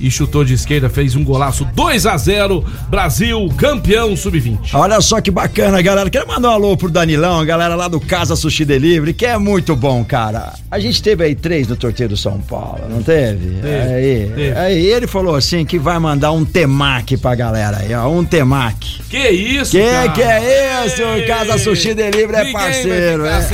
E 0.00 0.10
chutou 0.10 0.44
de 0.44 0.54
esquerda, 0.54 0.88
fez 0.88 1.14
um 1.16 1.24
golaço 1.24 1.64
2 1.74 2.06
a 2.06 2.16
0 2.16 2.64
Brasil, 2.88 3.48
campeão 3.56 4.16
sub-20. 4.16 4.70
Olha 4.74 5.00
só 5.00 5.20
que 5.20 5.30
bacana, 5.30 5.80
galera. 5.82 6.10
Quero 6.10 6.26
mandar 6.28 6.50
um 6.50 6.52
alô 6.52 6.76
pro 6.76 6.90
Danilão, 6.90 7.40
a 7.40 7.44
galera 7.44 7.74
lá 7.74 7.88
do 7.88 8.00
Casa 8.00 8.36
Sushi 8.36 8.64
Delivery, 8.64 9.12
que 9.14 9.26
é 9.26 9.38
muito 9.38 9.74
bom, 9.76 10.04
cara. 10.04 10.52
A 10.70 10.78
gente 10.78 11.02
teve 11.02 11.24
aí 11.24 11.34
três 11.34 11.66
no 11.68 11.76
torteiro 11.76 12.12
do 12.14 12.16
São 12.16 12.40
Paulo, 12.40 12.80
não 12.88 13.02
teve? 13.02 13.60
Teve, 13.60 13.94
aí, 13.94 14.32
teve. 14.34 14.58
aí 14.58 14.86
ele 14.86 15.06
falou 15.06 15.34
assim 15.34 15.64
que 15.64 15.78
vai 15.78 15.98
mandar 15.98 16.32
um 16.32 16.44
temaki 16.44 17.16
pra 17.16 17.34
galera 17.34 17.78
aí, 17.78 17.94
ó, 17.94 18.08
um 18.08 18.24
temaki. 18.24 19.00
Que 19.08 19.28
isso, 19.30 19.70
Que 19.72 19.82
cara? 19.90 20.08
que 20.10 20.22
é 20.22 20.86
isso? 20.86 21.02
Ei, 21.02 21.26
Casa 21.26 21.58
Sushi 21.58 21.94
Delivery 21.94 22.48
é 22.48 22.52
parceiro, 22.52 23.24
é. 23.26 23.46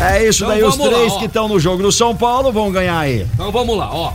É 0.00 0.28
isso 0.28 0.44
Então 0.44 0.54
daí, 0.54 0.62
os 0.64 0.76
lá, 0.76 0.88
três 0.88 1.12
ó. 1.12 1.18
que 1.18 1.24
estão 1.26 1.48
no 1.48 1.58
jogo 1.58 1.82
do 1.82 1.92
São 1.92 2.14
Paulo 2.14 2.52
vão 2.52 2.70
ganhar 2.70 2.98
aí. 2.98 3.26
Então 3.34 3.50
vamos 3.50 3.76
lá, 3.76 3.90
ó. 3.92 4.12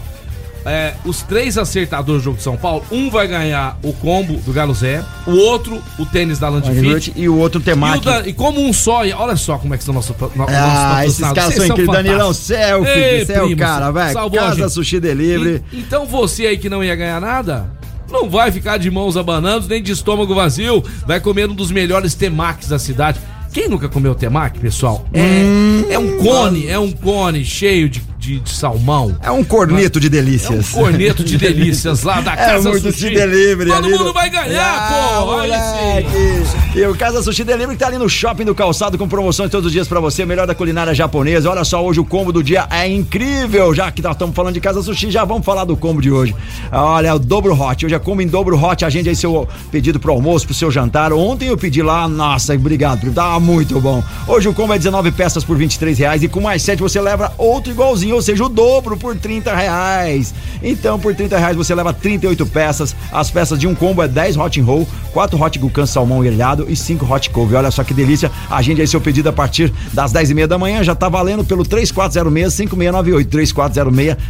É, 0.65 0.93
os 1.06 1.24
três 1.24 1.58
acertadores 1.58 2.21
do 2.21 2.26
jogo 2.26 2.38
de 2.38 2.43
São 2.43 2.56
Paulo, 2.56 2.84
um 2.91 3.10
vai 3.10 3.28
ganhar 3.28 3.80
o 3.84 3.91
combo 3.93 4.36
do 4.36 4.54
Galo 4.54 4.74
Zé, 4.76 5.04
o 5.26 5.32
outro 5.32 5.82
o 5.97 6.06
tênis 6.06 6.38
da 6.38 6.50
Landfit. 6.50 7.13
E 7.15 7.28
o 7.28 7.36
outro 7.38 7.60
E, 7.60 7.63
o 8.00 8.02
da- 8.21 8.28
e 8.28 8.34
como 8.34 8.62
um 8.62 8.71
só, 8.71 9.04
e 9.06 9.12
olha 9.12 9.36
só 9.36 9.58
como 9.58 9.74
é 9.74 9.78
que 9.78 9.84
são 9.84 9.93
nossos 9.93 10.15
no, 10.15 10.32
nossos 10.36 10.56
Ah, 10.56 11.04
esses 11.06 11.19
patrocinadores. 11.19 11.34
caras 11.36 11.56
são 11.56 11.65
incríveis. 11.65 11.97
Danilão, 12.06 12.34
você 12.34 12.54
é 12.56 12.74
Ei, 12.76 13.21
é 13.34 13.41
o 13.41 13.45
primo, 13.45 13.58
cara, 13.60 13.88
a 13.88 13.91
Casa. 14.60 14.69
Sushi 14.69 15.00
Delivery. 15.00 15.63
E- 15.74 15.80
então 15.80 16.06
você 16.06 16.45
aí 16.45 16.58
que 16.58 16.69
não 16.69 16.84
ia 16.84 16.95
ganhar 16.95 17.19
nada, 17.19 17.71
não 18.12 18.30
vai 18.30 18.52
ficar 18.52 18.78
de 18.78 18.91
mãos 18.91 19.17
abanando, 19.17 19.67
nem 19.67 19.82
de 19.82 19.91
estômago 19.91 20.36
vazio, 20.36 20.84
vai 21.08 21.19
comer 21.19 21.50
um 21.50 21.56
dos 21.56 21.71
melhores 21.71 22.13
temakis 22.13 22.67
da 22.69 22.78
cidade. 22.78 23.19
Quem 23.52 23.67
nunca 23.67 23.89
comeu 23.89 24.13
temaki, 24.15 24.60
pessoal? 24.60 25.06
É, 25.12 25.21
Hum. 25.21 25.86
é 25.89 25.97
um 26.00 26.17
cone, 26.19 26.67
é 26.67 26.78
um 26.80 26.91
cone 26.91 27.43
cheio 27.43 27.89
de, 27.89 28.02
de- 28.21 28.39
de 28.39 28.51
salmão. 28.53 29.17
É 29.23 29.31
um 29.31 29.43
corneto 29.43 29.99
de 29.99 30.05
É 30.05 30.10
um 30.10 30.12
delícias. 30.12 30.69
corneto 30.69 31.23
de 31.23 31.38
delícias 31.39 32.03
lá 32.03 32.21
da 32.21 32.34
É 32.34 32.36
Casa 32.38 32.69
muito 32.69 32.84
Sushi. 32.84 32.99
Sushi 33.01 33.15
Delivery 33.15 33.71
Todo 33.71 33.89
mundo 33.89 34.03
no- 34.05 34.13
vai 34.13 34.29
ganhar, 34.29 34.62
Ah, 34.63 35.21
pô. 35.25 35.31
Aí 35.39 35.49
sim. 35.51 36.79
E 36.79 36.86
o 36.86 36.95
Casa 36.95 37.23
Sushi 37.23 37.43
Delivery 37.43 37.75
tá 37.77 37.88
ali 37.88 37.97
no 37.97 38.07
shopping 38.07 38.45
do 38.45 38.53
calçado 38.53 38.95
com 38.97 39.07
promoções 39.07 39.49
todos 39.49 39.65
os 39.65 39.71
dias 39.71 39.88
pra 39.88 39.99
você, 39.99 40.23
melhor 40.23 40.45
da 40.45 40.53
culinária 40.53 40.93
japonesa. 40.93 41.49
Olha 41.49 41.63
só, 41.63 41.84
hoje 41.84 41.99
o 41.99 42.05
combo 42.05 42.31
do 42.31 42.43
dia 42.43 42.67
é 42.69 42.88
incrível. 42.88 43.73
Já 43.73 43.91
que 43.91 44.03
nós 44.03 44.13
estamos 44.13 44.36
falando 44.36 44.53
de 44.53 44.62
Casa 44.62 44.84
Sushi, 44.84 45.10
já 45.10 45.25
vamos 45.25 45.43
falar 45.43 45.65
do 45.65 45.75
combo 45.75 45.99
de 45.99 46.12
hoje. 46.12 46.36
Olha, 46.71 47.07
é 47.07 47.13
o 47.13 47.19
dobro 47.19 47.60
hot. 47.60 47.86
Hoje 47.88 47.95
é 47.95 47.99
combo 47.99 48.21
em 48.21 48.27
dobro 48.27 48.55
hot. 48.55 48.86
Agende 48.86 49.10
aí 49.10 49.15
seu 49.15 49.47
pedido 49.71 49.99
pro 49.99 50.12
almoço, 50.13 50.45
pro 50.45 50.53
seu 50.53 50.69
jantar. 50.69 51.12
Ontem 51.12 51.47
eu 51.47 51.57
pedi 51.57 51.81
lá, 51.81 52.07
nossa, 52.07 52.53
obrigado. 52.53 53.12
Tava 53.12 53.39
muito 53.39 53.81
bom. 53.81 54.03
Hoje 54.27 54.47
o 54.47 54.53
combo 54.53 54.73
é 54.73 54.77
19 54.77 55.12
peças 55.12 55.43
por 55.43 55.57
23 55.57 55.97
reais 55.97 56.21
e 56.21 56.27
com 56.27 56.39
mais 56.39 56.62
7 56.62 56.79
você 56.79 57.01
leva 57.01 57.34
outro 57.38 57.71
igualzinho, 57.71 58.11
ou 58.13 58.21
seja, 58.21 58.43
o 58.45 58.50
dobro 58.50 58.97
por 58.97 59.15
30 59.15 59.56
reais. 59.56 60.34
Então, 60.63 61.00
por 61.00 61.15
30 61.15 61.38
reais 61.38 61.56
você 61.58 61.74
leva 61.74 61.93
38 61.93 62.45
peças. 62.45 62.95
As 63.12 63.32
peças 63.32 63.58
de 63.60 63.67
um 63.67 63.74
combo 63.76 64.02
é 64.04 64.08
10 64.08 64.38
hot 64.38 64.60
and 64.60 64.63
roll, 64.63 64.88
4 65.13 65.41
hot 65.41 65.60
gucan 65.60 65.86
salmão 65.86 66.21
grelhado 66.21 66.65
e 66.69 66.76
5 66.76 67.12
hot 67.12 67.30
couve. 67.30 67.56
Olha 67.56 67.71
só 67.71 67.84
que 67.84 67.93
delícia. 67.93 68.32
Agende 68.50 68.82
aí 68.82 68.88
seu 68.88 69.02
pedido 69.02 69.30
a 69.30 69.34
partir 69.34 69.71
das 69.93 70.12
10 70.12 70.30
e 70.32 70.34
meia 70.34 70.47
da 70.47 70.58
manhã. 70.58 70.84
Já 70.84 70.95
tá 70.95 71.10
valendo 71.10 71.43
pelo 71.43 71.63
3406-5698. 71.65 73.26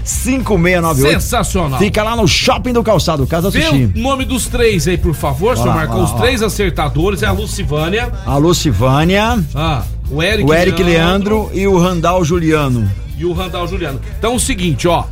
3406-5698. 0.05 0.95
Sensacional. 0.95 1.79
Fica 1.79 2.03
lá 2.03 2.15
no 2.15 2.27
shopping 2.27 2.73
do 2.73 2.83
calçado, 2.83 3.25
Casa 3.27 3.49
Vê 3.49 3.61
Sushi. 3.63 3.91
o 3.95 3.99
nome 3.99 4.25
dos 4.25 4.47
três 4.47 4.87
aí, 4.87 4.97
por 4.97 5.13
favor, 5.13 5.55
senhor 5.55 5.69
lá, 5.69 5.75
Marcão. 5.75 6.03
Os 6.03 6.11
três 6.13 6.41
acertadores 6.41 7.23
é 7.23 7.27
a 7.27 7.31
Lucivânia, 7.31 8.11
A 8.25 8.37
Lucivânia, 8.37 9.39
ah, 9.55 9.83
o 10.09 10.21
Eric, 10.21 10.49
o 10.49 10.53
Eric 10.53 10.83
Leandro 10.83 11.49
e 11.53 11.67
o 11.67 11.77
Randall 11.77 12.23
Juliano. 12.23 12.89
E 13.21 13.25
o 13.25 13.33
Randall 13.33 13.67
Juliano. 13.67 13.99
Então 14.17 14.33
é 14.33 14.35
o 14.35 14.39
seguinte, 14.39 14.87
ó. 14.87 15.05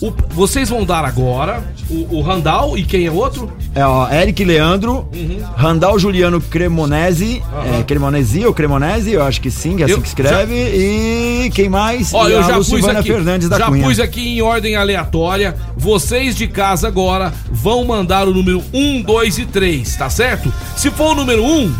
o- 0.00 0.12
vocês 0.30 0.68
vão 0.68 0.84
dar 0.84 1.04
agora 1.04 1.62
o, 1.88 2.18
o 2.18 2.22
Randall 2.22 2.76
e 2.76 2.82
quem 2.82 3.06
é 3.06 3.10
outro? 3.10 3.52
É, 3.72 3.86
ó, 3.86 4.10
Eric 4.12 4.44
Leandro, 4.44 5.08
Uhum. 5.14 5.38
Randall 5.56 5.96
Juliano 5.96 6.40
Cremonese, 6.40 7.40
é, 7.78 7.84
Cremonesi 7.84 8.44
ou 8.44 8.52
Cremonese, 8.52 9.12
eu 9.12 9.22
acho 9.22 9.40
que 9.40 9.48
sim, 9.48 9.76
que 9.76 9.82
é 9.82 9.84
assim 9.86 9.94
Eu 9.94 10.02
que 10.02 10.08
escreve. 10.08 10.54
E 10.54 11.50
quem 11.54 11.68
mais? 11.68 12.12
Ó, 12.12 12.28
e 12.28 12.32
eu 12.32 12.42
já 12.42 12.54
pus 12.56 12.84
aqui, 12.88 13.12
Fernandes 13.12 13.48
da 13.48 13.58
já 13.58 13.66
Cunha. 13.66 13.84
pus 13.84 14.00
aqui 14.00 14.28
em 14.38 14.42
ordem 14.42 14.74
aleatória. 14.74 15.54
Vocês 15.76 16.34
de 16.34 16.48
casa 16.48 16.88
agora 16.88 17.32
vão 17.50 17.84
mandar 17.84 18.26
o 18.26 18.34
número 18.34 18.60
1, 18.74 19.02
2 19.02 19.38
e 19.38 19.46
3, 19.46 19.94
tá 19.96 20.10
certo? 20.10 20.52
Se 20.76 20.90
for 20.90 21.12
o 21.12 21.14
número 21.14 21.44
1, 21.44 21.72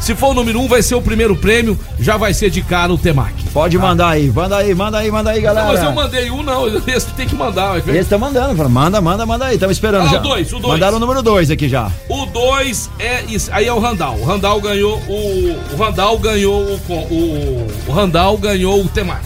se 0.00 0.14
for 0.14 0.28
o 0.30 0.34
número 0.34 0.58
1 0.60 0.68
vai 0.68 0.82
ser 0.82 0.94
o 0.94 1.02
primeiro 1.02 1.36
prêmio, 1.36 1.78
já 1.98 2.16
vai 2.16 2.32
ser 2.34 2.50
de 2.50 2.62
cara 2.62 2.92
o 2.92 2.98
Temac. 2.98 3.32
Pode 3.52 3.76
mandar 3.78 4.08
aí, 4.10 4.30
manda 4.30 4.56
aí, 4.56 4.74
manda 4.74 4.98
aí, 4.98 5.10
manda 5.10 5.30
aí, 5.30 5.40
galera. 5.40 5.66
Não, 5.66 5.72
mas 5.74 5.82
eu 5.84 5.92
mandei 5.92 6.30
um 6.30 6.42
não, 6.42 6.66
esse 6.88 7.06
tem 7.14 7.26
que 7.28 7.34
mandar. 7.34 7.80
ver. 7.80 7.90
Eles 7.92 8.02
estão 8.06 8.18
mandando, 8.18 8.68
manda, 8.70 9.00
manda, 9.00 9.26
manda 9.26 9.46
aí, 9.46 9.54
estamos 9.54 9.76
esperando 9.76 10.06
Ah, 10.06 10.12
já. 10.12 10.18
o 10.18 10.22
dois, 10.22 10.52
o 10.52 10.58
dois. 10.58 10.72
Mandaram 10.74 10.96
o 10.96 11.00
número 11.00 11.22
2 11.22 11.50
aqui 11.50 11.68
já. 11.68 11.90
O 12.08 12.26
2 12.26 12.90
é 12.98 13.22
isso. 13.28 13.50
Aí 13.52 13.66
é 13.66 13.72
o 13.72 13.78
Randall. 13.78 14.16
O 14.18 14.24
Randall 14.24 14.60
ganhou 14.60 14.98
o. 15.08 15.56
O 15.72 15.76
Randall 15.76 16.18
ganhou 16.18 16.62
o. 16.62 16.92
O, 16.92 17.66
o 17.88 17.92
Randall 17.92 18.38
ganhou 18.38 18.82
o 18.82 18.88
Temac. 18.88 19.20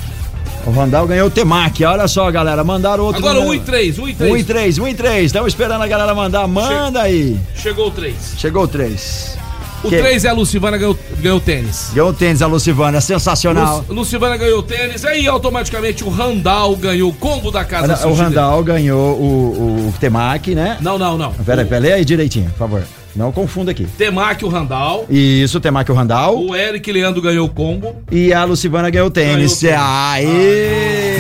O 0.67 0.71
Randall 0.71 1.07
ganhou 1.07 1.29
o 1.29 1.31
Temac, 1.31 1.85
olha 1.85 2.09
só, 2.09 2.31
galera, 2.31 2.65
mandaram 2.65 3.05
outro 3.05 3.19
Agora 3.21 3.39
1 3.39 3.43
número. 3.45 3.63
e 3.63 3.67
3, 3.67 3.99
1 3.99 4.03
e 4.03 4.05
1 4.05 4.09
e 4.09 4.15
3. 4.15 4.45
3, 4.47 4.79
1 4.79 4.89
e 4.89 4.95
3, 4.95 5.27
estamos 5.27 5.49
esperando 5.49 5.83
a 5.83 5.87
galera 5.87 6.15
mandar, 6.15 6.49
manda 6.49 7.03
aí. 7.03 7.39
Chegou 7.55 7.89
o 7.89 7.91
3. 7.91 8.15
Chegou 8.39 8.63
o 8.65 8.69
3. 8.69 9.37
O 9.85 9.89
Que- 9.89 9.99
3 9.99 10.25
é 10.25 10.29
a 10.31 10.33
Lucivana 10.33 10.77
ganhou, 10.79 10.99
ganhou 11.21 11.39
o 11.39 11.41
tênis. 11.41 11.91
Ganhou 11.93 12.11
o 12.11 12.13
tênis 12.15 12.41
a 12.43 12.47
Lucivana, 12.47 13.01
sensacional. 13.01 13.85
Lu, 13.89 13.97
Lucivana 13.97 14.37
ganhou 14.37 14.61
o 14.61 14.63
tênis, 14.63 15.05
aí 15.05 15.29
automaticamente 15.29 16.03
o 16.03 16.09
Randall 16.09 16.75
ganhou 16.77 17.11
o 17.11 17.15
combo 17.15 17.51
da 17.51 17.65
casa 17.65 17.93
o 17.95 17.97
Sushi 17.97 18.23
Randall 18.23 18.65
ganhou 18.65 19.15
o, 19.17 19.89
o 19.89 19.95
Temac, 20.01 20.55
né? 20.55 20.79
Não, 20.81 20.99
não, 20.99 21.19
não. 21.19 21.33
Pera 21.33 21.63
aí, 21.63 21.69
pera 21.69 21.95
aí, 21.95 22.05
direitinho, 22.05 22.51
por 22.51 22.59
favor. 22.59 22.83
Não 23.15 23.31
confunda 23.31 23.71
aqui. 23.71 23.87
Temac, 23.97 24.45
o 24.45 24.49
Randall. 24.49 25.07
Isso, 25.09 25.61
Temac 25.61 25.89
o 25.91 25.95
Randall. 25.95 26.47
O 26.49 26.57
Eric 26.57 26.91
Leandro 26.91 27.23
ganhou 27.23 27.47
o 27.47 27.51
combo. 27.51 27.95
E 28.11 28.33
a 28.33 28.43
Lucivana 28.45 28.91
ganhou 28.91 29.07
o 29.07 29.11
tênis. 29.11 29.61
Ganhou 29.63 29.77
o 29.77 29.79
tênis. 29.79 29.79
Aê! 29.79 31.14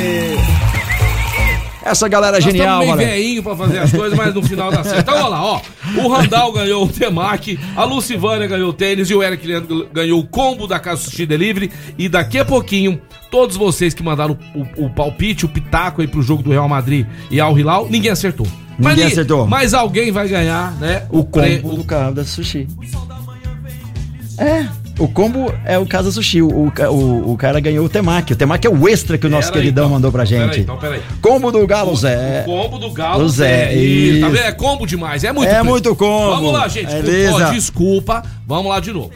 Essa 1.84 2.08
galera 2.08 2.38
é 2.38 2.40
Nós 2.40 2.44
genial, 2.52 2.86
mano. 2.86 2.96
veinho 2.96 3.42
pra 3.42 3.54
fazer 3.54 3.78
as 3.78 3.92
coisas, 3.92 4.16
mas 4.16 4.34
no 4.34 4.42
final 4.42 4.70
dá 4.70 4.82
certo. 4.82 5.00
Então, 5.00 5.14
olha 5.14 5.28
lá, 5.28 5.44
ó. 5.44 5.60
O 6.02 6.08
Randall 6.08 6.52
ganhou 6.52 6.84
o 6.84 6.88
Temac, 6.88 7.58
a 7.76 7.84
Lucivânia 7.84 8.46
ganhou 8.46 8.70
o 8.70 8.72
tênis 8.72 9.10
e 9.10 9.14
o 9.14 9.22
Eric 9.22 9.46
Leandro 9.46 9.86
ganhou 9.92 10.18
o 10.18 10.26
combo 10.26 10.66
da 10.66 10.78
Casa 10.80 11.02
Sushi 11.02 11.26
Delivery. 11.26 11.70
E 11.98 12.08
daqui 12.08 12.38
a 12.38 12.44
pouquinho, 12.44 13.00
todos 13.30 13.56
vocês 13.56 13.92
que 13.92 14.02
mandaram 14.02 14.38
o, 14.54 14.60
o- 14.82 14.86
o 14.86 14.90
palpite, 14.90 15.44
o 15.44 15.48
pitaco 15.48 16.00
aí 16.00 16.08
pro 16.08 16.22
jogo 16.22 16.42
do 16.42 16.50
Real 16.50 16.68
Madrid 16.68 17.06
e 17.30 17.38
Al 17.38 17.58
Hilal, 17.58 17.86
ninguém 17.90 18.10
acertou. 18.10 18.46
Mas 18.78 18.88
Ninguém 18.94 19.04
ni- 19.06 19.12
acertou. 19.12 19.46
Mas 19.46 19.74
alguém 19.74 20.10
vai 20.10 20.26
ganhar, 20.26 20.72
né? 20.80 21.06
O 21.10 21.22
pre- 21.22 21.58
combo 21.60 21.76
do 21.76 21.84
carro 21.84 22.14
da 22.14 22.24
sushi. 22.24 22.66
É. 24.38 24.66
O 24.98 25.08
combo 25.08 25.52
é 25.64 25.76
o 25.76 25.84
Casa 25.84 26.12
Sushi. 26.12 26.40
O, 26.40 26.48
o, 26.72 27.32
o, 27.32 27.36
cara 27.36 27.58
ganhou 27.58 27.84
o 27.84 27.88
Temac. 27.88 28.32
O 28.32 28.36
Temac 28.36 28.64
é 28.64 28.70
o 28.70 28.88
extra 28.88 29.18
que 29.18 29.26
o 29.26 29.30
nosso 29.30 29.48
Pera 29.48 29.58
aí, 29.58 29.62
queridão 29.62 29.84
então. 29.86 29.94
mandou 29.96 30.12
pra 30.12 30.24
gente. 30.24 30.54
aí, 30.56 30.60
então, 30.60 30.76
pera 30.76 30.94
aí. 30.94 31.02
Combo 31.20 31.50
do 31.50 31.66
Galo 31.66 31.96
Zé. 31.96 32.42
O 32.46 32.50
combo 32.50 32.78
do 32.78 32.90
Galo 32.92 33.28
Zé, 33.28 33.66
Zé. 33.66 33.74
Isso, 33.74 34.20
Tá 34.20 34.28
vendo? 34.28 34.44
É 34.44 34.52
combo 34.52 34.86
demais. 34.86 35.24
É 35.24 35.32
muito 35.32 35.48
É 35.48 35.54
prêmio. 35.54 35.70
muito 35.72 35.96
combo. 35.96 36.30
Vamos 36.36 36.52
lá, 36.52 36.68
gente. 36.68 36.86
Beleza. 36.94 37.50
Desculpa. 37.50 38.22
Vamos 38.46 38.70
lá 38.70 38.78
de 38.78 38.92
novo. 38.92 39.10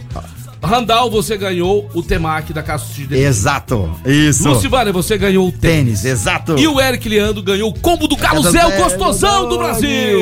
Randall, 0.62 1.08
você 1.10 1.36
ganhou 1.36 1.88
o 1.94 2.02
Temac 2.02 2.52
da 2.52 2.62
Casa 2.62 2.84
Sushi 2.84 3.02
Delivery. 3.02 3.24
Exato. 3.28 3.90
Isso. 4.04 4.48
Lucivânia, 4.48 4.92
você 4.92 5.16
ganhou 5.16 5.46
o 5.48 5.52
tênis. 5.52 6.00
Tênis, 6.00 6.04
exato. 6.04 6.58
E 6.58 6.66
o 6.66 6.80
Eric 6.80 7.08
Leandro 7.08 7.42
ganhou 7.42 7.70
o 7.70 7.78
combo 7.78 8.08
do 8.08 8.16
Casa 8.16 8.40
o 8.40 8.42
Zé, 8.50 8.76
gostosão 8.76 9.48
do 9.48 9.56
Brasil. 9.58 10.18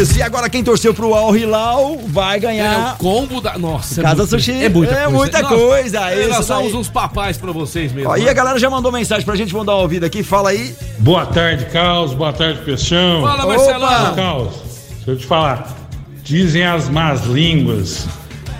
Isso. 0.00 0.16
E 0.18 0.22
agora 0.22 0.48
quem 0.48 0.62
torceu 0.62 0.94
pro 0.94 1.14
Al 1.14 1.36
Hilal 1.36 1.98
vai 2.06 2.36
É 2.36 2.38
o 2.38 2.40
ganhar. 2.40 2.96
combo 2.98 3.40
da. 3.40 3.58
Nossa, 3.58 4.02
Casa 4.02 4.16
muito- 4.18 4.30
Sushi. 4.30 4.52
É 4.52 4.68
muita 4.68 4.92
É 4.92 4.96
coisa. 5.04 5.10
muita 5.18 5.42
Nossa, 5.42 5.54
coisa, 5.56 6.10
é, 6.10 6.20
isso 6.20 6.28
nós 6.30 6.46
somos 6.46 6.74
uns 6.74 6.88
papais 6.88 7.36
pra 7.36 7.50
vocês 7.52 7.92
mesmo. 7.92 8.10
Ó, 8.10 8.16
e 8.16 8.22
né? 8.24 8.30
a 8.30 8.32
galera 8.32 8.58
já 8.58 8.70
mandou 8.70 8.92
mensagem 8.92 9.24
pra 9.24 9.34
gente, 9.34 9.52
vamos 9.52 9.66
dar 9.66 9.74
uma 9.74 9.82
ouvida 9.82 10.06
aqui. 10.06 10.22
Fala 10.22 10.50
aí. 10.50 10.74
Boa 10.98 11.26
tarde, 11.26 11.66
Carlos. 11.66 12.14
Boa 12.14 12.32
tarde, 12.32 12.60
Peixão. 12.64 13.22
Fala, 13.22 13.44
Opa! 13.44 13.56
Marcelão. 13.56 14.14
Carlos, 14.14 14.54
deixa 14.96 15.10
eu 15.10 15.16
te 15.16 15.26
falar. 15.26 15.74
Dizem 16.22 16.64
as 16.64 16.88
más 16.88 17.24
línguas 17.26 18.06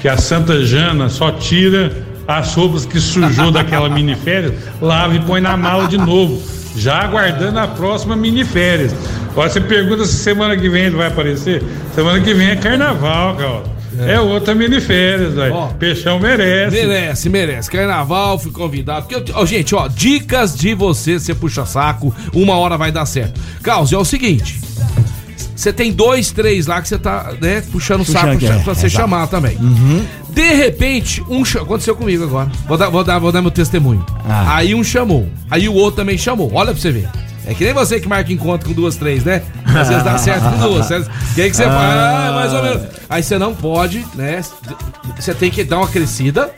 que 0.04 0.08
a 0.10 0.18
Santa 0.18 0.62
Jana 0.62 1.08
só 1.08 1.32
tira 1.32 1.90
as 2.28 2.54
roupas 2.54 2.84
que 2.84 3.00
sujou 3.00 3.50
daquela 3.50 3.88
miniférias, 3.88 4.52
lava 4.78 5.14
e 5.14 5.20
põe 5.20 5.40
na 5.40 5.56
mala 5.56 5.88
de 5.88 5.96
novo, 5.96 6.42
já 6.76 6.98
aguardando 6.98 7.58
a 7.58 7.66
próxima 7.66 8.14
miniférias. 8.14 8.94
Agora 9.30 9.48
você 9.48 9.62
pergunta 9.62 10.04
se 10.04 10.16
semana 10.16 10.58
que 10.58 10.68
vem 10.68 10.84
ele 10.84 10.96
vai 10.96 11.06
aparecer. 11.06 11.62
Semana 11.94 12.20
que 12.20 12.34
vem 12.34 12.50
é 12.50 12.56
carnaval, 12.56 13.34
Carlos. 13.34 13.70
É, 13.98 14.20
outra 14.20 14.54
miniférias, 14.54 15.32
velho. 15.32 15.68
Peixão 15.78 16.20
merece. 16.20 16.76
Merece, 16.76 17.28
merece. 17.30 17.70
Carnaval, 17.70 18.38
fui 18.38 18.52
convidado. 18.52 19.06
Porque 19.06 19.32
ó, 19.32 19.46
gente, 19.46 19.74
ó, 19.74 19.88
dicas 19.88 20.54
de 20.54 20.74
você 20.74 21.18
ser 21.18 21.36
puxa-saco, 21.36 22.14
uma 22.34 22.58
hora 22.58 22.76
vai 22.76 22.92
dar 22.92 23.06
certo. 23.06 23.40
Carlos, 23.62 23.90
é 23.90 23.96
o 23.96 24.04
seguinte. 24.04 24.60
Você 25.54 25.72
tem 25.72 25.92
dois, 25.92 26.30
três 26.32 26.66
lá 26.66 26.82
que 26.82 26.88
você 26.88 26.98
tá, 26.98 27.32
né, 27.40 27.62
puxando 27.70 28.00
o 28.00 28.04
saco 28.04 28.32
Puxando, 28.32 28.62
pra, 28.64 28.72
é, 28.72 28.74
você 28.74 28.90
chamar 28.90 29.26
também. 29.28 29.56
De 30.30 30.54
repente, 30.54 31.22
um 31.28 31.42
aconteceu 31.42 31.94
comigo 31.94 32.24
agora. 32.24 32.50
Vou 32.66 32.76
dar, 32.76 32.88
vou 32.88 33.04
dar, 33.04 33.18
vou 33.18 33.30
dar 33.30 33.40
meu 33.40 33.50
testemunho. 33.52 34.04
Ah. 34.28 34.56
Aí 34.56 34.74
um 34.74 34.82
chamou, 34.82 35.28
aí 35.50 35.68
o 35.68 35.74
outro 35.74 35.96
também 35.96 36.18
chamou. 36.18 36.50
Olha 36.52 36.72
pra 36.72 36.80
você 36.80 36.90
ver. 36.90 37.08
É 37.46 37.52
que 37.52 37.62
nem 37.62 37.74
você 37.74 38.00
que 38.00 38.08
marca 38.08 38.32
encontro 38.32 38.68
com 38.68 38.74
duas, 38.74 38.96
três, 38.96 39.22
né? 39.22 39.42
Às 39.66 39.88
vezes 39.88 40.02
dá 40.02 40.16
certo 40.16 40.44
com 40.50 40.58
duas. 40.60 40.90
O 40.90 41.04
que, 41.36 41.50
que 41.50 41.54
você 41.56 41.64
faz? 41.64 41.74
Ah, 41.74 42.32
mais 42.34 42.52
ou 42.54 42.62
menos. 42.62 42.82
Aí 43.08 43.22
você 43.22 43.38
não 43.38 43.54
pode, 43.54 44.04
né? 44.14 44.40
Você 45.18 45.34
tem 45.34 45.50
que 45.50 45.62
dar 45.62 45.78
uma 45.78 45.88
crescida. 45.88 46.50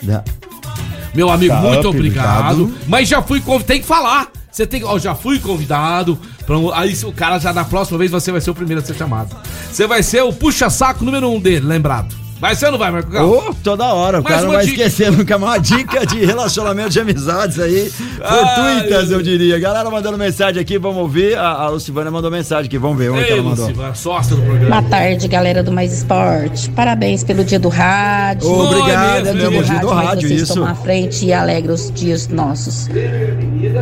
Meu 1.13 1.29
amigo, 1.29 1.55
Tá, 1.55 1.61
muito 1.61 1.89
up, 1.89 1.97
obrigado. 1.97 2.63
obrigado. 2.63 2.79
Mas 2.87 3.09
já 3.09 3.21
fui 3.21 3.41
convidado. 3.41 3.67
Tem 3.67 3.81
que 3.81 3.87
falar. 3.87 4.29
Você 4.57 4.67
tem 4.67 4.81
que. 4.81 4.87
Ó, 4.87 4.99
já 4.99 5.15
fui 5.15 5.39
convidado. 5.39 6.19
pra 6.47 6.57
aí 6.73 6.97
o 7.05 7.13
cara 7.13 7.39
já 7.39 7.53
na 7.53 7.63
próxima 7.63 7.99
vez 7.99 8.11
você 8.11 8.33
vai 8.33 8.41
ser 8.41 8.51
o 8.51 8.55
primeiro 8.55 8.81
a 8.81 8.85
ser 8.85 8.95
chamado. 8.95 9.37
Você 9.71 9.87
vai 9.87 10.03
ser 10.03 10.23
o 10.23 10.33
puxa-saco 10.33 11.05
número 11.05 11.31
um 11.31 11.39
dele, 11.39 11.67
lembrado. 11.67 12.26
Vai 12.39 12.55
ser 12.55 12.67
ou 12.67 12.73
não 12.73 12.79
vai, 12.79 12.91
Marco 12.91 13.11
Carlos? 13.11 13.45
Ô, 13.49 13.55
toda 13.65 13.95
hora, 13.95 14.21
o 14.21 14.23
Mais 14.23 14.35
cara 14.37 14.47
não 14.47 14.55
vai 14.55 14.67
dica. 14.67 14.83
esquecer 14.85 15.11
nunca 15.17 15.39
mais 15.39 15.53
uma 15.53 15.59
dica 15.59 16.05
de 16.07 16.25
relacionamento 16.25 16.91
de 16.91 17.01
amizades 17.01 17.59
aí, 17.59 17.91
fortuitas, 17.91 19.11
eu 19.11 19.23
diria. 19.23 19.59
Galera 19.59 19.91
mandando 19.91 20.19
mensagem 20.19 20.61
aqui, 20.61 20.77
vamos 20.79 20.99
ouvir. 20.99 21.37
A, 21.39 21.49
a 21.53 21.69
Lucivânia 21.71 22.11
mandou 22.11 22.31
mensagem 22.31 22.67
aqui, 22.67 22.77
vamos 22.77 22.99
ver 22.99 23.11
onde 23.11 23.25
que 23.25 23.33
Ei, 23.33 23.39
ela 23.39 23.49
mandou. 23.49 23.67
Luciva, 23.67 23.95
sócia 23.95 24.37
do 24.37 24.43
programa. 24.43 24.81
Boa 24.81 24.91
tarde, 24.91 25.29
galera 25.29 25.63
do 25.63 25.73
Mais 25.73 25.93
Esporte. 25.93 26.69
Parabéns 26.71 27.25
pelo 27.25 27.43
dia 27.43 27.59
do 27.59 27.69
rádio. 27.71 28.49
Obrigado, 28.51 29.29
é 29.29 29.33
Dia 29.33 29.51
mesmo, 29.51 29.65
dia 29.65 29.79
do 29.79 29.89
rádio, 29.89 30.29
vocês 30.29 30.43
isso. 30.43 30.55
tomam 30.55 30.69
a 30.69 30.75
frente 30.75 31.25
e 31.25 31.33
alegram 31.33 31.73
os 31.75 31.91
dias 31.91 32.29
nossos. 32.29 32.87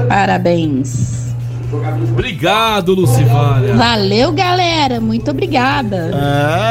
Parabéns. 0.09 1.34
Obrigado, 2.13 2.95
Lucivânia. 2.95 3.75
Valeu, 3.75 4.33
galera. 4.33 5.01
Muito 5.01 5.31
obrigada. 5.31 6.11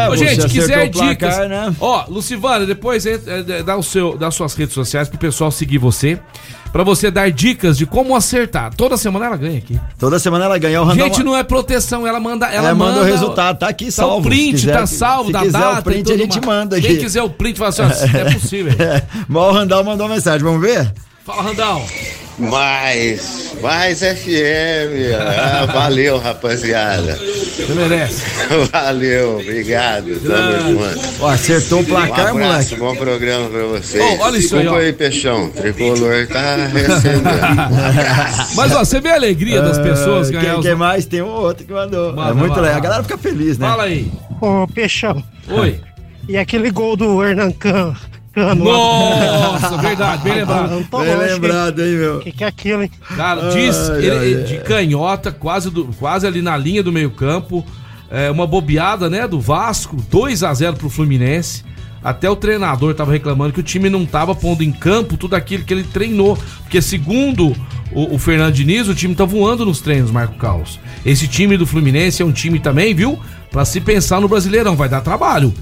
É, 0.05 0.09
Ô, 0.09 0.15
gente, 0.15 0.47
quiser 0.47 0.87
o 0.87 0.91
placar, 0.91 1.09
dicas. 1.09 1.49
né? 1.49 1.75
Ó, 1.79 2.05
Lucivânia, 2.07 2.65
depois 2.65 3.05
é, 3.05 3.19
é, 3.25 3.63
dá, 3.63 3.75
o 3.75 3.83
seu, 3.83 4.17
dá 4.17 4.29
suas 4.31 4.53
redes 4.55 4.73
sociais 4.73 5.07
pro 5.09 5.17
pessoal 5.17 5.51
seguir 5.51 5.77
você. 5.77 6.19
Pra 6.71 6.83
você 6.83 7.11
dar 7.11 7.29
dicas 7.29 7.77
de 7.77 7.85
como 7.85 8.15
acertar. 8.15 8.73
Toda 8.73 8.97
semana 8.97 9.27
ela 9.27 9.37
ganha 9.37 9.59
aqui. 9.59 9.79
Toda 9.99 10.17
semana 10.17 10.45
ela 10.45 10.57
ganha 10.57 10.81
o 10.81 10.85
random. 10.85 11.03
Gente, 11.03 11.21
não 11.23 11.37
é 11.37 11.43
proteção, 11.43 12.07
ela 12.07 12.19
manda. 12.19 12.47
Ela 12.47 12.69
É, 12.69 12.73
manda 12.73 12.93
manda 12.93 13.01
o 13.01 13.05
resultado, 13.05 13.59
tá 13.59 13.67
aqui 13.67 13.85
Tá 13.85 13.91
salvo. 13.91 14.17
o 14.17 14.21
print, 14.23 14.45
Se 14.57 14.65
quiser- 14.65 14.73
tá 14.79 14.87
salvo 14.87 15.25
se 15.27 15.33
da 15.33 15.39
quiser 15.41 15.51
data. 15.59 15.79
o 15.81 15.83
print, 15.83 16.11
a 16.11 16.17
gente 16.17 16.33
mais. 16.41 16.45
manda 16.47 16.77
aqui. 16.77 16.87
Quem 16.87 16.97
quiser 16.97 17.21
o 17.21 17.29
print, 17.29 17.59
fala 17.59 17.69
assim, 17.69 17.83
é 18.17 18.33
possível. 18.33 18.73
É, 18.79 19.03
mas 19.27 19.43
o 19.43 19.51
Randall 19.51 19.83
mandou 19.83 20.07
uma 20.07 20.15
mensagem, 20.15 20.41
vamos 20.43 20.61
ver? 20.61 20.91
Fala, 21.23 21.43
Randall. 21.43 21.85
Mais, 22.39 23.53
mais 23.61 23.99
FM. 23.99 25.13
Ah, 25.19 25.65
valeu, 25.71 26.17
rapaziada. 26.17 27.15
Você 27.15 27.73
merece. 27.75 28.23
Valeu, 28.71 29.39
obrigado. 29.39 30.19
Tamo 30.19 30.79
junto. 30.81 31.25
Acertou 31.27 31.79
o 31.79 31.81
Um 31.81 31.85
placar, 31.85 32.27
abraço, 32.29 32.39
moleque. 32.39 32.75
bom 32.75 32.95
programa 32.95 33.49
pra 33.49 33.63
vocês. 33.65 34.03
Ô, 34.03 34.23
olha 34.23 34.37
isso 34.37 34.55
aí, 34.55 34.61
Desculpa 34.63 34.71
ó. 34.71 34.85
aí, 34.85 34.93
Peixão. 34.93 35.49
Tricolor 35.51 36.27
tá 36.27 36.55
recebendo. 36.67 37.23
Um. 37.33 38.55
Mas, 38.55 38.71
ó, 38.73 38.79
você 38.83 38.99
vê 38.99 39.09
a 39.09 39.15
alegria 39.15 39.61
das 39.61 39.77
pessoas 39.77 40.29
Ah, 40.29 40.31
ganhar 40.31 40.43
quem, 40.45 40.59
os... 40.59 40.65
quem 40.65 40.75
mais? 40.75 41.05
Tem 41.05 41.21
um 41.21 41.27
outro 41.27 41.65
que 41.65 41.71
mandou. 41.73 42.13
Manda, 42.13 42.31
é 42.31 42.33
muito 42.33 42.59
legal. 42.59 42.77
A 42.77 42.79
galera 42.79 43.03
fica 43.03 43.17
feliz, 43.17 43.57
né? 43.57 43.67
Fala 43.67 43.83
aí. 43.83 44.11
Ô, 44.41 44.67
Peixão. 44.67 45.23
Oi. 45.49 45.79
E 46.27 46.37
aquele 46.37 46.71
gol 46.71 46.95
do 46.95 47.23
Hernan 47.23 47.51
Can, 47.51 47.93
Cano? 48.33 48.65
Nossa, 48.65 49.77
verdade, 49.77 50.23
bem 50.23 50.33
lembrado. 50.33 50.71
Não 50.71 50.83
tô 50.83 50.99
Bem 50.99 51.15
lembrado, 51.15 51.79
hein, 51.81 51.95
meu? 51.95 52.17
O 52.17 52.19
que, 52.19 52.31
que 52.31 52.43
é 52.43 52.47
aquilo, 52.47 52.83
hein? 52.83 52.91
Cara, 53.15 53.49
diz 53.51 53.89
Ai, 53.89 54.05
ele, 54.05 54.37
ai, 54.37 54.43
de 54.43 54.57
canhota, 54.59 55.31
quase, 55.31 55.69
do, 55.69 55.85
quase 55.99 56.25
ali 56.25 56.41
na 56.41 56.57
linha 56.57 56.81
do 56.81 56.91
meio-campo. 56.91 57.63
É, 58.09 58.29
uma 58.29 58.45
bobeada, 58.45 59.09
né, 59.09 59.27
do 59.27 59.39
Vasco, 59.39 59.97
2 60.09 60.43
a 60.43 60.53
0 60.53 60.77
pro 60.77 60.89
Fluminense. 60.89 61.63
Até 62.03 62.29
o 62.29 62.35
treinador 62.35 62.93
tava 62.93 63.11
reclamando 63.11 63.53
que 63.53 63.59
o 63.59 63.63
time 63.63 63.89
não 63.89 64.05
tava 64.05 64.35
pondo 64.35 64.61
em 64.61 64.71
campo 64.71 65.15
tudo 65.15 65.35
aquilo 65.35 65.63
que 65.63 65.73
ele 65.73 65.83
treinou. 65.83 66.37
Porque, 66.63 66.81
segundo 66.81 67.55
o, 67.91 68.15
o 68.15 68.17
Fernando 68.17 68.53
Diniz, 68.53 68.87
o 68.87 68.95
time 68.95 69.15
tá 69.15 69.25
voando 69.25 69.65
nos 69.65 69.79
treinos, 69.79 70.11
Marco 70.11 70.35
Caos. 70.35 70.79
Esse 71.05 71.27
time 71.27 71.55
do 71.55 71.65
Fluminense 71.65 72.21
é 72.21 72.25
um 72.25 72.31
time 72.31 72.59
também, 72.59 72.93
viu? 72.93 73.17
Pra 73.51 73.63
se 73.63 73.79
pensar 73.79 74.19
no 74.19 74.27
Brasileirão, 74.27 74.75
vai 74.75 74.89
dar 74.89 75.01
trabalho. 75.01 75.53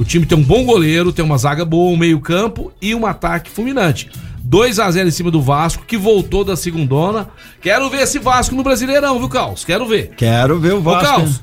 O 0.00 0.04
time 0.04 0.24
tem 0.24 0.38
um 0.38 0.42
bom 0.42 0.64
goleiro, 0.64 1.12
tem 1.12 1.22
uma 1.22 1.36
zaga 1.36 1.62
boa, 1.62 1.92
um 1.92 1.96
meio-campo 1.96 2.72
e 2.80 2.94
um 2.94 3.04
ataque 3.04 3.50
fulminante. 3.50 4.10
2 4.42 4.78
a 4.78 4.90
0 4.90 5.08
em 5.08 5.12
cima 5.12 5.30
do 5.30 5.42
Vasco, 5.42 5.84
que 5.84 5.98
voltou 5.98 6.42
da 6.42 6.56
segundona. 6.56 7.28
Quero 7.60 7.90
ver 7.90 8.04
esse 8.04 8.18
Vasco 8.18 8.54
no 8.54 8.62
Brasileirão, 8.62 9.18
viu, 9.18 9.28
Caos? 9.28 9.62
Quero 9.62 9.86
ver. 9.86 10.12
Quero 10.16 10.58
ver 10.58 10.72
o 10.72 10.78
Ô, 10.78 10.80
Vasco. 10.80 11.04
Caos, 11.04 11.42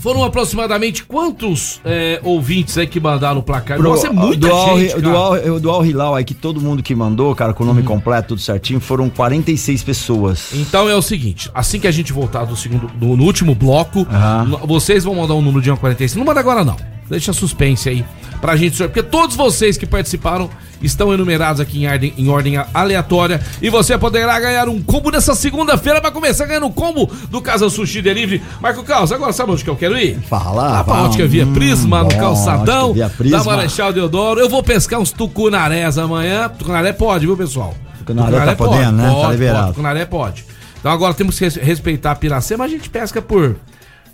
foram 0.00 0.22
aproximadamente 0.24 1.04
quantos 1.04 1.80
é, 1.84 2.20
ouvintes 2.22 2.76
aí 2.78 2.86
que 2.86 3.00
mandaram 3.00 3.38
o 3.40 3.42
placar? 3.42 3.78
Pro- 3.78 3.90
Nossa, 3.90 4.06
é 4.08 4.10
muita 4.10 4.48
do 4.48 4.52
Al, 4.54 4.78
gente, 4.78 4.94
do, 4.96 5.02
cara. 5.12 5.18
Al, 5.50 5.60
do 5.60 5.70
Al 5.70 5.84
Hilal 5.86 6.14
aí, 6.14 6.24
que 6.24 6.34
todo 6.34 6.60
mundo 6.60 6.82
que 6.82 6.94
mandou, 6.94 7.34
cara, 7.34 7.52
com 7.52 7.64
o 7.64 7.66
nome 7.66 7.82
completo, 7.82 8.28
tudo 8.28 8.40
certinho, 8.40 8.80
foram 8.80 9.08
46 9.08 9.82
pessoas. 9.82 10.50
Então 10.54 10.88
é 10.88 10.94
o 10.94 11.02
seguinte, 11.02 11.50
assim 11.54 11.78
que 11.80 11.86
a 11.86 11.90
gente 11.92 12.12
voltar 12.12 12.44
do 12.44 12.56
segundo, 12.56 12.86
do- 12.94 13.16
no 13.16 13.24
último 13.24 13.54
bloco, 13.54 14.06
no- 14.46 14.58
vocês 14.66 15.04
vão 15.04 15.14
mandar 15.14 15.34
um 15.34 15.42
número 15.42 15.60
de 15.60 15.66
146. 15.70 16.16
Não 16.16 16.24
manda 16.24 16.40
agora 16.40 16.64
não. 16.64 16.76
Deixa 17.08 17.32
suspense 17.32 17.88
aí 17.88 18.04
pra 18.40 18.56
gente, 18.56 18.76
porque 18.78 19.02
todos 19.02 19.36
vocês 19.36 19.76
que 19.78 19.86
participaram 19.86 20.50
estão 20.82 21.12
enumerados 21.12 21.60
aqui 21.60 21.82
em 21.84 21.88
ordem, 21.88 22.12
em 22.16 22.28
ordem 22.28 22.54
aleatória 22.72 23.40
e 23.62 23.68
você 23.70 23.96
poderá 23.98 24.38
ganhar 24.38 24.68
um 24.68 24.82
combo 24.82 25.10
nessa 25.10 25.34
segunda-feira 25.34 26.00
pra 26.00 26.10
começar 26.10 26.46
ganhando 26.46 26.66
um 26.66 26.72
combo 26.72 27.10
do 27.30 27.40
Casa 27.40 27.68
Sushi 27.70 28.02
Delivery. 28.02 28.42
Marco 28.60 28.82
Carlos, 28.82 29.10
agora 29.12 29.32
sabe 29.32 29.52
onde 29.52 29.64
que 29.64 29.70
eu 29.70 29.76
quero 29.76 29.96
ir? 29.98 30.18
Fala, 30.28 30.62
Lá 30.70 30.84
pra 30.84 30.94
fala. 30.94 31.08
Ótica 31.08 31.26
Via 31.26 31.46
Hum, 31.46 31.52
Prisma, 31.54 32.02
no 32.02 32.08
bom, 32.08 32.18
calçadão 32.18 32.94
Prisma. 33.16 33.38
da 33.38 33.44
Marechal 33.44 33.92
Deodoro. 33.92 34.40
Eu 34.40 34.48
vou 34.48 34.62
pescar 34.62 35.00
uns 35.00 35.10
tucunarés 35.12 35.98
amanhã. 35.98 36.48
Tucunaré 36.48 36.92
pode, 36.92 37.26
viu, 37.26 37.36
pessoal? 37.36 37.74
Tucunaré 37.98 38.44
tá 38.46 38.54
podendo, 38.56 38.92
né? 38.92 39.14
Tá 39.22 39.30
liberado. 39.32 39.58
Pode, 39.60 39.68
tucunaré 39.72 40.04
pode. 40.04 40.44
Então 40.78 40.92
agora 40.92 41.14
temos 41.14 41.38
que 41.38 41.44
res- 41.44 41.56
respeitar 41.56 42.12
a 42.12 42.14
piracema, 42.14 42.64
a 42.64 42.68
gente 42.68 42.88
pesca 42.88 43.20
por... 43.20 43.56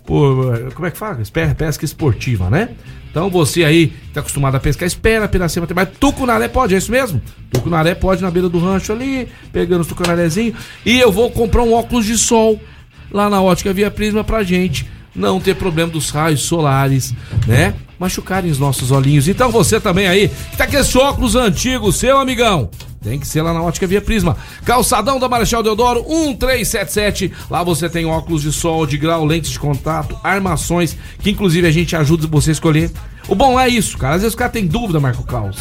por 0.05 0.71
como 0.73 0.87
é 0.87 0.91
que 0.91 0.97
fala? 0.97 1.19
Pesca 1.57 1.85
esportiva, 1.85 2.49
né? 2.49 2.69
Então 3.09 3.29
você 3.29 3.63
aí 3.63 3.87
que 3.87 4.09
tá 4.11 4.21
acostumado 4.21 4.55
a 4.55 4.59
pescar, 4.59 4.87
espera 4.87 5.27
piracema 5.27 5.67
ter 5.67 5.73
mais. 5.73 5.89
Tucunaré 5.99 6.47
pode, 6.47 6.73
é 6.73 6.77
isso 6.77 6.91
mesmo? 6.91 7.21
Tucunaré 7.51 7.93
pode 7.93 8.21
na 8.21 8.31
beira 8.31 8.49
do 8.49 8.57
rancho 8.57 8.91
ali, 8.91 9.27
pegando 9.51 9.81
os 9.81 9.87
tucunarézinhos. 9.87 10.55
E 10.83 10.99
eu 10.99 11.11
vou 11.11 11.29
comprar 11.29 11.61
um 11.61 11.73
óculos 11.73 12.05
de 12.05 12.17
sol 12.17 12.59
lá 13.11 13.29
na 13.29 13.39
ótica 13.39 13.71
Via 13.71 13.91
Prisma 13.91 14.23
pra 14.23 14.41
gente 14.41 14.89
não 15.15 15.39
ter 15.39 15.55
problema 15.55 15.91
dos 15.91 16.09
raios 16.09 16.41
solares, 16.41 17.13
né? 17.45 17.75
Machucarem 17.99 18.49
os 18.49 18.57
nossos 18.57 18.89
olhinhos. 18.89 19.27
Então 19.27 19.51
você 19.51 19.79
também 19.79 20.07
aí, 20.07 20.27
que 20.49 20.57
tá 20.57 20.65
com 20.65 20.75
esse 20.75 20.97
óculos 20.97 21.35
antigo, 21.35 21.91
seu 21.91 22.17
amigão. 22.17 22.71
Tem 23.03 23.19
que 23.19 23.27
ser 23.27 23.41
lá 23.41 23.53
na 23.53 23.61
Ótica 23.61 23.85
Via 23.85 24.01
Prisma. 24.01 24.37
Calçadão 24.65 25.19
da 25.19 25.27
Marechal 25.27 25.61
Deodoro, 25.61 26.03
1377. 26.07 27.31
Lá 27.49 27.63
você 27.63 27.89
tem 27.89 28.05
óculos 28.05 28.41
de 28.41 28.51
sol, 28.51 28.85
de 28.85 28.97
grau, 28.97 29.25
lentes 29.25 29.51
de 29.51 29.59
contato, 29.59 30.17
armações, 30.23 30.95
que 31.19 31.29
inclusive 31.29 31.67
a 31.67 31.71
gente 31.71 31.95
ajuda 31.95 32.27
você 32.27 32.51
a 32.51 32.53
escolher. 32.53 32.89
O 33.27 33.35
bom 33.35 33.57
é 33.59 33.69
isso, 33.69 33.97
cara. 33.97 34.15
Às 34.15 34.21
vezes 34.21 34.33
o 34.33 34.37
cara 34.37 34.49
tem 34.49 34.65
dúvida, 34.67 34.99
Marco 34.99 35.23
Caos. 35.23 35.57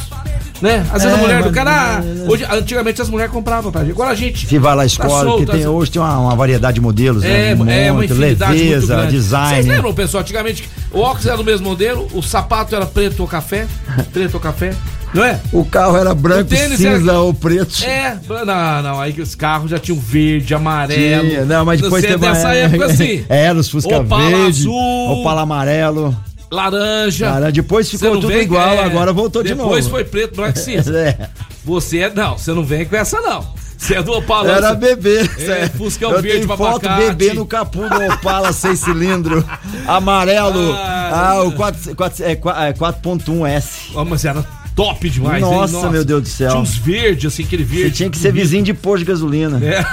Né? 0.60 0.78
Às 0.92 1.02
vezes 1.02 1.08
É, 1.08 1.12
a 1.12 1.16
mulher 1.16 1.42
do 1.42 1.50
cara. 1.52 1.98
ah, 1.98 2.02
hoje, 2.28 2.44
antigamente 2.50 3.00
as 3.02 3.08
mulheres 3.08 3.32
compravam 3.32 3.70
pra 3.72 3.82
gente. 3.82 3.92
Agora 3.92 4.10
a 4.10 4.14
gente. 4.14 4.46
Se 4.46 4.58
vai 4.58 4.74
lá 4.74 4.82
tá 4.82 4.86
escola, 4.86 5.08
porque 5.24 5.28
solto, 5.30 5.46
tem, 5.50 5.60
assim. 5.60 5.66
hoje 5.68 5.90
tem 5.90 6.02
uma, 6.02 6.18
uma 6.18 6.36
variedade 6.36 6.74
de 6.76 6.80
modelos, 6.80 7.22
É, 7.24 7.54
né? 7.56 7.86
é 7.86 7.90
uma 7.90 7.98
Muito, 7.98 8.12
infinidade 8.12 8.52
muito 8.52 8.64
leveza, 8.70 9.06
design. 9.06 9.54
Vocês 9.54 9.66
lembram, 9.66 9.94
pessoal, 9.94 10.20
antigamente 10.22 10.68
o 10.92 11.00
óculos 11.00 11.26
era 11.26 11.36
do 11.36 11.44
mesmo 11.44 11.68
modelo, 11.68 12.08
o 12.12 12.22
sapato 12.22 12.74
era 12.76 12.86
preto 12.86 13.20
ou 13.20 13.28
café, 13.28 13.66
preto 14.12 14.34
ou 14.34 14.40
café, 14.40 14.72
não 15.14 15.24
é? 15.24 15.40
O 15.52 15.64
carro 15.64 15.96
era 15.96 16.14
branco, 16.14 16.50
cinza 16.54 16.88
era- 17.10 17.20
ou 17.20 17.32
preto. 17.34 17.84
É, 17.84 18.16
não, 18.46 18.82
não, 18.82 19.00
aí 19.00 19.12
os 19.20 19.34
carros 19.34 19.70
já 19.70 19.78
tinham 19.78 19.98
verde, 20.00 20.54
amarelo. 20.54 21.28
Tinha, 21.28 21.44
não, 21.44 21.64
mas 21.64 21.80
depois 21.80 22.02
é 22.04 22.08
teve 22.08 22.24
uma- 22.24 22.32
dessa 22.32 22.54
época 22.54 22.84
assim. 22.92 23.24
Era 23.28 23.58
os 23.58 23.68
Fusca 23.68 23.98
Opala 23.98 24.28
verde, 24.30 24.46
azul. 24.62 25.20
Opala 25.20 25.42
amarelo. 25.42 26.16
Laranja. 26.50 27.26
Cara, 27.30 27.50
depois 27.52 27.88
ficou 27.90 28.10
tudo 28.12 28.28
vem- 28.28 28.42
igual, 28.42 28.74
é, 28.74 28.84
agora 28.84 29.12
voltou 29.12 29.42
de 29.42 29.54
novo. 29.54 29.70
Depois 29.70 29.88
foi 29.88 30.04
preto, 30.04 30.36
branco 30.36 30.58
e 30.58 30.60
cinza. 30.62 30.98
É. 30.98 31.28
Você 31.64 32.00
é, 32.00 32.10
não, 32.14 32.36
você 32.36 32.52
não 32.52 32.62
vem 32.64 32.84
com 32.84 32.94
essa 32.96 33.20
não. 33.20 33.46
Você 33.78 33.94
é 33.94 34.02
do 34.02 34.12
Opala. 34.12 34.50
Era 34.52 34.74
bebê. 34.74 35.20
É, 35.38 35.68
Fuscão 35.70 36.10
Eu 36.12 36.22
verde 36.22 36.46
tenho 36.46 36.56
foto 36.56 36.86
abacate. 36.86 37.14
bebê 37.16 37.32
no 37.34 37.44
capô 37.46 37.88
do 37.88 38.12
Opala 38.14 38.52
6 38.54 38.78
cilindro 38.78 39.44
amarelo. 39.88 40.72
Ah, 40.74 41.30
Ah, 41.32 41.42
o 41.42 41.52
4, 41.52 41.96
4, 41.96 42.24
é, 42.24 42.36
4.1S. 42.36 43.64
Ó, 43.94 44.04
mas 44.04 44.24
era 44.24 44.44
top 44.74 45.08
demais, 45.10 45.42
hein? 45.42 45.50
Nossa, 45.50 45.90
meu 45.90 46.04
Deus 46.04 46.22
do 46.22 46.28
céu. 46.28 46.50
Tinha 46.50 46.60
uns 46.62 46.76
verdes, 46.76 47.32
assim, 47.32 47.44
aquele 47.44 47.64
verde. 47.64 47.90
Você 47.90 47.96
tinha 47.96 48.10
que 48.10 48.18
ser 48.18 48.32
vizinho 48.32 48.62
de 48.64 48.74
posto 48.74 48.98
de 49.00 49.04
gasolina. 49.06 49.60
É. 49.64 49.84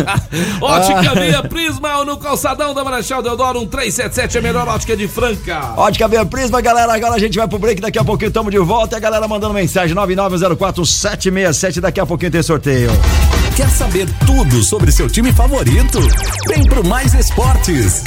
Ótica 0.60 1.10
Ah. 1.10 1.14
Via 1.14 1.42
Prisma 1.42 2.04
no 2.04 2.16
calçadão 2.16 2.72
da 2.74 2.82
Marechal 2.84 3.22
Deodoro, 3.22 3.60
um 3.60 3.66
377, 3.66 4.38
a 4.38 4.42
melhor 4.42 4.68
ótica 4.68 4.96
de 4.96 5.06
Franca. 5.08 5.74
Ótica 5.76 6.08
Via 6.08 6.24
Prisma, 6.24 6.60
galera. 6.60 6.94
Agora 6.94 7.14
a 7.14 7.18
gente 7.18 7.36
vai 7.36 7.46
pro 7.48 7.58
break. 7.58 7.80
Daqui 7.80 7.98
a 7.98 8.04
pouquinho 8.04 8.28
estamos 8.28 8.50
de 8.50 8.58
volta. 8.58 8.94
E 8.94 8.98
a 8.98 9.00
galera 9.00 9.26
mandando 9.28 9.54
mensagem: 9.54 9.94
9904-767. 9.96 11.80
Daqui 11.80 12.00
a 12.00 12.06
pouquinho 12.06 12.30
tem 12.30 12.42
sorteio. 12.42 12.90
Quer 13.56 13.68
saber 13.70 14.08
tudo 14.26 14.62
sobre 14.62 14.90
seu 14.92 15.08
time 15.08 15.32
favorito? 15.32 15.98
Vem 16.48 16.64
pro 16.64 16.86
Mais 16.86 17.12
Esportes. 17.14 18.02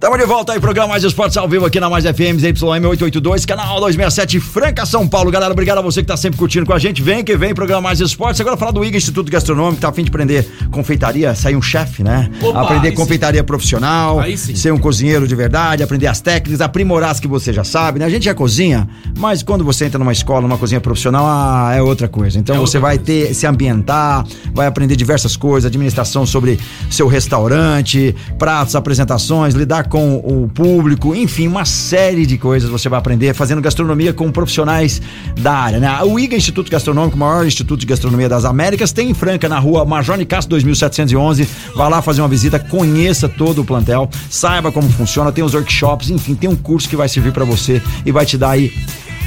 Tamo 0.00 0.16
de 0.16 0.24
volta 0.24 0.52
aí, 0.52 0.60
programa 0.60 0.90
Mais 0.90 1.02
Esportes 1.02 1.36
ao 1.36 1.48
vivo 1.48 1.66
aqui 1.66 1.80
na 1.80 1.90
Mais 1.90 2.04
FM, 2.04 2.38
ZYM 2.38 2.86
882, 2.86 3.44
canal 3.44 3.80
267, 3.80 4.38
Franca, 4.38 4.86
São 4.86 5.08
Paulo. 5.08 5.28
Galera, 5.28 5.50
obrigado 5.50 5.78
a 5.78 5.80
você 5.80 6.02
que 6.02 6.06
tá 6.06 6.16
sempre 6.16 6.38
curtindo 6.38 6.64
com 6.64 6.72
a 6.72 6.78
gente. 6.78 7.02
Vem 7.02 7.24
que 7.24 7.36
vem, 7.36 7.52
programa 7.52 7.80
Mais 7.80 7.98
Esportes. 7.98 8.40
Agora 8.40 8.56
falar 8.56 8.70
do 8.70 8.84
IGA 8.84 8.96
Instituto 8.96 9.28
Gastronômico, 9.28 9.80
tá 9.80 9.88
a 9.88 9.92
fim 9.92 10.04
de 10.04 10.08
aprender 10.08 10.48
confeitaria, 10.70 11.34
sair 11.34 11.56
um 11.56 11.62
chefe, 11.62 12.04
né? 12.04 12.30
Opa, 12.40 12.62
aprender 12.62 12.92
confeitaria 12.92 13.42
profissional, 13.42 14.22
sim. 14.36 14.54
ser 14.54 14.72
um 14.72 14.78
cozinheiro 14.78 15.26
de 15.26 15.34
verdade, 15.34 15.82
aprender 15.82 16.06
as 16.06 16.20
técnicas, 16.20 16.60
aprimorar 16.60 17.10
as 17.10 17.18
que 17.18 17.26
você 17.26 17.52
já 17.52 17.64
sabe, 17.64 17.98
né? 17.98 18.04
A 18.04 18.08
gente 18.08 18.26
já 18.26 18.34
cozinha, 18.34 18.88
mas 19.18 19.42
quando 19.42 19.64
você 19.64 19.86
entra 19.86 19.98
numa 19.98 20.12
escola, 20.12 20.42
numa 20.42 20.58
cozinha 20.58 20.80
profissional, 20.80 21.24
ah, 21.26 21.72
é 21.74 21.82
outra 21.82 22.06
coisa. 22.06 22.38
Então 22.38 22.56
você 22.60 22.78
vai 22.78 22.98
ter, 22.98 23.34
se 23.34 23.48
ambientar, 23.48 24.24
vai 24.54 24.68
aprender 24.68 24.94
diversas 24.94 25.36
coisas, 25.36 25.66
administração 25.66 26.24
sobre 26.24 26.56
seu 26.88 27.08
restaurante, 27.08 28.14
pratos, 28.38 28.76
apresentações, 28.76 29.54
lidar 29.54 29.87
com 29.88 30.16
o 30.16 30.48
público, 30.48 31.14
enfim, 31.14 31.48
uma 31.48 31.64
série 31.64 32.26
de 32.26 32.36
coisas 32.38 32.68
você 32.68 32.88
vai 32.88 32.98
aprender 32.98 33.34
fazendo 33.34 33.60
gastronomia 33.60 34.12
com 34.12 34.30
profissionais 34.30 35.00
da 35.40 35.52
área, 35.52 35.80
né? 35.80 36.02
O 36.02 36.18
IGA 36.18 36.36
Instituto 36.36 36.70
Gastronômico, 36.70 37.16
maior 37.16 37.46
instituto 37.46 37.80
de 37.80 37.86
gastronomia 37.86 38.28
das 38.28 38.44
Américas, 38.44 38.92
tem 38.92 39.10
em 39.10 39.14
Franca, 39.14 39.48
na 39.48 39.58
rua 39.58 39.84
Major 39.84 40.16
Nicasso 40.16 40.48
2711. 40.48 41.48
Vai 41.74 41.90
lá 41.90 42.02
fazer 42.02 42.20
uma 42.20 42.28
visita, 42.28 42.58
conheça 42.58 43.28
todo 43.28 43.62
o 43.62 43.64
plantel, 43.64 44.08
saiba 44.28 44.70
como 44.70 44.88
funciona, 44.90 45.32
tem 45.32 45.44
os 45.44 45.54
workshops, 45.54 46.10
enfim, 46.10 46.34
tem 46.34 46.48
um 46.48 46.56
curso 46.56 46.88
que 46.88 46.96
vai 46.96 47.08
servir 47.08 47.32
para 47.32 47.44
você 47.44 47.82
e 48.04 48.12
vai 48.12 48.26
te 48.26 48.36
dar 48.36 48.50
aí 48.50 48.72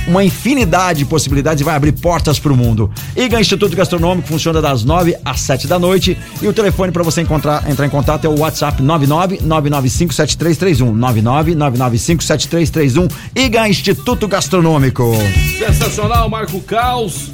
uma 0.07 0.23
infinidade 0.23 0.99
de 0.99 1.05
possibilidades 1.05 1.61
e 1.61 1.63
vai 1.63 1.75
abrir 1.75 1.91
portas 1.91 2.39
para 2.39 2.51
o 2.51 2.57
mundo. 2.57 2.91
IGA 3.15 3.39
Instituto 3.39 3.75
Gastronômico 3.75 4.27
funciona 4.27 4.61
das 4.61 4.83
9 4.83 5.15
às 5.23 5.39
7 5.41 5.67
da 5.67 5.77
noite 5.77 6.17
e 6.41 6.47
o 6.47 6.53
telefone 6.53 6.91
para 6.91 7.03
você 7.03 7.21
encontrar, 7.21 7.69
entrar 7.69 7.85
em 7.85 7.89
contato 7.89 8.25
é 8.25 8.29
o 8.29 8.39
WhatsApp 8.39 8.81
99 8.81 9.39
995 9.41 10.13
7331 10.13 10.95
99 10.95 11.55
995 11.55 12.23
7331 12.23 13.07
IGA 13.35 13.69
Instituto 13.69 14.27
Gastronômico. 14.27 15.13
Sensacional, 15.57 16.29
Marco 16.29 16.59
Caos. 16.61 17.31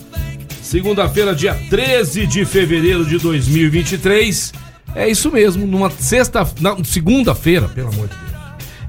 Segunda-feira, 0.61 1.33
dia 1.33 1.55
13 1.69 2.27
de 2.27 2.43
fevereiro 2.43 3.05
de 3.05 3.17
2023. 3.17 4.51
É 4.93 5.07
isso 5.07 5.31
mesmo, 5.31 5.65
numa 5.65 5.89
sexta. 5.89 6.45
Segunda-feira, 6.83 7.69
pelo 7.69 7.87
amor 7.87 8.07
de 8.07 8.15
Deus. 8.15 8.36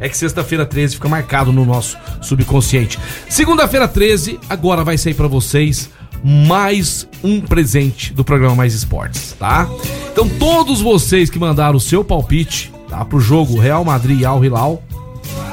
É 0.00 0.08
que 0.08 0.16
sexta-feira 0.16 0.64
13 0.64 0.94
fica 0.94 1.08
marcado 1.08 1.52
no 1.52 1.64
nosso 1.64 1.96
subconsciente. 2.20 2.98
Segunda-feira 3.28 3.88
13, 3.88 4.38
agora 4.48 4.84
vai 4.84 4.96
sair 4.96 5.14
pra 5.14 5.26
vocês 5.26 5.90
mais 6.22 7.06
um 7.22 7.40
presente 7.40 8.12
do 8.12 8.24
programa 8.24 8.54
Mais 8.54 8.74
Esportes, 8.74 9.34
tá? 9.38 9.68
Então, 10.12 10.28
todos 10.28 10.80
vocês 10.80 11.30
que 11.30 11.38
mandaram 11.38 11.76
o 11.76 11.80
seu 11.80 12.04
palpite, 12.04 12.72
tá? 12.88 13.04
Pro 13.04 13.20
jogo 13.20 13.58
Real 13.58 13.84
Madrid 13.84 14.20
e 14.20 14.24
Al 14.24 14.44
Hilal. 14.44 14.82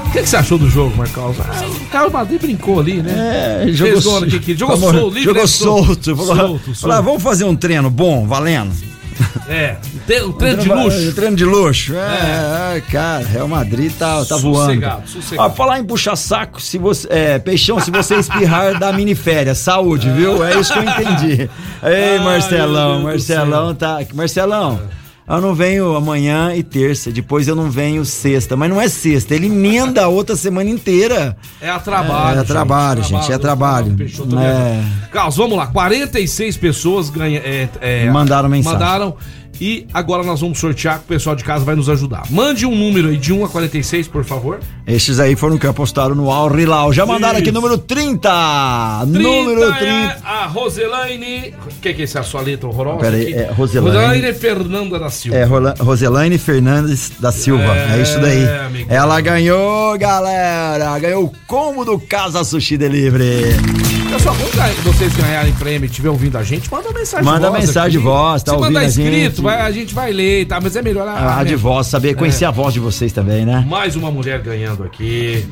O 0.07 0.11
que, 0.11 0.21
que 0.21 0.29
você 0.29 0.37
achou 0.37 0.57
do 0.57 0.69
jogo, 0.69 0.95
Marcos? 0.95 1.17
Ah, 1.17 1.65
o 1.65 1.91
Real 1.91 2.09
Madrid 2.09 2.41
brincou 2.41 2.79
ali, 2.79 3.01
né? 3.01 3.65
É, 3.67 3.71
jogou, 3.71 4.21
Fez 4.21 4.57
jogou 4.57 4.75
Amor, 4.75 4.93
solto, 4.95 5.07
livre, 5.07 5.23
jogou 5.23 5.47
solto. 5.47 6.15
Falou, 6.15 6.25
solto, 6.25 6.35
falou, 6.35 6.75
solto. 6.75 6.91
ah, 6.91 7.01
vamos 7.01 7.21
fazer 7.21 7.43
um 7.43 7.55
treino 7.55 7.89
bom, 7.89 8.25
valendo. 8.25 8.73
É, 9.47 9.77
um 10.23 10.31
treino 10.31 10.61
de 10.61 10.69
luxo. 10.69 11.15
Treino 11.15 11.35
de 11.35 11.45
luxo. 11.45 11.95
É, 11.95 12.77
é, 12.77 12.81
cara, 12.81 13.25
Real 13.25 13.47
Madrid 13.47 13.91
tá, 13.97 14.25
tá 14.25 14.37
voando. 14.37 14.65
Sossegado, 14.65 15.09
sossegado. 15.09 15.49
Ó, 15.49 15.55
falar 15.55 15.79
em 15.79 15.83
puxar 15.83 16.15
saco, 16.15 16.61
se 16.61 16.77
você, 16.77 17.07
é, 17.09 17.39
peixão, 17.39 17.79
se 17.79 17.91
você 17.91 18.15
espirrar, 18.15 18.79
dá 18.79 18.91
mini 18.91 19.15
férias. 19.15 19.59
Saúde, 19.59 20.09
viu? 20.09 20.43
É 20.43 20.59
isso 20.59 20.73
que 20.73 20.79
eu 20.79 20.83
entendi. 20.83 21.49
Ei, 21.83 22.17
Ai, 22.17 22.19
Marcelão, 22.19 22.97
do 22.97 23.03
Marcelão 23.03 23.75
tá. 23.75 23.99
Marcelão. 24.13 24.79
Eu 25.27 25.41
não 25.41 25.55
venho 25.55 25.95
amanhã 25.95 26.53
e 26.53 26.61
terça, 26.61 27.11
depois 27.11 27.47
eu 27.47 27.55
não 27.55 27.69
venho 27.71 28.05
sexta, 28.05 28.55
mas 28.55 28.69
não 28.69 28.79
é 28.79 28.87
sexta, 28.87 29.33
ele 29.33 29.47
emenda 29.47 30.03
a 30.03 30.07
outra 30.07 30.35
semana 30.35 30.69
inteira. 30.69 31.35
É 31.59 31.67
a 31.67 31.79
trabalho. 31.79 32.37
É, 32.37 32.41
é 32.41 32.43
trabalho, 32.43 33.03
gente, 33.03 33.31
é 33.31 33.37
trabalho. 33.39 33.95
Peixoto 33.95 34.37
É. 34.37 34.73
mesmo. 34.75 34.91
Carlos, 35.11 35.35
vamos 35.35 35.57
lá. 35.57 35.65
46 35.67 36.57
pessoas 36.57 37.09
ganha, 37.09 37.39
é, 37.39 37.67
é, 37.81 38.09
Mandaram 38.11 38.47
mensagem. 38.47 38.77
Mandaram. 38.79 39.15
E 39.59 39.87
agora 39.93 40.23
nós 40.23 40.41
vamos 40.41 40.59
sortear, 40.59 40.97
que 40.99 41.05
o 41.05 41.07
pessoal 41.07 41.35
de 41.35 41.43
casa 41.43 41.63
vai 41.65 41.75
nos 41.75 41.89
ajudar. 41.89 42.23
Mande 42.29 42.65
um 42.65 42.75
número 42.75 43.09
aí 43.09 43.17
de 43.17 43.31
1 43.33 43.45
a 43.45 43.49
46, 43.49 44.07
por 44.07 44.23
favor. 44.23 44.59
Estes 44.87 45.19
aí 45.19 45.35
foram 45.35 45.57
que 45.57 45.65
apostaram 45.67 46.13
no 46.15 46.29
Al 46.31 46.53
Hilal. 46.59 46.91
Já 46.93 47.05
mandaram 47.05 47.37
aqui 47.37 47.45
Isso. 47.49 47.53
número 47.53 47.77
30. 47.77 48.29
30 49.01 49.05
número 49.05 49.73
30. 49.73 49.85
é 49.85 50.17
a 50.23 50.45
Roselaine. 50.47 51.53
O 51.65 51.79
que, 51.81 51.93
que 51.93 52.01
é 52.01 52.05
essa 52.05 52.23
sua 52.23 52.41
letra 52.41 52.67
horrorosa? 52.67 52.99
Pera 52.99 53.15
aí, 53.15 53.23
aqui? 53.23 53.33
é 53.35 53.51
Roselaine. 53.51 53.97
Roselaine 53.97 54.33
Fernanda 54.33 54.99
da 54.99 55.09
Silva. 55.09 55.37
É 55.37 55.43
Roselaine 55.81 56.37
Fernandes 56.37 57.11
da 57.19 57.31
Silva. 57.31 57.63
É, 57.75 57.97
É, 57.97 58.01
isso 58.01 58.19
daí. 58.19 58.47
amigão. 58.65 58.95
Ela 58.95 59.21
ganhou, 59.21 59.97
galera. 59.97 60.99
Ganhou 60.99 61.23
o 61.25 61.31
combo 61.47 61.83
do 61.85 61.99
Casa 61.99 62.43
Sushi 62.43 62.77
Delivery. 62.77 63.55
Pessoal, 64.11 64.35
quando 64.35 64.83
vocês 64.83 65.13
ganharem 65.15 65.53
prêmio 65.53 65.85
e 65.85 65.89
estiver 65.89 66.09
ouvindo 66.09 66.37
a 66.37 66.43
gente, 66.43 66.71
manda 66.71 66.91
mensagem 66.93 67.25
Manda 67.25 67.49
voz 67.49 67.65
mensagem 67.65 67.91
de 67.91 67.97
aqui. 67.97 68.05
voz, 68.05 68.43
tá 68.43 68.51
Se 68.53 68.57
ouvindo 68.57 68.77
a 68.77 68.83
escrito, 68.85 69.35
gente. 69.35 69.41
Vai- 69.45 69.61
a 69.61 69.71
gente 69.71 69.93
vai 69.93 70.11
ler, 70.11 70.45
tá? 70.45 70.59
Mas 70.61 70.75
é 70.75 70.81
melhor 70.81 71.07
a, 71.07 71.39
A 71.39 71.43
de 71.43 71.55
voz, 71.55 71.87
saber 71.87 72.15
conhecer 72.15 72.45
a 72.45 72.51
voz 72.51 72.73
de 72.73 72.79
vocês 72.79 73.11
também, 73.13 73.45
né? 73.45 73.65
Mais 73.67 73.95
uma 73.95 74.11
mulher 74.11 74.41
ganhando 74.41 74.83
aqui. 74.83 75.45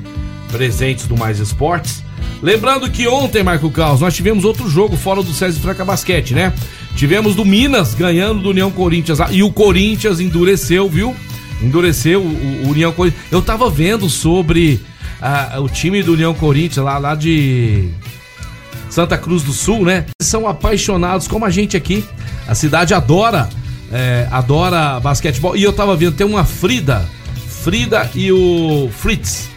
Presentes 0.52 1.08
do 1.08 1.18
Mais 1.18 1.40
Esportes. 1.40 2.04
Lembrando 2.42 2.90
que 2.90 3.08
ontem, 3.08 3.42
Marco 3.44 3.72
Caos, 3.72 4.02
nós 4.02 4.14
tivemos 4.14 4.44
outro 4.46 4.70
jogo 4.70 4.96
fora 4.98 5.24
do 5.24 5.32
César 5.34 5.60
Franca 5.60 5.84
Basquete, 5.86 6.34
né? 6.34 6.54
Tivemos 6.96 7.36
do 7.36 7.44
Minas 7.46 7.94
ganhando 7.96 8.42
do 8.42 8.50
União 8.50 8.70
Corinthians. 8.70 9.20
Ah, 9.20 9.30
E 9.32 9.42
o 9.42 9.52
Corinthians 9.52 10.20
endureceu, 10.20 10.88
viu? 10.90 11.16
Endureceu 11.62 12.22
o, 12.22 12.66
o 12.66 12.70
União 12.70 12.92
Corinthians. 12.92 13.24
Eu 13.32 13.42
tava 13.42 13.70
vendo 13.70 14.10
sobre 14.10 14.80
ah, 15.22 15.56
o 15.60 15.68
time 15.70 16.04
do 16.04 16.14
União 16.14 16.34
Corinthians 16.34 16.86
lá, 16.86 16.98
lá 16.98 17.16
de 17.16 17.90
Santa 18.90 19.18
Cruz 19.18 19.42
do 19.42 19.52
Sul, 19.54 19.86
né? 19.86 20.06
São 20.22 20.48
apaixonados 20.48 21.28
como 21.28 21.46
a 21.46 21.50
gente 21.50 21.76
aqui. 21.76 22.04
A 22.48 22.54
cidade 22.54 22.94
adora, 22.94 23.50
é, 23.94 24.28
adora 24.32 25.00
basquetebol. 25.00 25.56
E 25.56 25.64
eu 25.64 25.72
tava 25.72 25.96
vendo, 25.96 26.16
tem 26.16 26.26
uma 26.26 26.44
Frida, 26.44 27.08
Frida 27.48 28.10
e 28.16 28.32
o 28.32 28.90
Fritz, 28.92 29.50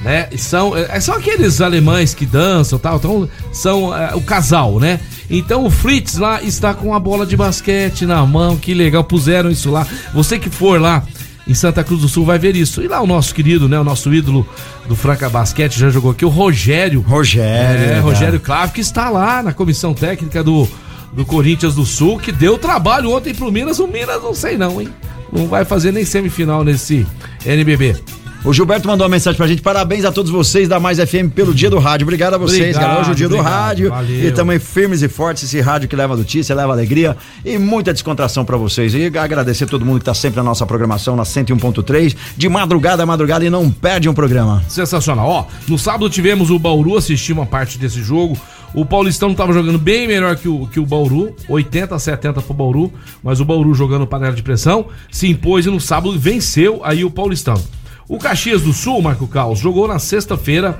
né? 0.00 0.28
São, 0.38 0.76
é, 0.76 0.98
são 1.00 1.16
aqueles 1.16 1.60
alemães 1.60 2.14
que 2.14 2.24
dançam, 2.24 2.78
tal, 2.78 2.96
então 2.96 3.28
são 3.52 3.94
é, 3.94 4.14
o 4.14 4.20
casal, 4.20 4.78
né? 4.78 5.00
Então 5.28 5.66
o 5.66 5.70
Fritz 5.70 6.16
lá 6.16 6.40
está 6.42 6.72
com 6.72 6.94
a 6.94 7.00
bola 7.00 7.26
de 7.26 7.36
basquete 7.36 8.06
na 8.06 8.24
mão, 8.24 8.56
que 8.56 8.72
legal, 8.72 9.02
puseram 9.02 9.50
isso 9.50 9.70
lá. 9.70 9.86
Você 10.14 10.38
que 10.38 10.48
for 10.48 10.80
lá 10.80 11.02
em 11.46 11.54
Santa 11.54 11.82
Cruz 11.82 12.02
do 12.02 12.08
Sul 12.08 12.24
vai 12.24 12.38
ver 12.38 12.54
isso. 12.54 12.80
E 12.82 12.88
lá 12.88 13.00
o 13.00 13.06
nosso 13.06 13.34
querido, 13.34 13.68
né, 13.68 13.78
o 13.80 13.84
nosso 13.84 14.12
ídolo 14.12 14.46
do 14.86 14.94
Franca 14.94 15.28
Basquete 15.28 15.78
já 15.78 15.90
jogou 15.90 16.12
aqui, 16.12 16.24
o 16.24 16.28
Rogério. 16.28 17.00
Rogério. 17.00 17.84
É, 17.84 17.94
né? 17.94 18.00
Rogério 18.00 18.38
Clave, 18.38 18.72
que 18.72 18.80
está 18.80 19.10
lá 19.10 19.42
na 19.42 19.52
comissão 19.52 19.92
técnica 19.92 20.44
do, 20.44 20.68
do 21.12 21.24
Corinthians 21.24 21.74
do 21.74 21.84
Sul, 21.84 22.18
que 22.18 22.32
deu 22.32 22.58
trabalho 22.58 23.10
ontem 23.10 23.34
pro 23.34 23.50
Minas. 23.50 23.78
O 23.78 23.86
Minas 23.86 24.22
não 24.22 24.34
sei 24.34 24.56
não, 24.56 24.80
hein? 24.80 24.88
Não 25.32 25.46
vai 25.46 25.64
fazer 25.64 25.92
nem 25.92 26.04
semifinal 26.04 26.64
nesse 26.64 27.06
NBB. 27.44 27.96
O 28.44 28.52
Gilberto 28.52 28.86
mandou 28.86 29.04
uma 29.04 29.10
mensagem 29.10 29.36
pra 29.36 29.48
gente. 29.48 29.60
Parabéns 29.60 30.04
a 30.04 30.12
todos 30.12 30.30
vocês 30.30 30.68
da 30.68 30.78
Mais 30.78 30.98
FM 30.98 31.32
pelo 31.34 31.52
dia 31.52 31.68
do 31.68 31.78
rádio. 31.78 32.04
Obrigado 32.04 32.34
a 32.34 32.38
vocês, 32.38 32.60
Obrigado, 32.60 32.82
galera. 32.82 33.00
Hoje 33.00 33.10
é 33.10 33.12
o 33.12 33.16
dia 33.16 33.28
do 33.28 33.34
obrigado. 33.34 33.52
rádio. 33.52 33.90
Valeu. 33.90 34.28
E 34.28 34.32
também 34.32 34.58
firmes 34.60 35.02
e 35.02 35.08
fortes, 35.08 35.42
esse 35.42 35.60
rádio 35.60 35.88
que 35.88 35.96
leva 35.96 36.16
notícia, 36.16 36.54
leva 36.54 36.72
alegria 36.72 37.16
e 37.44 37.58
muita 37.58 37.92
descontração 37.92 38.44
pra 38.44 38.56
vocês. 38.56 38.94
E 38.94 39.06
agradecer 39.18 39.66
todo 39.66 39.84
mundo 39.84 39.98
que 39.98 40.04
tá 40.04 40.14
sempre 40.14 40.36
na 40.36 40.44
nossa 40.44 40.64
programação, 40.64 41.16
na 41.16 41.24
101.3, 41.24 42.16
de 42.36 42.48
madrugada 42.48 43.02
a 43.02 43.06
madrugada 43.06 43.44
e 43.44 43.50
não 43.50 43.70
perde 43.70 44.08
um 44.08 44.14
programa. 44.14 44.62
Sensacional. 44.68 45.28
Ó, 45.28 45.44
no 45.66 45.76
sábado 45.76 46.08
tivemos 46.08 46.48
o 46.48 46.60
Bauru 46.60 46.96
assistir 46.96 47.32
uma 47.32 47.44
parte 47.44 47.76
desse 47.76 48.00
jogo. 48.02 48.38
O 48.74 48.84
Paulistão 48.84 49.34
tava 49.34 49.52
jogando 49.52 49.78
bem 49.78 50.06
melhor 50.06 50.36
que 50.36 50.48
o, 50.48 50.66
que 50.66 50.78
o 50.78 50.86
Bauru, 50.86 51.34
80 51.48 51.94
a 51.94 51.98
70 51.98 52.42
pro 52.42 52.54
Bauru, 52.54 52.92
mas 53.22 53.40
o 53.40 53.44
Bauru 53.44 53.72
jogando 53.74 54.06
panela 54.06 54.34
de 54.34 54.42
pressão 54.42 54.86
se 55.10 55.28
impôs 55.28 55.66
e 55.66 55.70
no 55.70 55.80
sábado 55.80 56.18
venceu 56.18 56.80
aí 56.84 57.04
o 57.04 57.10
Paulistão. 57.10 57.62
O 58.08 58.18
Caxias 58.18 58.62
do 58.62 58.72
Sul, 58.72 59.02
Marco 59.02 59.26
Caos, 59.26 59.58
jogou 59.58 59.86
na 59.88 59.98
sexta-feira 59.98 60.78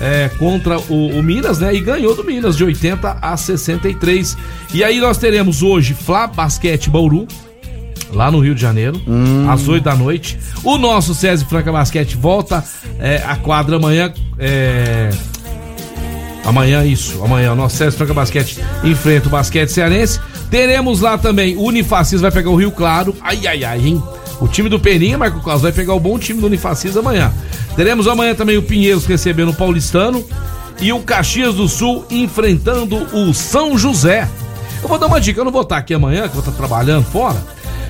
é, 0.00 0.28
contra 0.38 0.78
o, 0.78 1.18
o 1.18 1.22
Minas, 1.22 1.58
né? 1.60 1.74
E 1.74 1.80
ganhou 1.80 2.14
do 2.16 2.24
Minas 2.24 2.56
de 2.56 2.64
80 2.64 3.18
a 3.20 3.36
63. 3.36 4.36
E 4.72 4.82
aí 4.82 4.98
nós 5.00 5.18
teremos 5.18 5.62
hoje 5.62 5.94
Flá 5.94 6.26
Basquete 6.26 6.90
Bauru, 6.90 7.28
lá 8.12 8.30
no 8.30 8.40
Rio 8.40 8.54
de 8.54 8.60
Janeiro, 8.60 9.00
às 9.48 9.68
8 9.68 9.84
da 9.84 9.94
noite. 9.94 10.38
O 10.64 10.76
nosso 10.78 11.14
César 11.14 11.46
Franca 11.46 11.70
Basquete 11.70 12.16
volta 12.16 12.64
é, 12.98 13.22
à 13.24 13.36
quadra 13.36 13.76
amanhã. 13.76 14.12
é, 14.38 15.10
Amanhã, 16.44 16.84
isso. 16.84 17.22
Amanhã, 17.24 17.52
o 17.52 17.56
nosso 17.56 17.76
César 17.76 17.96
Franca 17.96 18.14
Basquete 18.14 18.58
enfrenta 18.82 19.28
o 19.28 19.30
basquete 19.30 19.70
cearense. 19.70 20.20
Teremos 20.50 21.00
lá 21.00 21.16
também 21.16 21.56
o 21.56 21.62
Unifacis 21.62 22.20
vai 22.20 22.30
pegar 22.30 22.50
o 22.50 22.56
Rio 22.56 22.70
Claro. 22.70 23.16
Ai, 23.20 23.46
ai, 23.46 23.64
ai, 23.64 23.80
hein? 23.80 24.02
O 24.40 24.46
time 24.46 24.68
do 24.68 24.78
Peninha, 24.78 25.16
Marco 25.16 25.40
Claus, 25.40 25.62
vai 25.62 25.72
pegar 25.72 25.94
o 25.94 26.00
bom 26.00 26.18
time 26.18 26.40
do 26.40 26.46
Unifacis 26.46 26.96
amanhã. 26.96 27.32
Teremos 27.76 28.06
amanhã 28.06 28.34
também 28.34 28.58
o 28.58 28.62
Pinheiros 28.62 29.06
recebendo 29.06 29.50
o 29.50 29.54
Paulistano. 29.54 30.24
E 30.80 30.92
o 30.92 31.00
Caxias 31.00 31.54
do 31.54 31.68
Sul 31.68 32.04
enfrentando 32.10 32.96
o 33.16 33.32
São 33.32 33.78
José. 33.78 34.28
Eu 34.82 34.88
vou 34.88 34.98
dar 34.98 35.06
uma 35.06 35.20
dica, 35.20 35.40
eu 35.40 35.44
não 35.44 35.52
vou 35.52 35.62
estar 35.62 35.78
aqui 35.78 35.94
amanhã, 35.94 36.22
que 36.22 36.36
eu 36.36 36.42
vou 36.42 36.50
estar 36.50 36.52
trabalhando 36.52 37.04
fora. 37.04 37.36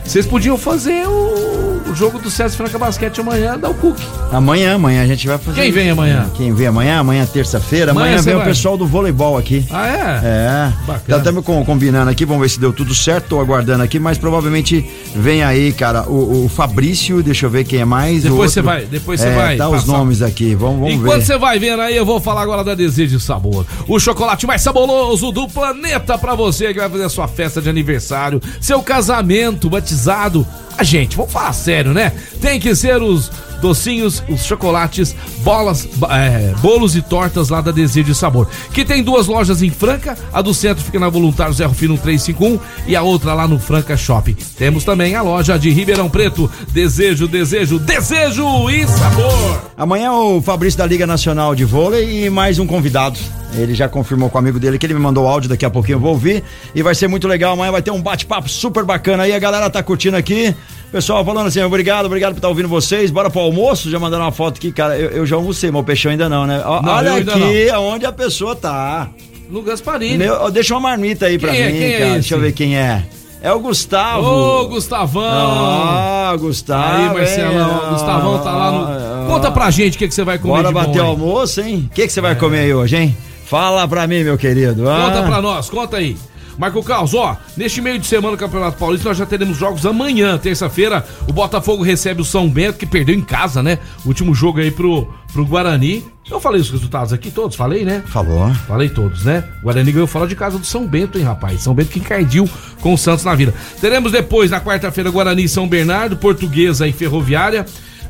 Vocês 0.05 0.27
podiam 0.27 0.57
fazer 0.59 1.09
o 1.09 1.64
o 1.87 1.95
jogo 1.95 2.19
do 2.19 2.31
César 2.31 2.57
Franca 2.57 2.79
Basquete 2.79 3.21
amanhã 3.21 3.59
dá 3.59 3.69
o 3.69 3.75
Cook. 3.75 3.99
Amanhã, 4.33 4.75
amanhã 4.75 5.03
a 5.03 5.07
gente 5.07 5.27
vai 5.27 5.39
fazer. 5.39 5.61
Quem 5.63 5.71
vem 5.73 5.91
amanhã? 5.91 6.31
Quem 6.35 6.53
vem 6.53 6.67
amanhã? 6.67 6.99
Amanhã 7.01 7.23
é 7.23 7.27
terça-feira. 7.27 7.91
Amanhã 7.93 8.07
Amanhã, 8.15 8.23
vem 8.23 8.35
o 8.35 8.39
vai? 8.39 8.47
pessoal 8.47 8.77
do 8.77 8.87
voleibol 8.87 9.37
aqui. 9.39 9.65
Ah, 9.71 9.87
é? 9.89 10.21
É. 10.25 10.73
Bacana. 10.87 11.03
Tá 11.07 11.19
estamos 11.19 11.45
combinando 11.67 12.11
aqui, 12.11 12.25
vamos 12.25 12.43
ver 12.43 12.49
se 12.49 12.59
deu 12.61 12.73
tudo 12.73 12.95
certo. 12.95 13.29
Tô 13.29 13.41
aguardando 13.41 13.83
aqui, 13.83 13.99
mas 13.99 14.19
provavelmente 14.19 14.85
vem 15.15 15.43
aí, 15.43 15.73
cara, 15.73 16.03
o, 16.09 16.45
o 16.45 16.49
Fabrício, 16.49 17.23
deixa 17.23 17.47
eu 17.47 17.51
ver 17.51 17.65
quem 17.65 17.81
é 17.81 17.85
mais. 17.85 18.25
o 18.25 18.29
Depois 18.31 18.53
você 18.53 18.63
vai, 18.63 18.85
depois 18.85 19.21
você 19.21 19.29
É, 19.29 19.35
vai. 19.35 19.57
Tá 19.57 19.69
os 19.69 19.85
nomes 19.85 20.23
aqui, 20.23 20.55
vamos, 20.55 20.81
vamos 20.81 20.95
Enquanto 20.95 21.21
ver. 21.21 21.27
você 21.27 21.39
vai 21.39 21.59
vendo 21.59 21.81
aí, 21.81 21.97
eu 21.97 22.05
vou 22.05 22.21
falar 22.21 22.43
agora 22.43 22.65
da 22.65 22.75
Desejo 22.75 23.17
de 23.19 23.23
Sabor. 23.23 23.65
O 23.87 23.99
chocolate 24.01 24.47
mais 24.47 24.63
saboroso 24.63 25.31
do 25.33 25.47
planeta 25.49 26.19
pra 26.19 26.35
você 26.35 26.73
que 26.73 26.81
vai 26.81 26.89
fazer 26.89 27.05
a 27.05 27.09
sua 27.09 27.29
festa 27.29 27.61
de 27.63 27.69
aniversário, 27.69 28.41
seu 28.61 28.83
casamento, 28.83 29.69
batizado. 29.71 30.47
Gente, 30.83 31.17
vamos 31.17 31.33
falar 31.33 31.53
sério, 31.53 31.93
né? 31.93 32.13
Tem 32.41 32.59
que 32.59 32.75
ser 32.75 33.01
os 33.03 33.31
docinhos, 33.61 34.23
os 34.29 34.45
chocolates, 34.45 35.15
bolas, 35.39 35.89
é, 36.11 36.55
bolos 36.61 36.97
e 36.97 37.03
tortas 37.03 37.49
lá 37.49 37.61
da 37.61 37.71
Desejo 37.71 38.07
de 38.07 38.15
Sabor. 38.15 38.49
Que 38.73 38.85
tem 38.85 39.03
duas 39.03 39.27
lojas 39.27 39.63
em 39.63 39.71
Franca, 39.71 40.17
a 40.33 40.43
do 40.43 40.55
centro 40.55 40.85
fica 40.85 40.99
na 40.99 41.09
Voluntário 41.09 41.55
Zé 41.55 41.65
Rufino 41.65 41.97
351 41.97 42.59
e 42.87 42.97
a 42.97 43.03
outra 43.03 43.35
lá 43.35 43.49
no 43.49 43.59
Franca 43.59 43.97
Shopping. 43.97 44.37
Temos 44.57 44.85
também 44.85 45.15
a 45.15 45.23
loja 45.23 45.59
de 45.59 45.71
Ribeirão 45.71 46.09
Preto. 46.09 46.51
Desejo, 46.71 47.27
desejo, 47.27 47.79
desejo 47.79 48.71
e 48.71 48.87
sabor. 48.87 49.63
Amanhã 49.77 50.13
o 50.13 50.43
Fabrício 50.43 50.79
da 50.79 50.87
Liga 50.87 51.07
Nacional 51.07 51.55
de 51.55 51.65
Vôlei 51.65 52.27
e 52.27 52.31
mais 52.31 52.59
um 52.59 52.67
convidado. 52.67 53.19
Ele 53.57 53.75
já 53.75 53.89
confirmou 53.89 54.29
com 54.29 54.37
o 54.37 54.41
amigo 54.41 54.59
dele 54.59 54.79
que 54.79 54.87
ele 54.87 54.95
me 54.95 55.01
mandou 55.01 55.25
o 55.25 55.29
áudio, 55.29 55.49
daqui 55.49 55.65
a 55.65 55.71
pouquinho 55.71 55.97
eu 55.97 56.01
vou 56.01 56.11
ouvir. 56.11 56.43
E 56.75 56.83
vai 56.83 56.95
ser 56.95 57.07
muito 57.09 57.29
legal. 57.29 57.53
Amanhã 57.53 57.71
vai 57.71 57.83
ter 57.83 57.91
um 57.91 58.03
bate-papo 58.03 58.49
super 58.49 58.85
bacana 58.85 59.23
aí. 59.25 59.33
A 59.33 59.39
galera 59.39 59.71
tá 59.71 59.83
curtindo 59.83 60.17
aqui. 60.17 60.55
Pessoal 60.95 61.25
falando 61.25 61.49
assim, 61.49 61.61
obrigado, 61.61 62.07
obrigado 62.07 62.35
por 62.35 62.39
estar 62.39 62.47
ouvindo 62.49 62.69
vocês. 62.69 63.11
Bora 63.11 63.29
pro 63.29 63.41
almoço? 63.41 63.91
Já 63.91 63.99
mandaram 63.99 64.27
uma 64.27 64.31
foto 64.31 64.59
aqui, 64.59 64.71
cara. 64.71 64.97
Eu, 64.97 65.11
eu 65.11 65.27
já 65.27 65.35
almocei, 65.35 65.69
mas 65.69 65.83
o 65.83 65.85
peixão 65.85 66.13
ainda 66.13 66.29
não, 66.29 66.47
né? 66.47 66.63
Não, 66.65 66.89
Olha 66.89 67.15
aqui 67.15 67.69
onde 67.77 68.07
a 68.07 68.13
pessoa 68.13 68.55
tá. 68.55 69.09
No 69.51 69.61
Gasparini. 69.61 70.19
Meu, 70.19 70.49
deixa 70.53 70.73
uma 70.73 70.79
marmita 70.79 71.27
aí 71.27 71.37
pra 71.37 71.51
Quem 71.51 71.63
é? 71.63 71.69
mim, 71.73 71.83
é 71.83 71.91
cara. 71.91 72.05
esse? 72.05 72.15
Deixa 72.21 72.35
eu 72.37 72.41
ver 72.41 72.53
quem 72.53 72.79
é. 72.79 73.03
É 73.43 73.53
o 73.53 73.59
Gustavo. 73.59 74.25
Ô, 74.25 74.69
Gustavão! 74.69 75.25
Ah, 75.25 76.33
Gustavo. 76.39 77.09
Aí, 77.11 77.19
Marcelão, 77.19 77.89
o 77.89 77.91
Gustavão 77.91 78.39
tá 78.39 78.53
lá 78.53 78.71
no. 78.71 79.27
Conta 79.27 79.51
pra 79.51 79.73
gente 79.73 79.97
o 79.97 79.99
que, 79.99 80.07
que 80.07 80.15
você 80.15 80.23
vai 80.23 80.39
comer 80.39 80.63
Bora 80.63 80.69
de 80.69 80.75
bom 80.75 80.81
bater 80.81 81.01
o 81.01 81.03
aí. 81.03 81.09
almoço, 81.09 81.61
hein? 81.61 81.89
O 81.91 81.93
que, 81.93 82.07
que 82.07 82.13
você 82.13 82.21
vai 82.21 82.37
comer 82.37 82.61
aí 82.61 82.73
hoje, 82.73 82.97
hein? 82.97 83.17
Fala 83.47 83.89
pra 83.89 84.07
mim, 84.07 84.23
meu 84.23 84.39
querido. 84.39 84.89
Ah. 84.89 85.07
Conta 85.11 85.23
pra 85.25 85.43
nós, 85.43 85.69
conta 85.69 85.97
aí. 85.97 86.17
Marco 86.59 86.83
Caos, 86.83 87.15
ó, 87.15 87.37
neste 87.57 87.81
meio 87.81 87.99
de 87.99 88.07
semana 88.07 88.37
do 88.37 88.41
Campeonato 88.41 88.79
Paulista 88.79 89.09
nós 89.09 89.19
já 89.19 89.27
teremos 89.27 89.57
jogos 89.57 89.85
amanhã, 89.85 90.39
terça-feira. 90.39 91.05
O 91.29 91.33
Botafogo 91.33 91.83
recebe 91.83 92.21
o 92.21 92.25
São 92.25 92.49
Bento, 92.49 92.79
que 92.79 92.87
perdeu 92.87 93.15
em 93.15 93.21
casa, 93.21 93.63
né? 93.63 93.79
O 94.05 94.09
último 94.09 94.35
jogo 94.35 94.61
aí 94.61 94.71
pro, 94.71 95.09
pro 95.33 95.45
Guarani. 95.45 96.05
Eu 96.31 96.41
falei 96.41 96.61
os 96.61 96.71
resultados 96.71 97.13
aqui 97.13 97.31
todos, 97.31 97.57
falei, 97.57 97.85
né? 97.85 98.03
Falou. 98.07 98.53
Falei 98.67 98.89
todos, 98.89 99.25
né? 99.25 99.45
O 99.61 99.65
Guarani 99.65 99.93
ganhou 99.93 100.07
fora 100.07 100.27
de 100.27 100.37
casa 100.37 100.59
do 100.59 100.65
São 100.65 100.87
Bento, 100.87 101.19
hein, 101.19 101.25
rapaz? 101.25 101.63
São 101.63 101.75
Bento 101.75 101.91
que 101.91 101.99
encardiu 101.99 102.49
com 102.81 102.95
o 102.95 102.99
Santos 102.99 103.25
na 103.25 103.35
vida. 103.35 103.53
Teremos 103.81 104.13
depois, 104.13 104.51
na 104.51 104.61
quarta-feira, 104.61 105.11
Guarani 105.11 105.45
e 105.45 105.49
São 105.49 105.69
Bernardo, 105.69 106.17
Portuguesa 106.17 106.87
e 106.87 106.93
Ferroviária. 106.93 107.67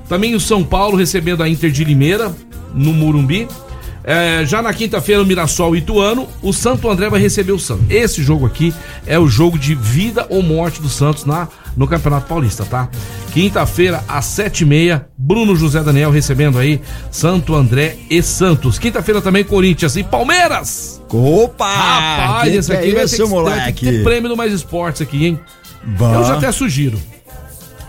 Também 0.08 0.34
o 0.34 0.40
São 0.40 0.62
Paulo 0.62 0.96
recebendo 0.96 1.42
a 1.42 1.48
Inter 1.48 1.70
de 1.70 1.82
Limeira, 1.82 2.32
no 2.74 2.92
Murumbi. 2.92 3.48
É, 4.06 4.44
já 4.44 4.60
na 4.60 4.72
quinta-feira, 4.74 5.22
o 5.22 5.26
Mirassol 5.26 5.74
e 5.74 5.78
Ituano. 5.78 6.28
O 6.42 6.52
Santo 6.52 6.90
André 6.90 7.08
vai 7.08 7.18
receber 7.18 7.52
o 7.52 7.58
Santos. 7.58 7.86
Esse 7.88 8.22
jogo 8.22 8.44
aqui 8.44 8.74
é 9.06 9.18
o 9.18 9.26
jogo 9.26 9.58
de 9.58 9.74
vida 9.74 10.26
ou 10.28 10.42
morte 10.42 10.82
do 10.82 10.90
Santos 10.90 11.24
na, 11.24 11.48
no 11.74 11.88
Campeonato 11.88 12.28
Paulista, 12.28 12.64
tá? 12.66 12.88
Quinta-feira, 13.32 14.04
às 14.06 14.26
sete 14.26 14.60
e 14.60 14.66
meia, 14.66 15.06
Bruno 15.16 15.56
José 15.56 15.82
Daniel 15.82 16.10
recebendo 16.10 16.58
aí 16.58 16.80
Santo 17.10 17.54
André 17.54 17.96
e 18.10 18.22
Santos. 18.22 18.78
Quinta-feira 18.78 19.22
também, 19.22 19.42
Corinthians 19.42 19.96
e 19.96 20.04
Palmeiras. 20.04 21.02
Opa! 21.08 21.66
Rapaz, 21.66 22.50
que 22.50 22.58
esse 22.58 22.72
aqui 22.72 22.90
é 22.90 22.94
vai, 22.94 23.04
isso, 23.04 23.16
ter 23.16 23.22
que, 23.22 23.28
vai 23.28 23.42
ter 23.66 23.72
que 23.72 23.84
moleque? 23.84 23.86
ter 23.86 24.04
prêmio 24.04 24.28
do 24.28 24.36
Mais 24.36 24.52
Esportes 24.52 25.00
aqui, 25.00 25.26
hein? 25.26 25.40
Bom. 25.82 26.14
Eu 26.14 26.24
já 26.24 26.34
até 26.34 26.52
sugiro. 26.52 26.98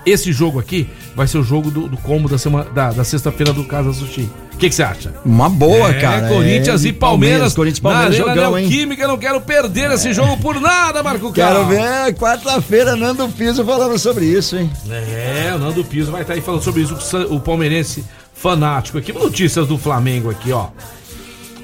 Esse 0.05 0.31
jogo 0.31 0.59
aqui 0.59 0.87
vai 1.15 1.27
ser 1.27 1.39
o 1.39 1.43
jogo 1.43 1.71
do, 1.71 1.87
do 1.87 1.97
combo 1.97 2.29
da, 2.29 2.37
semana, 2.37 2.69
da, 2.69 2.91
da 2.91 3.03
sexta-feira 3.03 3.51
do 3.51 3.63
Casa 3.65 3.91
Sushi. 3.91 4.29
O 4.55 4.57
que 4.57 4.71
você 4.71 4.83
acha? 4.83 5.13
Uma 5.25 5.49
boa, 5.49 5.89
É, 5.89 5.99
cara. 5.99 6.27
Corinthians 6.29 6.85
É, 6.85 6.87
e 6.87 6.93
Palmeiras. 6.93 7.53
Corinthians 7.53 7.77
e 7.79 7.81
Palmeiras, 7.81 8.17
na 8.17 8.25
jogão, 8.25 8.57
hein? 8.57 8.67
Neoquímica, 8.67 9.03
eu 9.03 9.07
não 9.09 9.17
quero 9.17 9.41
perder 9.41 9.91
esse 9.91 10.13
jogo 10.13 10.37
por 10.37 10.61
nada, 10.61 11.03
Marco 11.03 11.31
Quero 11.33 11.55
Carlos. 11.55 11.67
ver 11.69 12.13
quarta-feira 12.15 12.95
Nando 12.95 13.27
Piso 13.29 13.65
falando 13.65 13.99
sobre 13.99 14.25
isso, 14.25 14.55
hein? 14.57 14.71
É, 14.89 15.51
o 15.53 15.59
Nando 15.59 15.83
Piso 15.83 16.09
vai 16.11 16.21
estar 16.21 16.33
aí 16.35 16.41
falando 16.41 16.63
sobre 16.63 16.83
isso, 16.83 16.95
o 17.29 17.39
palmeirense 17.39 18.03
fanático 18.33 18.97
aqui. 18.97 19.11
Notícias 19.11 19.67
do 19.67 19.77
Flamengo 19.77 20.29
aqui, 20.29 20.51
ó. 20.53 20.67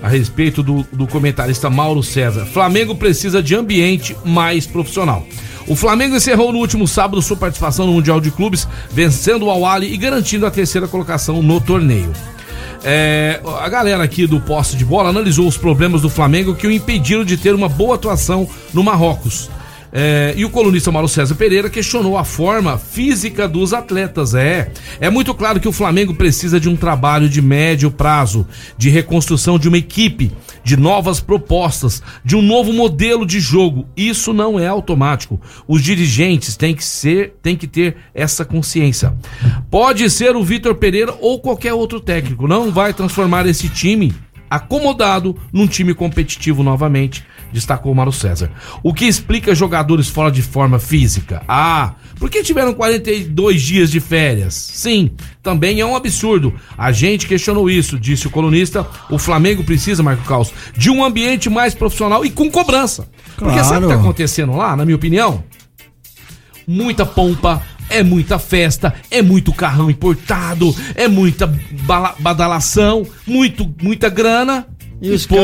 A 0.04 0.10
respeito 0.10 0.62
do, 0.62 0.86
do 0.92 1.08
comentarista 1.08 1.70
Mauro 1.70 2.04
César. 2.04 2.46
Flamengo 2.46 2.96
precisa 2.96 3.42
de 3.42 3.56
ambiente 3.56 4.18
mais 4.26 4.68
profissional. 4.68 5.26
O 5.68 5.76
Flamengo 5.76 6.16
encerrou 6.16 6.52
no 6.52 6.58
último 6.60 6.88
sábado 6.88 7.22
sua 7.22 7.38
participação 7.38 7.86
no 7.86 7.94
Mundial 7.94 8.20
de 8.20 8.32
Clubes, 8.32 8.68
vencendo 8.92 9.46
o 9.46 9.50
Al-Ali 9.52 9.94
e 9.94 9.98
garantindo 9.98 10.46
a 10.46 10.52
terceira 10.52 10.88
colocação 10.88 11.42
no 11.42 11.62
torneio. 11.62 12.12
É, 12.84 13.40
a 13.60 13.70
galera 13.70 14.04
aqui 14.04 14.26
do 14.26 14.40
poste 14.40 14.76
de 14.76 14.84
bola 14.84 15.10
analisou 15.10 15.48
os 15.48 15.58
problemas 15.58 16.02
do 16.02 16.10
Flamengo 16.10 16.56
que 16.56 16.66
o 16.66 16.72
impediram 16.72 17.24
de 17.24 17.38
ter 17.38 17.54
uma 17.54 17.70
boa 17.70 17.96
atuação 17.96 18.48
no 18.74 18.84
Marrocos. 18.84 19.50
É, 19.94 20.34
e 20.38 20.46
o 20.46 20.50
colunista 20.50 20.92
Mauro 20.92 21.08
César 21.08 21.36
Pereira 21.36 21.70
questionou 21.70 22.18
a 22.18 22.24
forma 22.24 22.78
física 22.78 23.48
dos 23.48 23.74
atletas. 23.74 24.34
É, 24.34 24.72
é 25.00 25.10
muito 25.10 25.34
claro 25.34 25.60
que 25.60 25.68
o 25.68 25.72
Flamengo 25.72 26.14
precisa 26.14 26.60
de 26.60 26.70
um 26.70 26.76
trabalho 26.76 27.28
de 27.28 27.42
médio 27.42 27.92
prazo, 27.92 28.48
de 28.78 28.90
reconstrução 28.90 29.60
de 29.60 29.68
uma 29.68 29.78
equipe, 29.78 30.32
de 30.64 30.78
novas 30.78 31.20
propostas, 31.20 32.02
de 32.24 32.36
um 32.36 32.42
novo 32.42 32.72
modelo 32.72 33.26
de 33.26 33.40
jogo. 33.40 33.86
Isso 33.96 34.34
não 34.34 34.60
é 34.60 34.68
automático. 34.68 35.40
Os 35.68 35.82
dirigentes 35.82 36.56
têm 36.56 36.74
que 36.74 36.86
ser, 36.86 37.34
têm 37.42 37.56
que 37.56 37.68
ter 37.68 37.98
essa 38.14 38.46
consciência. 38.46 39.14
Pode 39.70 40.10
ser 40.10 40.36
o 40.36 40.44
Vitor 40.44 40.76
Pereira 40.76 41.14
ou 41.20 41.40
qualquer 41.40 41.74
outro 41.74 42.00
técnico, 42.00 42.48
não 42.48 42.72
vai 42.72 42.94
transformar 42.94 43.46
esse 43.46 43.68
time 43.68 44.14
acomodado 44.52 45.36
num 45.52 45.66
time 45.66 45.94
competitivo 45.94 46.62
novamente, 46.62 47.24
destacou 47.54 47.92
o 47.92 47.96
Mário 47.96 48.12
César. 48.12 48.52
O 48.84 48.94
que 48.94 49.06
explica 49.06 49.56
jogadores 49.56 50.10
fora 50.10 50.30
de 50.32 50.42
forma 50.42 50.78
física? 50.78 51.42
Ah, 51.48 51.94
porque 52.20 52.44
tiveram 52.44 52.74
42 52.74 53.62
dias 53.62 53.90
de 53.90 54.00
férias? 54.00 54.54
Sim, 54.54 55.12
também 55.42 55.80
é 55.80 55.86
um 55.86 55.96
absurdo. 55.96 56.54
A 56.78 56.92
gente 56.92 57.28
questionou 57.28 57.70
isso, 57.70 57.98
disse 57.98 58.28
o 58.28 58.30
colunista. 58.30 58.86
O 59.10 59.18
Flamengo 59.18 59.64
precisa, 59.64 60.04
Marco 60.04 60.24
Caos, 60.26 60.52
de 60.78 60.90
um 60.90 61.04
ambiente 61.04 61.50
mais 61.50 61.74
profissional 61.74 62.24
e 62.26 62.30
com 62.30 62.52
cobrança. 62.52 63.08
Porque 63.38 63.54
Claro. 63.54 63.68
sabe 63.68 63.86
o 63.86 63.90
que 63.90 63.96
tá 63.96 64.00
acontecendo 64.00 64.54
lá, 64.56 64.76
na 64.76 64.84
minha 64.86 64.96
opinião? 64.98 65.44
muita 66.68 67.06
pompa, 67.06 67.62
é 67.92 68.04
muita 68.04 68.40
festa, 68.40 68.94
é 69.12 69.22
muito 69.22 69.52
carrão 69.54 69.90
importado, 69.90 70.76
é 70.96 71.08
muita 71.08 71.52
badalação, 72.20 73.06
muito, 73.26 73.70
muita 73.82 74.10
grana. 74.10 74.66
E 75.02 75.10
os 75.10 75.26
pô, 75.26 75.36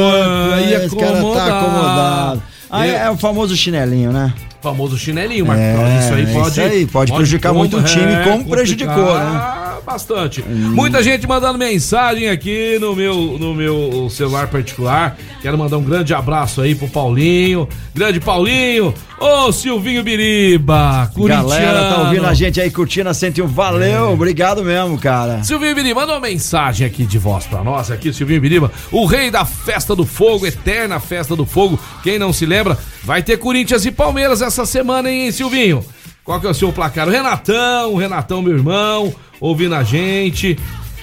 aí 0.53 0.73
esse 0.73 0.95
cara 0.95 1.21
tá 1.21 1.59
acomodado. 1.59 2.43
Aí 2.69 2.89
E- 2.91 2.95
é 2.95 3.09
o 3.09 3.17
famoso 3.17 3.55
chinelinho, 3.55 4.11
né? 4.11 4.33
Famoso 4.61 4.97
chinelinho, 4.97 5.45
Marco 5.45 5.61
É. 5.61 5.99
Isso 5.99 6.13
aí 6.13 6.23
isso 6.23 6.33
pode. 6.33 6.61
aí, 6.61 6.85
pode 6.85 7.11
prejudicar 7.13 7.53
muito 7.53 7.77
o 7.77 7.83
time, 7.83 8.23
como 8.23 8.45
prejudicou, 8.45 8.95
complicar 8.95 9.66
Bastante. 9.87 10.43
Muita 10.43 11.01
gente 11.01 11.25
mandando 11.25 11.57
mensagem 11.57 12.27
aqui 12.27 12.77
no 12.77 12.93
meu, 12.93 13.37
no 13.39 13.55
meu 13.55 14.09
celular 14.09 14.47
particular. 14.47 15.17
Quero 15.41 15.57
mandar 15.57 15.77
um 15.77 15.81
grande 15.81 16.13
abraço 16.13 16.59
aí 16.59 16.75
pro 16.75 16.89
Paulinho. 16.89 17.69
Grande 17.95 18.19
Paulinho. 18.19 18.93
Ô, 19.17 19.49
Silvinho 19.53 20.03
Biriba. 20.03 21.09
Corintiano. 21.15 21.47
Galera, 21.47 21.95
tá 21.95 22.01
ouvindo 22.01 22.25
a 22.25 22.33
gente 22.33 22.59
aí 22.59 22.69
curtindo 22.69 23.07
a 23.07 23.13
101. 23.13 23.47
Valeu, 23.47 24.11
obrigado 24.11 24.61
mesmo, 24.61 24.99
cara. 24.99 25.41
Silvinho 25.45 25.73
Biriba, 25.73 26.01
manda 26.01 26.11
uma 26.11 26.19
mensagem 26.19 26.85
aqui 26.85 27.05
de 27.05 27.17
voz 27.17 27.45
pra 27.45 27.63
nós, 27.63 27.89
aqui, 27.89 28.11
Silvinho 28.11 28.41
Biriba, 28.41 28.69
o 28.91 29.05
rei 29.05 29.31
da 29.31 29.45
festa 29.45 29.95
do 29.95 30.05
fogo, 30.05 30.45
eterna 30.45 30.99
festa 30.99 31.33
do 31.33 31.45
fogo. 31.45 31.79
Quem 32.03 32.19
não 32.19 32.33
se 32.33 32.45
lembra, 32.45 32.77
vai 33.05 33.23
ter 33.23 33.37
Corinthians 33.37 33.85
e 33.85 33.91
Palmeiras 33.91 34.41
essa 34.41 34.65
semana, 34.65 35.09
hein, 35.09 35.31
Silvinho? 35.31 35.81
Qual 36.27 36.41
que 36.41 36.45
é 36.45 36.49
o 36.49 36.53
seu 36.53 36.73
placar? 36.73 37.07
O 37.07 37.11
Renatão, 37.11 37.93
o 37.93 37.97
Renatão, 37.97 38.41
meu 38.41 38.53
irmão, 38.53 39.15
ouvindo 39.39 39.75
a 39.75 39.83
gente. 39.83 40.57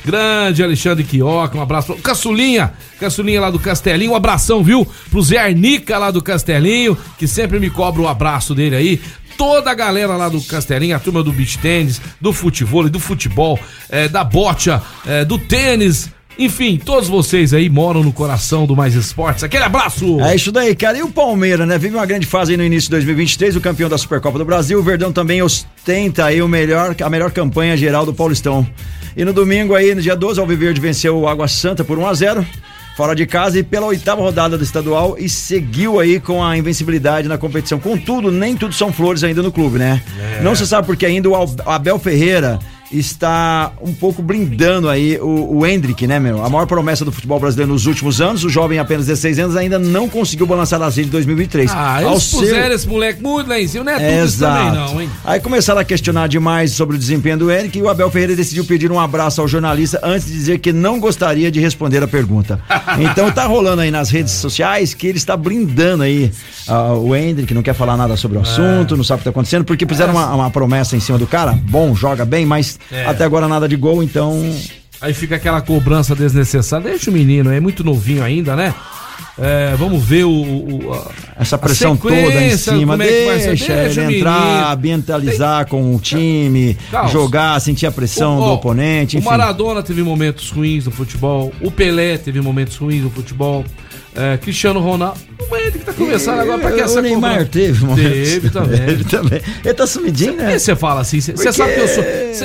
Grande 0.04 0.62
Alexandre 0.62 1.02
Quioca, 1.02 1.56
um 1.56 1.62
abraço 1.62 1.94
Caçulinha, 1.94 2.74
Caçulinha 3.00 3.40
lá 3.40 3.50
do 3.50 3.58
Castelinho, 3.58 4.12
um 4.12 4.14
abração, 4.14 4.62
viu? 4.62 4.86
Pro 5.10 5.22
Zé 5.22 5.38
Arnica 5.38 5.96
lá 5.96 6.10
do 6.10 6.22
Castelinho, 6.22 6.96
que 7.18 7.26
sempre 7.26 7.58
me 7.58 7.70
cobra 7.70 8.02
o 8.02 8.08
abraço 8.08 8.54
dele 8.54 8.76
aí. 8.76 9.00
Toda 9.38 9.70
a 9.70 9.74
galera 9.74 10.14
lá 10.14 10.28
do 10.28 10.42
Castelinho, 10.42 10.94
a 10.94 10.98
turma 10.98 11.22
do 11.22 11.32
beach 11.32 11.58
tênis, 11.58 12.02
do 12.20 12.34
futebol, 12.34 12.88
do 12.88 13.00
futebol, 13.00 13.58
eh, 13.88 14.06
da 14.06 14.22
bocha, 14.22 14.82
eh, 15.06 15.24
do 15.24 15.38
tênis, 15.38 16.10
Enfim, 16.38 16.80
todos 16.84 17.08
vocês 17.08 17.54
aí 17.54 17.70
moram 17.70 18.02
no 18.02 18.12
coração 18.12 18.66
do 18.66 18.74
Mais 18.74 18.94
Esportes. 18.94 19.44
Aquele 19.44 19.64
abraço! 19.64 20.20
É 20.20 20.34
isso 20.34 20.50
daí, 20.50 20.74
cara. 20.74 20.98
E 20.98 21.02
o 21.02 21.08
Palmeiras, 21.08 21.66
né? 21.66 21.78
Vive 21.78 21.94
uma 21.94 22.06
grande 22.06 22.26
fase 22.26 22.52
aí 22.52 22.56
no 22.56 22.64
início 22.64 22.88
de 22.88 22.96
2023, 22.96 23.54
o 23.56 23.60
campeão 23.60 23.88
da 23.88 23.96
Supercopa 23.96 24.38
do 24.38 24.44
Brasil. 24.44 24.78
O 24.78 24.82
Verdão 24.82 25.12
também 25.12 25.42
ostenta 25.42 26.24
aí 26.24 26.42
o 26.42 26.48
melhor, 26.48 26.96
a 27.00 27.10
melhor 27.10 27.30
campanha 27.30 27.76
geral 27.76 28.04
do 28.04 28.12
Paulistão. 28.12 28.66
E 29.16 29.24
no 29.24 29.32
domingo 29.32 29.74
aí, 29.74 29.94
no 29.94 30.02
dia 30.02 30.16
12, 30.16 30.40
o 30.40 30.42
Alviverde 30.42 30.80
venceu 30.80 31.16
o 31.16 31.28
Água 31.28 31.46
Santa 31.46 31.84
por 31.84 31.98
1 31.98 32.06
a 32.06 32.14
0 32.14 32.46
fora 32.96 33.14
de 33.14 33.26
casa 33.26 33.58
e 33.58 33.62
pela 33.62 33.86
oitava 33.86 34.22
rodada 34.22 34.56
do 34.56 34.62
estadual 34.62 35.16
e 35.18 35.28
seguiu 35.28 35.98
aí 35.98 36.20
com 36.20 36.42
a 36.42 36.56
invencibilidade 36.56 37.28
na 37.28 37.36
competição. 37.36 37.78
Contudo, 37.78 38.30
nem 38.30 38.56
tudo 38.56 38.72
são 38.74 38.92
flores 38.92 39.24
ainda 39.24 39.42
no 39.42 39.50
clube, 39.50 39.78
né? 39.78 40.00
É. 40.38 40.42
Não 40.42 40.54
se 40.54 40.66
sabe 40.66 40.86
porque 40.86 41.04
ainda 41.04 41.28
o 41.28 41.34
Abel 41.66 41.98
Ferreira 41.98 42.58
está 42.90 43.72
um 43.80 43.92
pouco 43.92 44.22
blindando 44.22 44.88
aí 44.88 45.18
o, 45.18 45.58
o 45.58 45.66
Hendrick, 45.66 46.06
né, 46.06 46.18
meu? 46.20 46.44
A 46.44 46.48
maior 46.48 46.66
promessa 46.66 47.04
do 47.04 47.10
futebol 47.12 47.40
brasileiro 47.40 47.72
nos 47.72 47.86
últimos 47.86 48.20
anos, 48.20 48.44
o 48.44 48.48
jovem 48.48 48.78
apenas 48.78 49.06
16 49.06 49.38
anos 49.38 49.56
ainda 49.56 49.78
não 49.78 50.08
conseguiu 50.08 50.46
balançar 50.46 50.80
as 50.82 50.96
redes 50.96 51.06
de 51.10 51.12
2023. 51.12 51.70
Ah, 51.72 51.96
Ao 52.04 52.12
eles 52.12 52.22
seu- 52.24 52.40
puseram 52.40 52.74
esse 52.74 52.86
moleque 52.86 53.22
muito 53.22 53.48
lá 53.48 53.58
em 53.60 53.66
cima, 53.66 53.84
não 53.84 53.92
é 53.92 53.96
tudo 53.96 54.26
isso 54.26 54.38
também 54.38 54.66
Exato. 54.68 54.74
não, 54.94 55.02
hein? 55.02 55.10
Aí 55.24 55.40
começaram 55.40 55.80
a 55.80 55.84
questionar 55.84 56.28
demais 56.28 56.72
sobre 56.72 56.96
o 56.96 56.98
desempenho 56.98 57.38
do 57.38 57.50
Eric 57.50 57.78
e 57.78 57.82
o 57.82 57.88
Abel 57.88 58.10
Ferreira 58.10 58.36
decidiu 58.36 58.64
pedir 58.64 58.92
um 58.92 59.00
abraço 59.00 59.40
ao 59.40 59.48
jornalista 59.48 59.98
antes 60.02 60.26
de 60.26 60.32
dizer 60.34 60.58
que 60.58 60.72
não 60.72 61.00
gostaria 61.00 61.50
de 61.50 61.60
responder 61.60 62.02
a 62.02 62.08
pergunta. 62.08 62.60
Então 62.98 63.30
tá 63.32 63.44
rolando 63.44 63.82
aí 63.82 63.90
nas 63.90 64.08
redes 64.10 64.32
sociais 64.34 64.94
que 64.94 65.06
ele 65.06 65.18
está 65.18 65.36
blindando 65.36 66.02
aí 66.04 66.30
ah, 66.68 66.92
o 66.94 67.14
Hendrick, 67.14 67.52
não 67.52 67.62
quer 67.62 67.74
falar 67.74 67.96
nada 67.96 68.16
sobre 68.16 68.38
o 68.38 68.40
assunto, 68.40 68.96
não 68.96 69.02
sabe 69.02 69.18
o 69.18 69.20
que 69.20 69.24
tá 69.24 69.30
acontecendo, 69.30 69.64
porque 69.64 69.84
fizeram 69.86 70.12
uma, 70.12 70.32
uma 70.34 70.50
promessa 70.50 70.96
em 70.96 71.00
cima 71.00 71.18
do 71.18 71.26
cara, 71.26 71.52
bom, 71.52 71.94
joga 71.94 72.24
bem, 72.24 72.46
mas 72.46 72.73
É. 72.90 73.04
até 73.06 73.24
agora 73.24 73.46
nada 73.48 73.68
de 73.68 73.76
gol, 73.76 74.02
então 74.02 74.40
Aí 75.00 75.12
fica 75.12 75.36
aquela 75.36 75.60
cobrança 75.60 76.14
desnecessária. 76.14 76.88
Deixa 76.88 77.10
o 77.10 77.12
menino, 77.12 77.52
é 77.52 77.60
muito 77.60 77.84
novinho 77.84 78.22
ainda, 78.22 78.56
né? 78.56 78.72
É, 79.38 79.74
vamos 79.76 80.02
ver 80.02 80.24
o, 80.24 80.30
o- 80.30 80.92
a- 80.94 81.10
essa 81.40 81.58
pressão 81.58 81.96
toda 81.96 82.14
em 82.14 82.24
sequência, 82.26 82.72
cima, 82.72 82.92
como 82.92 83.02
é 83.02 83.06
que 83.06 83.26
vai 83.26 83.40
ser. 83.40 83.46
deixa, 83.48 83.72
ele 83.72 84.00
o 84.00 84.10
entrar, 84.18 84.72
ambientalizar 84.72 85.66
com 85.66 85.94
o 85.94 85.98
time, 85.98 86.78
jogar, 87.10 87.60
sentir 87.60 87.86
a 87.86 87.90
pressão 87.92 88.38
O- 88.38 88.40
do 88.40 88.46
ó, 88.46 88.54
oponente, 88.54 89.16
O 89.16 89.18
enfim. 89.18 89.28
Maradona 89.28 89.82
teve 89.82 90.02
momentos 90.02 90.50
ruins 90.50 90.86
no 90.86 90.92
futebol. 90.92 91.52
O 91.60 91.70
Pelé 91.70 92.16
teve 92.16 92.40
momentos 92.40 92.76
ruins 92.76 93.02
no 93.02 93.10
futebol. 93.10 93.64
É, 94.16 94.36
Cristiano 94.36 94.80
Ronaldo. 94.80 95.18
O 95.50 95.56
ele 95.56 95.72
que 95.72 95.78
tá 95.80 95.92
começando 95.92 96.38
agora 96.40 96.58
pra 96.58 96.72
que 96.72 96.80
essa 96.80 96.98
O 97.00 97.02
Neymar 97.02 97.46
teve, 97.46 97.84
momentos. 97.84 98.12
Teve 98.30 98.50
também. 98.50 98.80
Ele 98.88 99.04
também. 99.04 99.40
Ele 99.64 99.74
tá 99.74 99.86
sumidinho, 99.86 100.34
Por 100.34 100.42
né? 100.44 100.52
que 100.52 100.58
você 100.58 100.76
fala 100.76 101.00
assim? 101.00 101.20
Você 101.20 101.52
sabe 101.52 101.74
que 101.74 101.80
eu 101.80 101.88
sou. 101.88 102.04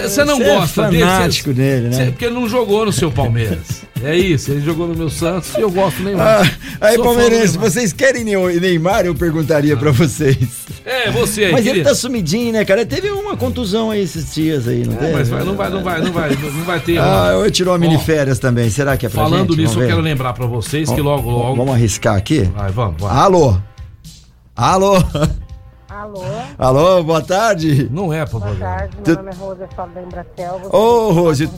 Você 0.09 0.23
não 0.25 0.37
você 0.37 0.43
é 0.43 0.55
gosta 0.55 0.87
dele? 0.89 1.03
fanático 1.03 1.53
dele, 1.53 1.87
né? 1.89 1.93
cê- 1.95 2.05
porque 2.11 2.25
ele 2.25 2.33
não 2.33 2.49
jogou 2.49 2.85
no 2.85 2.91
seu 2.91 3.09
Palmeiras. 3.11 3.83
É 4.03 4.15
isso, 4.17 4.51
ele 4.51 4.61
jogou 4.61 4.87
no 4.87 4.95
meu 4.95 5.09
Santos 5.09 5.53
e 5.57 5.61
eu 5.61 5.69
gosto 5.69 6.01
nem 6.03 6.13
Ah, 6.13 6.17
mais. 6.17 6.51
aí, 6.79 6.95
Sou 6.95 7.03
do 7.03 7.09
palmeirense, 7.09 7.53
Neymar. 7.53 7.69
vocês 7.71 7.93
querem 7.93 8.23
Ney- 8.23 8.59
Neymar? 8.59 9.05
Eu 9.05 9.13
perguntaria 9.13 9.75
pra 9.75 9.91
vocês. 9.91 10.37
É, 10.85 11.11
você 11.11 11.45
aí, 11.45 11.51
Mas 11.51 11.61
ele 11.61 11.69
querido. 11.71 11.89
tá 11.89 11.95
sumidinho, 11.95 12.53
né, 12.53 12.63
cara? 12.65 12.81
Ele 12.81 12.89
teve 12.89 13.11
uma 13.11 13.35
contusão 13.35 13.91
aí 13.91 14.01
esses 14.01 14.33
dias 14.33 14.67
aí, 14.67 14.85
não 14.85 14.93
É, 14.93 14.97
teve? 14.97 15.13
mas 15.13 15.29
vai, 15.29 15.43
não 15.43 15.55
vai, 15.55 15.69
não 15.69 15.83
vai, 15.83 16.01
não 16.01 16.11
vai, 16.11 16.29
não 16.35 16.63
vai 16.63 16.79
ter. 16.79 16.97
Ah, 16.99 17.31
eu 17.33 17.51
tirou 17.51 17.73
a 17.73 17.77
Ó, 17.77 17.79
mini 17.79 17.97
férias 17.99 18.39
também. 18.39 18.69
Será 18.69 18.95
que 18.97 19.05
é 19.05 19.09
pra 19.09 19.23
Falando 19.23 19.53
gente? 19.55 19.61
nisso, 19.67 19.81
eu 19.81 19.87
quero 19.87 20.01
lembrar 20.01 20.33
pra 20.33 20.45
vocês 20.47 20.89
que 20.89 21.01
logo, 21.01 21.29
logo. 21.29 21.55
Vamos 21.57 21.73
arriscar 21.73 22.15
aqui? 22.15 22.43
Vai, 22.55 22.71
vamos, 22.71 22.95
vamos. 23.01 23.17
Alô? 23.17 23.57
Alô? 24.55 24.95
Alô, 25.89 26.21
Alô, 26.57 27.03
boa 27.03 27.21
tarde. 27.21 27.89
Não 27.91 28.13
é, 28.13 28.23
por 28.25 28.39
boa 28.39 28.51
favor. 28.53 28.59
tarde. 28.59 28.97
Tu- 29.03 29.09
Meu 29.11 29.17
nome 29.17 29.31
é 29.31 29.35
Rosa, 29.35 29.63
eu 29.63 29.67
falo 29.75 29.91
da 29.91 30.01
Embratel. 30.03 30.61
Ô, 30.71 31.11
Rose, 31.11 31.49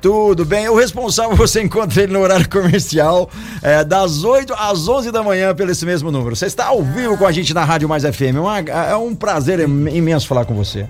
tudo 0.00 0.44
bem? 0.44 0.68
O 0.68 0.76
responsável 0.76 1.34
você 1.36 1.60
encontra 1.62 2.02
ele 2.02 2.12
no 2.12 2.20
horário 2.20 2.48
comercial, 2.48 3.28
é, 3.60 3.82
das 3.82 4.22
8 4.22 4.54
às 4.54 4.86
11 4.86 5.10
da 5.10 5.22
manhã, 5.22 5.52
pelo 5.54 5.70
esse 5.72 5.84
mesmo 5.84 6.12
número. 6.12 6.36
Você 6.36 6.46
está 6.46 6.66
ao 6.66 6.82
vivo 6.82 7.18
com 7.18 7.26
a 7.26 7.32
gente 7.32 7.52
na 7.52 7.64
Rádio 7.64 7.88
Mais 7.88 8.04
FM. 8.04 8.36
Uma- 8.40 8.60
é 8.60 8.94
um 8.94 9.14
prazer 9.16 9.58
im- 9.60 9.88
imenso 9.96 10.28
falar 10.28 10.44
com 10.44 10.54
você. 10.54 10.88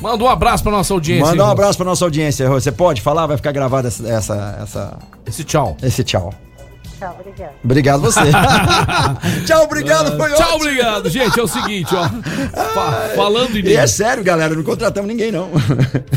Manda 0.00 0.24
um 0.24 0.28
abraço 0.28 0.62
pra 0.62 0.72
nossa 0.72 0.92
audiência. 0.94 1.26
Manda 1.26 1.44
um 1.44 1.50
abraço 1.50 1.76
para 1.76 1.84
nossa 1.86 2.04
audiência. 2.04 2.48
Rose. 2.48 2.64
Você 2.64 2.72
pode 2.72 3.00
falar? 3.02 3.26
Vai 3.26 3.36
ficar 3.36 3.52
gravado 3.52 3.86
essa, 3.88 4.08
essa, 4.08 4.58
essa- 4.62 4.98
Esse 5.26 5.44
tchau. 5.44 5.76
esse 5.82 6.02
tchau. 6.02 6.32
Tchau, 7.02 7.16
obrigado. 7.20 7.52
Obrigado 7.64 8.00
você. 8.02 8.20
tchau, 9.46 9.64
obrigado. 9.64 10.16
Foi 10.16 10.30
Tchau, 10.30 10.40
ótimo. 10.40 10.54
obrigado. 10.56 11.10
Gente, 11.10 11.38
é 11.40 11.42
o 11.42 11.48
seguinte, 11.48 11.92
ó. 11.94 12.08
Fa- 12.72 13.10
falando 13.16 13.56
em 13.56 13.60
E 13.60 13.60
é 13.60 13.62
Neymar. 13.70 13.88
sério, 13.88 14.22
galera, 14.22 14.54
não 14.54 14.62
contratamos 14.62 15.08
ninguém, 15.08 15.32
não. 15.32 15.50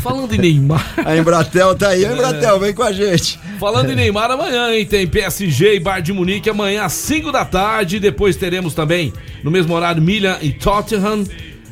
Falando 0.02 0.32
em 0.34 0.38
Neymar. 0.38 0.84
A 1.04 1.16
Embratel 1.16 1.74
tá 1.76 1.88
aí. 1.88 2.04
Ô, 2.04 2.12
Embratel, 2.12 2.60
vem 2.60 2.72
com 2.72 2.82
a 2.84 2.92
gente. 2.92 3.38
Falando 3.58 3.90
em 3.90 3.96
Neymar 3.96 4.30
amanhã, 4.30 4.70
hein? 4.72 4.86
Tem 4.86 5.06
PSG 5.06 5.74
e 5.76 5.80
Bar 5.80 6.00
de 6.00 6.12
Munique 6.12 6.48
amanhã 6.48 6.84
às 6.84 6.92
5 6.92 7.32
da 7.32 7.44
tarde. 7.44 7.98
Depois 7.98 8.36
teremos 8.36 8.72
também, 8.74 9.12
no 9.42 9.50
mesmo 9.50 9.74
horário, 9.74 10.00
Milan 10.00 10.36
e 10.40 10.52
Tottenham. 10.52 11.24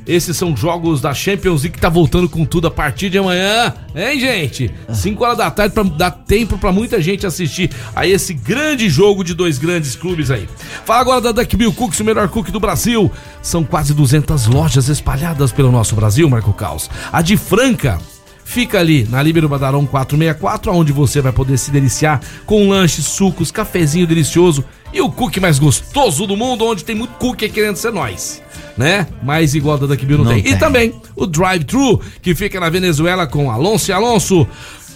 Esses 0.07 0.37
são 0.37 0.57
jogos 0.57 1.01
da 1.01 1.15
Champions 1.15 1.63
League 1.63 1.77
que 1.77 1.81
tá 1.81 1.89
voltando 1.89 2.29
com 2.29 2.45
tudo 2.45 2.67
a 2.67 2.71
partir 2.71 3.09
de 3.09 3.19
amanhã, 3.19 3.73
hein, 3.95 4.21
gente? 4.21 4.71
5 4.93 5.25
horas 5.25 5.39
da 5.39 5.51
tarde 5.51 5.75
pra 5.75 5.83
dar 5.83 6.11
tempo 6.11 6.59
pra 6.59 6.71
muita 6.73 7.01
gente 7.01 7.27
assistir 7.27 7.71
a 7.95 8.07
esse 8.07 8.35
grande 8.35 8.89
jogo 8.89 9.25
de 9.25 9.35
dois 9.35 9.59
grandes 9.59 9.97
clubes 9.97 10.31
aí. 10.31 10.49
Fala 10.85 11.01
agora 11.01 11.21
da 11.21 11.33
Duck 11.33 11.57
Bill 11.57 11.73
Cookies, 11.73 12.01
o 12.01 12.05
melhor 12.05 12.29
cookie 12.29 12.53
do 12.53 12.61
Brasil. 12.61 13.11
São 13.43 13.65
quase 13.65 13.95
200 13.95 14.47
lojas 14.47 14.89
espalhadas 14.89 15.53
pelo 15.53 15.73
nosso 15.73 15.95
Brasil, 15.95 16.29
Marco 16.29 16.53
Caos. 16.53 16.91
A 17.13 17.23
de 17.23 17.37
Franca 17.37 17.99
Fica 18.45 18.79
ali 18.79 19.07
na 19.11 19.23
Líbero 19.23 19.49
Badarão 19.49 19.87
464, 19.87 20.73
onde 20.73 20.93
você 20.93 21.21
vai 21.21 21.33
poder 21.33 21.59
se 21.59 21.71
deliciar 21.71 22.21
com 22.47 22.69
lanches, 22.69 23.05
sucos, 23.07 23.51
cafezinho 23.51 24.07
delicioso 24.07 24.65
e 24.93 25.01
o 25.01 25.11
cookie 25.11 25.41
mais 25.41 25.59
gostoso 25.59 26.27
do 26.27 26.37
mundo, 26.37 26.65
onde 26.65 26.85
tem 26.85 26.95
muito 26.95 27.15
cookie 27.15 27.49
querendo 27.49 27.77
ser 27.77 27.93
nós. 27.93 28.43
Né? 28.77 29.07
Mas 29.23 29.55
igual 29.55 29.79
da 29.79 29.87
Duck 29.87 30.05
Bill 30.05 30.19
não, 30.19 30.25
Não 30.25 30.33
tem. 30.33 30.43
tem. 30.43 30.53
E 30.53 30.57
também 30.57 30.95
o 31.17 31.27
Drive-Thru, 31.27 32.01
que 32.21 32.35
fica 32.35 32.59
na 32.61 32.69
Venezuela 32.69 33.27
com 33.27 33.51
Alonso 33.51 33.91
e 33.91 33.93
Alonso. 33.93 34.47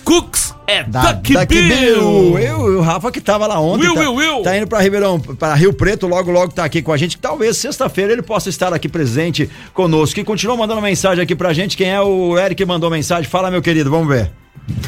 Cooks 0.09 0.54
é 0.66 0.84
Da 0.84 1.12
Duck, 1.12 1.34
Duck 1.34 1.46
Bill. 1.46 1.68
Bill. 1.68 2.38
Eu 2.38 2.72
e 2.72 2.76
o 2.76 2.80
Rafa 2.80 3.12
que 3.12 3.20
tava 3.20 3.46
lá 3.46 3.61
ontem. 3.61 3.86
Will, 3.86 3.94
tá, 3.94 4.00
Will, 4.00 4.14
Will. 4.14 4.42
tá 4.42 4.56
indo 4.56 4.66
pra 4.66 4.80
Ribeirão, 4.80 5.20
para 5.20 5.54
Rio 5.54 5.72
Preto, 5.72 6.06
logo, 6.06 6.30
logo 6.30 6.50
tá 6.52 6.64
aqui 6.64 6.80
com 6.80 6.92
a 6.92 6.96
gente. 6.96 7.18
Talvez 7.18 7.59
sexta-feira 7.59 8.12
ele 8.12 8.22
possa 8.22 8.48
estar 8.48 8.72
aqui 8.72 8.88
presente 8.88 9.50
conosco. 9.74 10.18
E 10.18 10.24
continua 10.24 10.56
mandando 10.56 10.80
mensagem 10.80 11.22
aqui 11.22 11.34
pra 11.36 11.52
gente. 11.52 11.76
Quem 11.76 11.90
é 11.90 12.00
o 12.00 12.38
Eric 12.38 12.54
que 12.54 12.64
mandou 12.64 12.90
mensagem? 12.90 13.28
Fala, 13.28 13.50
meu 13.50 13.61
querido, 13.61 13.90
vamos 13.90 14.09
ver. 14.09 14.30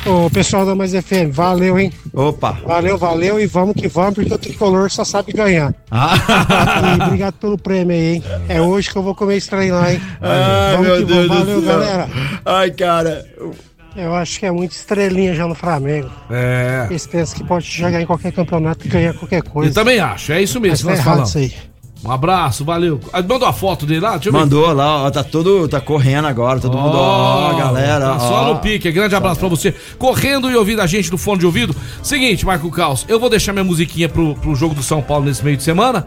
Ô, 0.06 0.28
pessoal 0.30 0.66
da 0.66 0.74
Mais 0.74 0.92
FM, 0.92 1.30
valeu, 1.32 1.78
hein? 1.78 1.90
Opa. 2.12 2.52
Valeu, 2.66 2.98
valeu 2.98 3.40
e 3.40 3.46
vamos 3.46 3.74
que 3.74 3.88
vamos, 3.88 4.14
porque 4.14 4.32
o 4.32 4.38
tricolor 4.38 4.90
só 4.90 5.04
sabe 5.04 5.32
ganhar. 5.32 5.74
Ah. 5.90 6.96
E 6.98 7.02
obrigado 7.04 7.34
pelo 7.34 7.58
prêmio 7.58 7.94
aí, 7.94 8.14
hein? 8.16 8.24
É 8.48 8.60
hoje 8.60 8.90
que 8.90 8.96
eu 8.96 9.02
vou 9.02 9.14
comer 9.14 9.36
esse 9.36 9.48
trem 9.50 9.70
lá, 9.70 9.92
hein? 9.92 10.00
Ai, 10.20 10.72
vamos 10.76 10.86
meu 10.86 10.96
que 10.98 11.04
Deus 11.04 11.26
vamos, 11.28 11.44
valeu, 11.44 11.60
do 11.60 11.66
céu. 11.66 11.78
galera. 11.80 12.08
Ai, 12.44 12.70
cara. 12.70 13.26
Eu 13.96 14.14
acho 14.14 14.38
que 14.38 14.46
é 14.46 14.50
muita 14.50 14.74
estrelinha 14.74 15.34
já 15.34 15.46
no 15.46 15.54
Flamengo. 15.54 16.10
É. 16.30 16.86
Eles 16.88 17.06
pensam 17.06 17.36
que 17.36 17.44
pode 17.44 17.66
jogar 17.66 18.00
em 18.00 18.06
qualquer 18.06 18.32
campeonato 18.32 18.86
e 18.86 18.88
ganhar 18.88 19.12
qualquer 19.14 19.38
Eu 19.38 19.50
coisa. 19.50 19.74
também 19.74 19.98
acho, 19.98 20.32
é 20.32 20.40
isso 20.42 20.60
mesmo 20.60 20.72
Mas 20.72 20.80
que 20.80 20.86
nós 20.86 20.98
errado 20.98 21.26
falamos. 21.26 21.28
isso 21.30 21.38
aí. 21.38 21.70
Um 22.02 22.10
abraço, 22.10 22.64
valeu. 22.64 22.98
Ah, 23.12 23.20
Mandou 23.20 23.46
a 23.46 23.52
foto 23.52 23.84
dele 23.84 24.00
lá? 24.00 24.12
Deixa 24.12 24.30
eu 24.30 24.32
ver. 24.32 24.38
Mandou 24.38 24.72
lá, 24.72 25.02
ó, 25.04 25.10
tá 25.10 25.22
todo, 25.22 25.68
tá 25.68 25.82
correndo 25.82 26.26
agora, 26.28 26.58
todo 26.58 26.78
mundo, 26.78 26.94
ó, 26.96 27.52
galera. 27.52 28.18
Só 28.18 28.44
ó. 28.48 28.54
no 28.54 28.58
pique, 28.60 28.90
grande 28.90 29.14
abraço 29.14 29.38
pra 29.40 29.48
você. 29.50 29.74
Correndo 29.98 30.50
e 30.50 30.56
ouvindo 30.56 30.80
a 30.80 30.86
gente 30.86 31.10
no 31.12 31.18
fone 31.18 31.40
de 31.40 31.44
ouvido. 31.46 31.76
Seguinte, 32.02 32.46
Marco 32.46 32.70
Caos, 32.70 33.04
eu 33.06 33.20
vou 33.20 33.28
deixar 33.28 33.52
minha 33.52 33.64
musiquinha 33.64 34.08
pro, 34.08 34.34
pro 34.36 34.54
jogo 34.54 34.74
do 34.74 34.82
São 34.82 35.02
Paulo 35.02 35.26
nesse 35.26 35.44
meio 35.44 35.58
de 35.58 35.62
semana. 35.62 36.06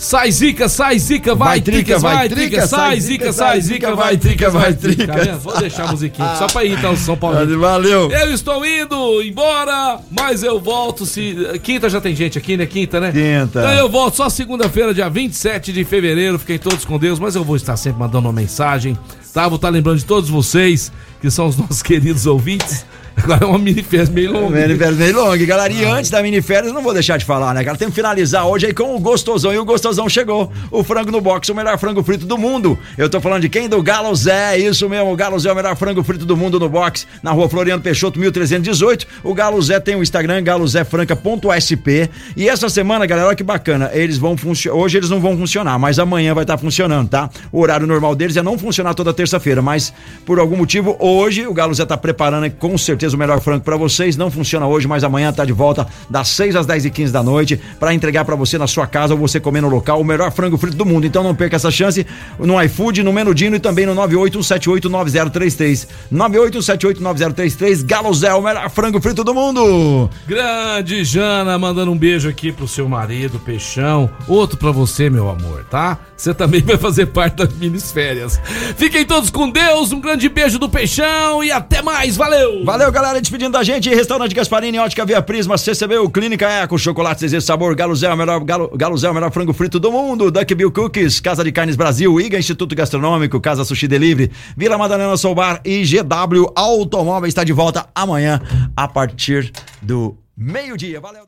Sai 0.00 0.32
zica, 0.32 0.66
sai 0.66 0.98
zica, 0.98 1.34
vai, 1.34 1.48
Vai, 1.48 1.60
trica, 1.60 1.98
vai, 1.98 2.14
vai 2.16 2.28
trica, 2.30 2.48
trica, 2.48 2.66
sai 2.66 3.00
zica, 3.02 3.32
sai 3.34 3.60
zica, 3.60 3.94
vai 3.94 4.16
trica, 4.16 4.48
vai 4.48 4.72
trica, 4.72 5.06
vai? 5.06 5.32
Vou 5.36 5.58
deixar 5.58 5.84
a 5.84 5.90
musiquinha 5.92 6.36
só 6.36 6.46
pra 6.46 6.64
ir 6.64 6.72
então 6.72 6.96
São 6.96 7.18
Paulo. 7.18 7.36
Valeu. 7.58 8.10
Eu 8.10 8.32
estou 8.32 8.64
indo 8.64 9.22
embora, 9.22 10.00
mas 10.10 10.42
eu 10.42 10.58
volto 10.58 11.04
se. 11.04 11.36
Quinta 11.62 11.90
já 11.90 12.00
tem 12.00 12.16
gente 12.16 12.38
aqui, 12.38 12.56
né? 12.56 12.64
Quinta, 12.64 12.98
né? 12.98 13.12
Quinta. 13.12 13.58
Então 13.58 13.72
eu 13.74 13.90
volto 13.90 14.16
só 14.16 14.30
segunda-feira, 14.30 14.94
dia 14.94 15.10
27 15.10 15.70
de 15.70 15.84
fevereiro. 15.84 16.38
Fiquem 16.38 16.58
todos 16.58 16.82
com 16.86 16.98
Deus, 16.98 17.18
mas 17.18 17.34
eu 17.34 17.44
vou 17.44 17.56
estar 17.56 17.76
sempre 17.76 18.00
mandando 18.00 18.26
uma 18.26 18.32
mensagem, 18.32 18.96
tá? 19.34 19.46
Vou 19.48 19.56
estar 19.56 19.68
lembrando 19.68 19.98
de 19.98 20.06
todos 20.06 20.30
vocês, 20.30 20.90
que 21.20 21.30
são 21.30 21.46
os 21.46 21.58
nossos 21.60 21.82
queridos 21.82 22.24
ouvintes. 22.24 22.86
Agora 23.22 23.44
é 23.44 23.46
uma 23.46 23.58
mini 23.58 23.82
festa 23.82 24.12
meio 24.14 24.32
longa. 24.32 24.56
Mini 24.56 24.76
férias 24.76 24.96
meio 24.96 25.16
longa. 25.16 25.46
Galera, 25.46 25.72
e 25.72 25.84
antes 25.84 26.10
da 26.10 26.22
mini 26.22 26.40
férias, 26.40 26.72
não 26.72 26.82
vou 26.82 26.92
deixar 26.92 27.16
de 27.16 27.24
falar, 27.24 27.54
né, 27.54 27.62
cara? 27.62 27.76
Tem 27.76 27.88
que 27.88 27.94
finalizar 27.94 28.46
hoje 28.46 28.66
aí 28.66 28.74
com 28.74 28.94
o 28.94 28.98
Gostosão. 28.98 29.52
E 29.52 29.58
o 29.58 29.64
Gostosão 29.64 30.08
chegou. 30.08 30.50
O 30.70 30.82
frango 30.82 31.10
no 31.10 31.20
box, 31.20 31.50
o 31.50 31.54
melhor 31.54 31.78
frango 31.78 32.02
frito 32.02 32.26
do 32.26 32.38
mundo. 32.38 32.78
Eu 32.96 33.08
tô 33.08 33.20
falando 33.20 33.42
de 33.42 33.48
quem? 33.48 33.68
Do 33.68 33.82
Galo 33.82 34.14
Zé. 34.14 34.58
Isso 34.58 34.88
mesmo, 34.88 35.12
o 35.12 35.16
Galo 35.16 35.38
Zé 35.38 35.48
é 35.48 35.52
o 35.52 35.56
melhor 35.56 35.76
frango 35.76 36.02
frito 36.02 36.24
do 36.24 36.36
mundo 36.36 36.58
no 36.58 36.68
box. 36.68 37.06
Na 37.22 37.30
rua 37.32 37.48
Floriano 37.48 37.82
Peixoto, 37.82 38.18
1318. 38.18 39.06
O 39.22 39.34
Galo 39.34 39.60
Zé 39.60 39.78
tem 39.78 39.96
o 39.96 40.02
Instagram, 40.02 40.42
galozefranca.sp. 40.42 42.10
E 42.36 42.48
essa 42.48 42.68
semana, 42.68 43.06
galera, 43.06 43.28
olha 43.28 43.36
que 43.36 43.44
bacana. 43.44 43.90
Eles 43.92 44.18
vão 44.18 44.36
funcionar. 44.36 44.78
Hoje 44.78 44.96
eles 44.96 45.10
não 45.10 45.20
vão 45.20 45.36
funcionar, 45.36 45.78
mas 45.78 45.98
amanhã 45.98 46.34
vai 46.34 46.44
estar 46.44 46.56
funcionando, 46.58 47.08
tá? 47.08 47.30
O 47.52 47.60
horário 47.60 47.86
normal 47.86 48.14
deles 48.14 48.36
é 48.36 48.42
não 48.42 48.58
funcionar 48.58 48.94
toda 48.94 49.12
terça-feira, 49.12 49.60
mas 49.60 49.92
por 50.24 50.38
algum 50.38 50.56
motivo, 50.56 50.96
hoje 50.98 51.46
o 51.46 51.52
Galo 51.52 51.74
Zé 51.74 51.84
tá 51.84 51.96
preparando 51.96 52.50
com 52.52 52.76
certeza 52.78 53.09
o 53.14 53.18
melhor 53.18 53.40
frango 53.40 53.64
pra 53.64 53.76
vocês. 53.76 54.16
Não 54.16 54.30
funciona 54.30 54.66
hoje, 54.66 54.86
mas 54.86 55.04
amanhã 55.04 55.32
tá 55.32 55.44
de 55.44 55.52
volta 55.52 55.86
das 56.08 56.28
6 56.28 56.56
às 56.56 56.66
10 56.66 56.86
e 56.86 56.90
15 56.90 57.12
da 57.12 57.22
noite 57.22 57.60
pra 57.78 57.94
entregar 57.94 58.24
pra 58.24 58.36
você 58.36 58.58
na 58.58 58.66
sua 58.66 58.86
casa 58.86 59.14
ou 59.14 59.20
você 59.20 59.38
comer 59.40 59.60
no 59.60 59.68
local 59.68 60.00
o 60.00 60.04
melhor 60.04 60.30
frango 60.32 60.56
frito 60.56 60.76
do 60.76 60.86
mundo. 60.86 61.06
Então 61.06 61.22
não 61.22 61.34
perca 61.34 61.56
essa 61.56 61.70
chance 61.70 62.06
no 62.38 62.60
iFood, 62.62 63.02
no 63.02 63.12
Menudino 63.12 63.56
e 63.56 63.60
também 63.60 63.86
no 63.86 63.94
981789033. 63.94 65.86
981789033. 66.12 67.84
Galo 67.84 68.12
Zé, 68.14 68.32
o 68.34 68.42
melhor 68.42 68.70
frango 68.70 69.00
frito 69.00 69.24
do 69.24 69.34
mundo. 69.34 70.10
Grande 70.26 71.04
Jana, 71.04 71.58
mandando 71.58 71.90
um 71.90 71.98
beijo 71.98 72.28
aqui 72.28 72.52
pro 72.52 72.68
seu 72.68 72.88
marido, 72.88 73.38
Peixão. 73.38 74.10
Outro 74.28 74.56
pra 74.56 74.70
você, 74.70 75.10
meu 75.10 75.28
amor, 75.28 75.64
tá? 75.64 75.98
Você 76.16 76.34
também 76.34 76.60
vai 76.62 76.76
fazer 76.76 77.06
parte 77.06 77.36
das 77.36 77.52
minis 77.54 77.90
férias. 77.90 78.40
Fiquem 78.76 79.04
todos 79.04 79.30
com 79.30 79.50
Deus, 79.50 79.92
um 79.92 80.00
grande 80.00 80.28
beijo 80.28 80.58
do 80.58 80.68
Peixão 80.68 81.42
e 81.42 81.50
até 81.50 81.82
mais, 81.82 82.16
valeu! 82.16 82.64
Valeu, 82.64 82.89
galera, 82.90 83.20
despedindo 83.20 83.52
da 83.52 83.62
gente. 83.62 83.88
Restaurante 83.88 84.34
Gasparini, 84.34 84.78
Ótica 84.78 85.04
Via 85.04 85.22
Prisma, 85.22 85.56
CCBU, 85.56 86.10
Clínica 86.10 86.48
Eco, 86.48 86.78
Chocolate 86.78 87.20
Zezé 87.20 87.40
Sabor, 87.40 87.74
Galo 87.74 87.94
Zé, 87.94 88.12
o 88.12 88.16
melhor, 88.16 88.42
Galo, 88.44 88.70
Galo 88.76 88.96
Zé, 88.96 89.08
o 89.08 89.14
melhor 89.14 89.30
frango 89.30 89.52
frito 89.52 89.78
do 89.78 89.92
mundo, 89.92 90.30
Duck 90.30 90.54
Bill 90.54 90.72
Cookies, 90.72 91.20
Casa 91.20 91.44
de 91.44 91.52
Carnes 91.52 91.76
Brasil, 91.76 92.20
IGA 92.20 92.38
Instituto 92.38 92.74
Gastronômico, 92.74 93.40
Casa 93.40 93.64
Sushi 93.64 93.86
Delivery, 93.86 94.30
Vila 94.56 94.76
Madalena 94.76 95.16
Soubar 95.16 95.60
e 95.64 95.82
GW 95.84 96.52
Automóveis 96.54 97.30
está 97.30 97.44
de 97.44 97.52
volta 97.52 97.86
amanhã 97.94 98.40
a 98.76 98.88
partir 98.88 99.52
do 99.80 100.16
meio-dia. 100.36 101.00
Valeu! 101.00 101.18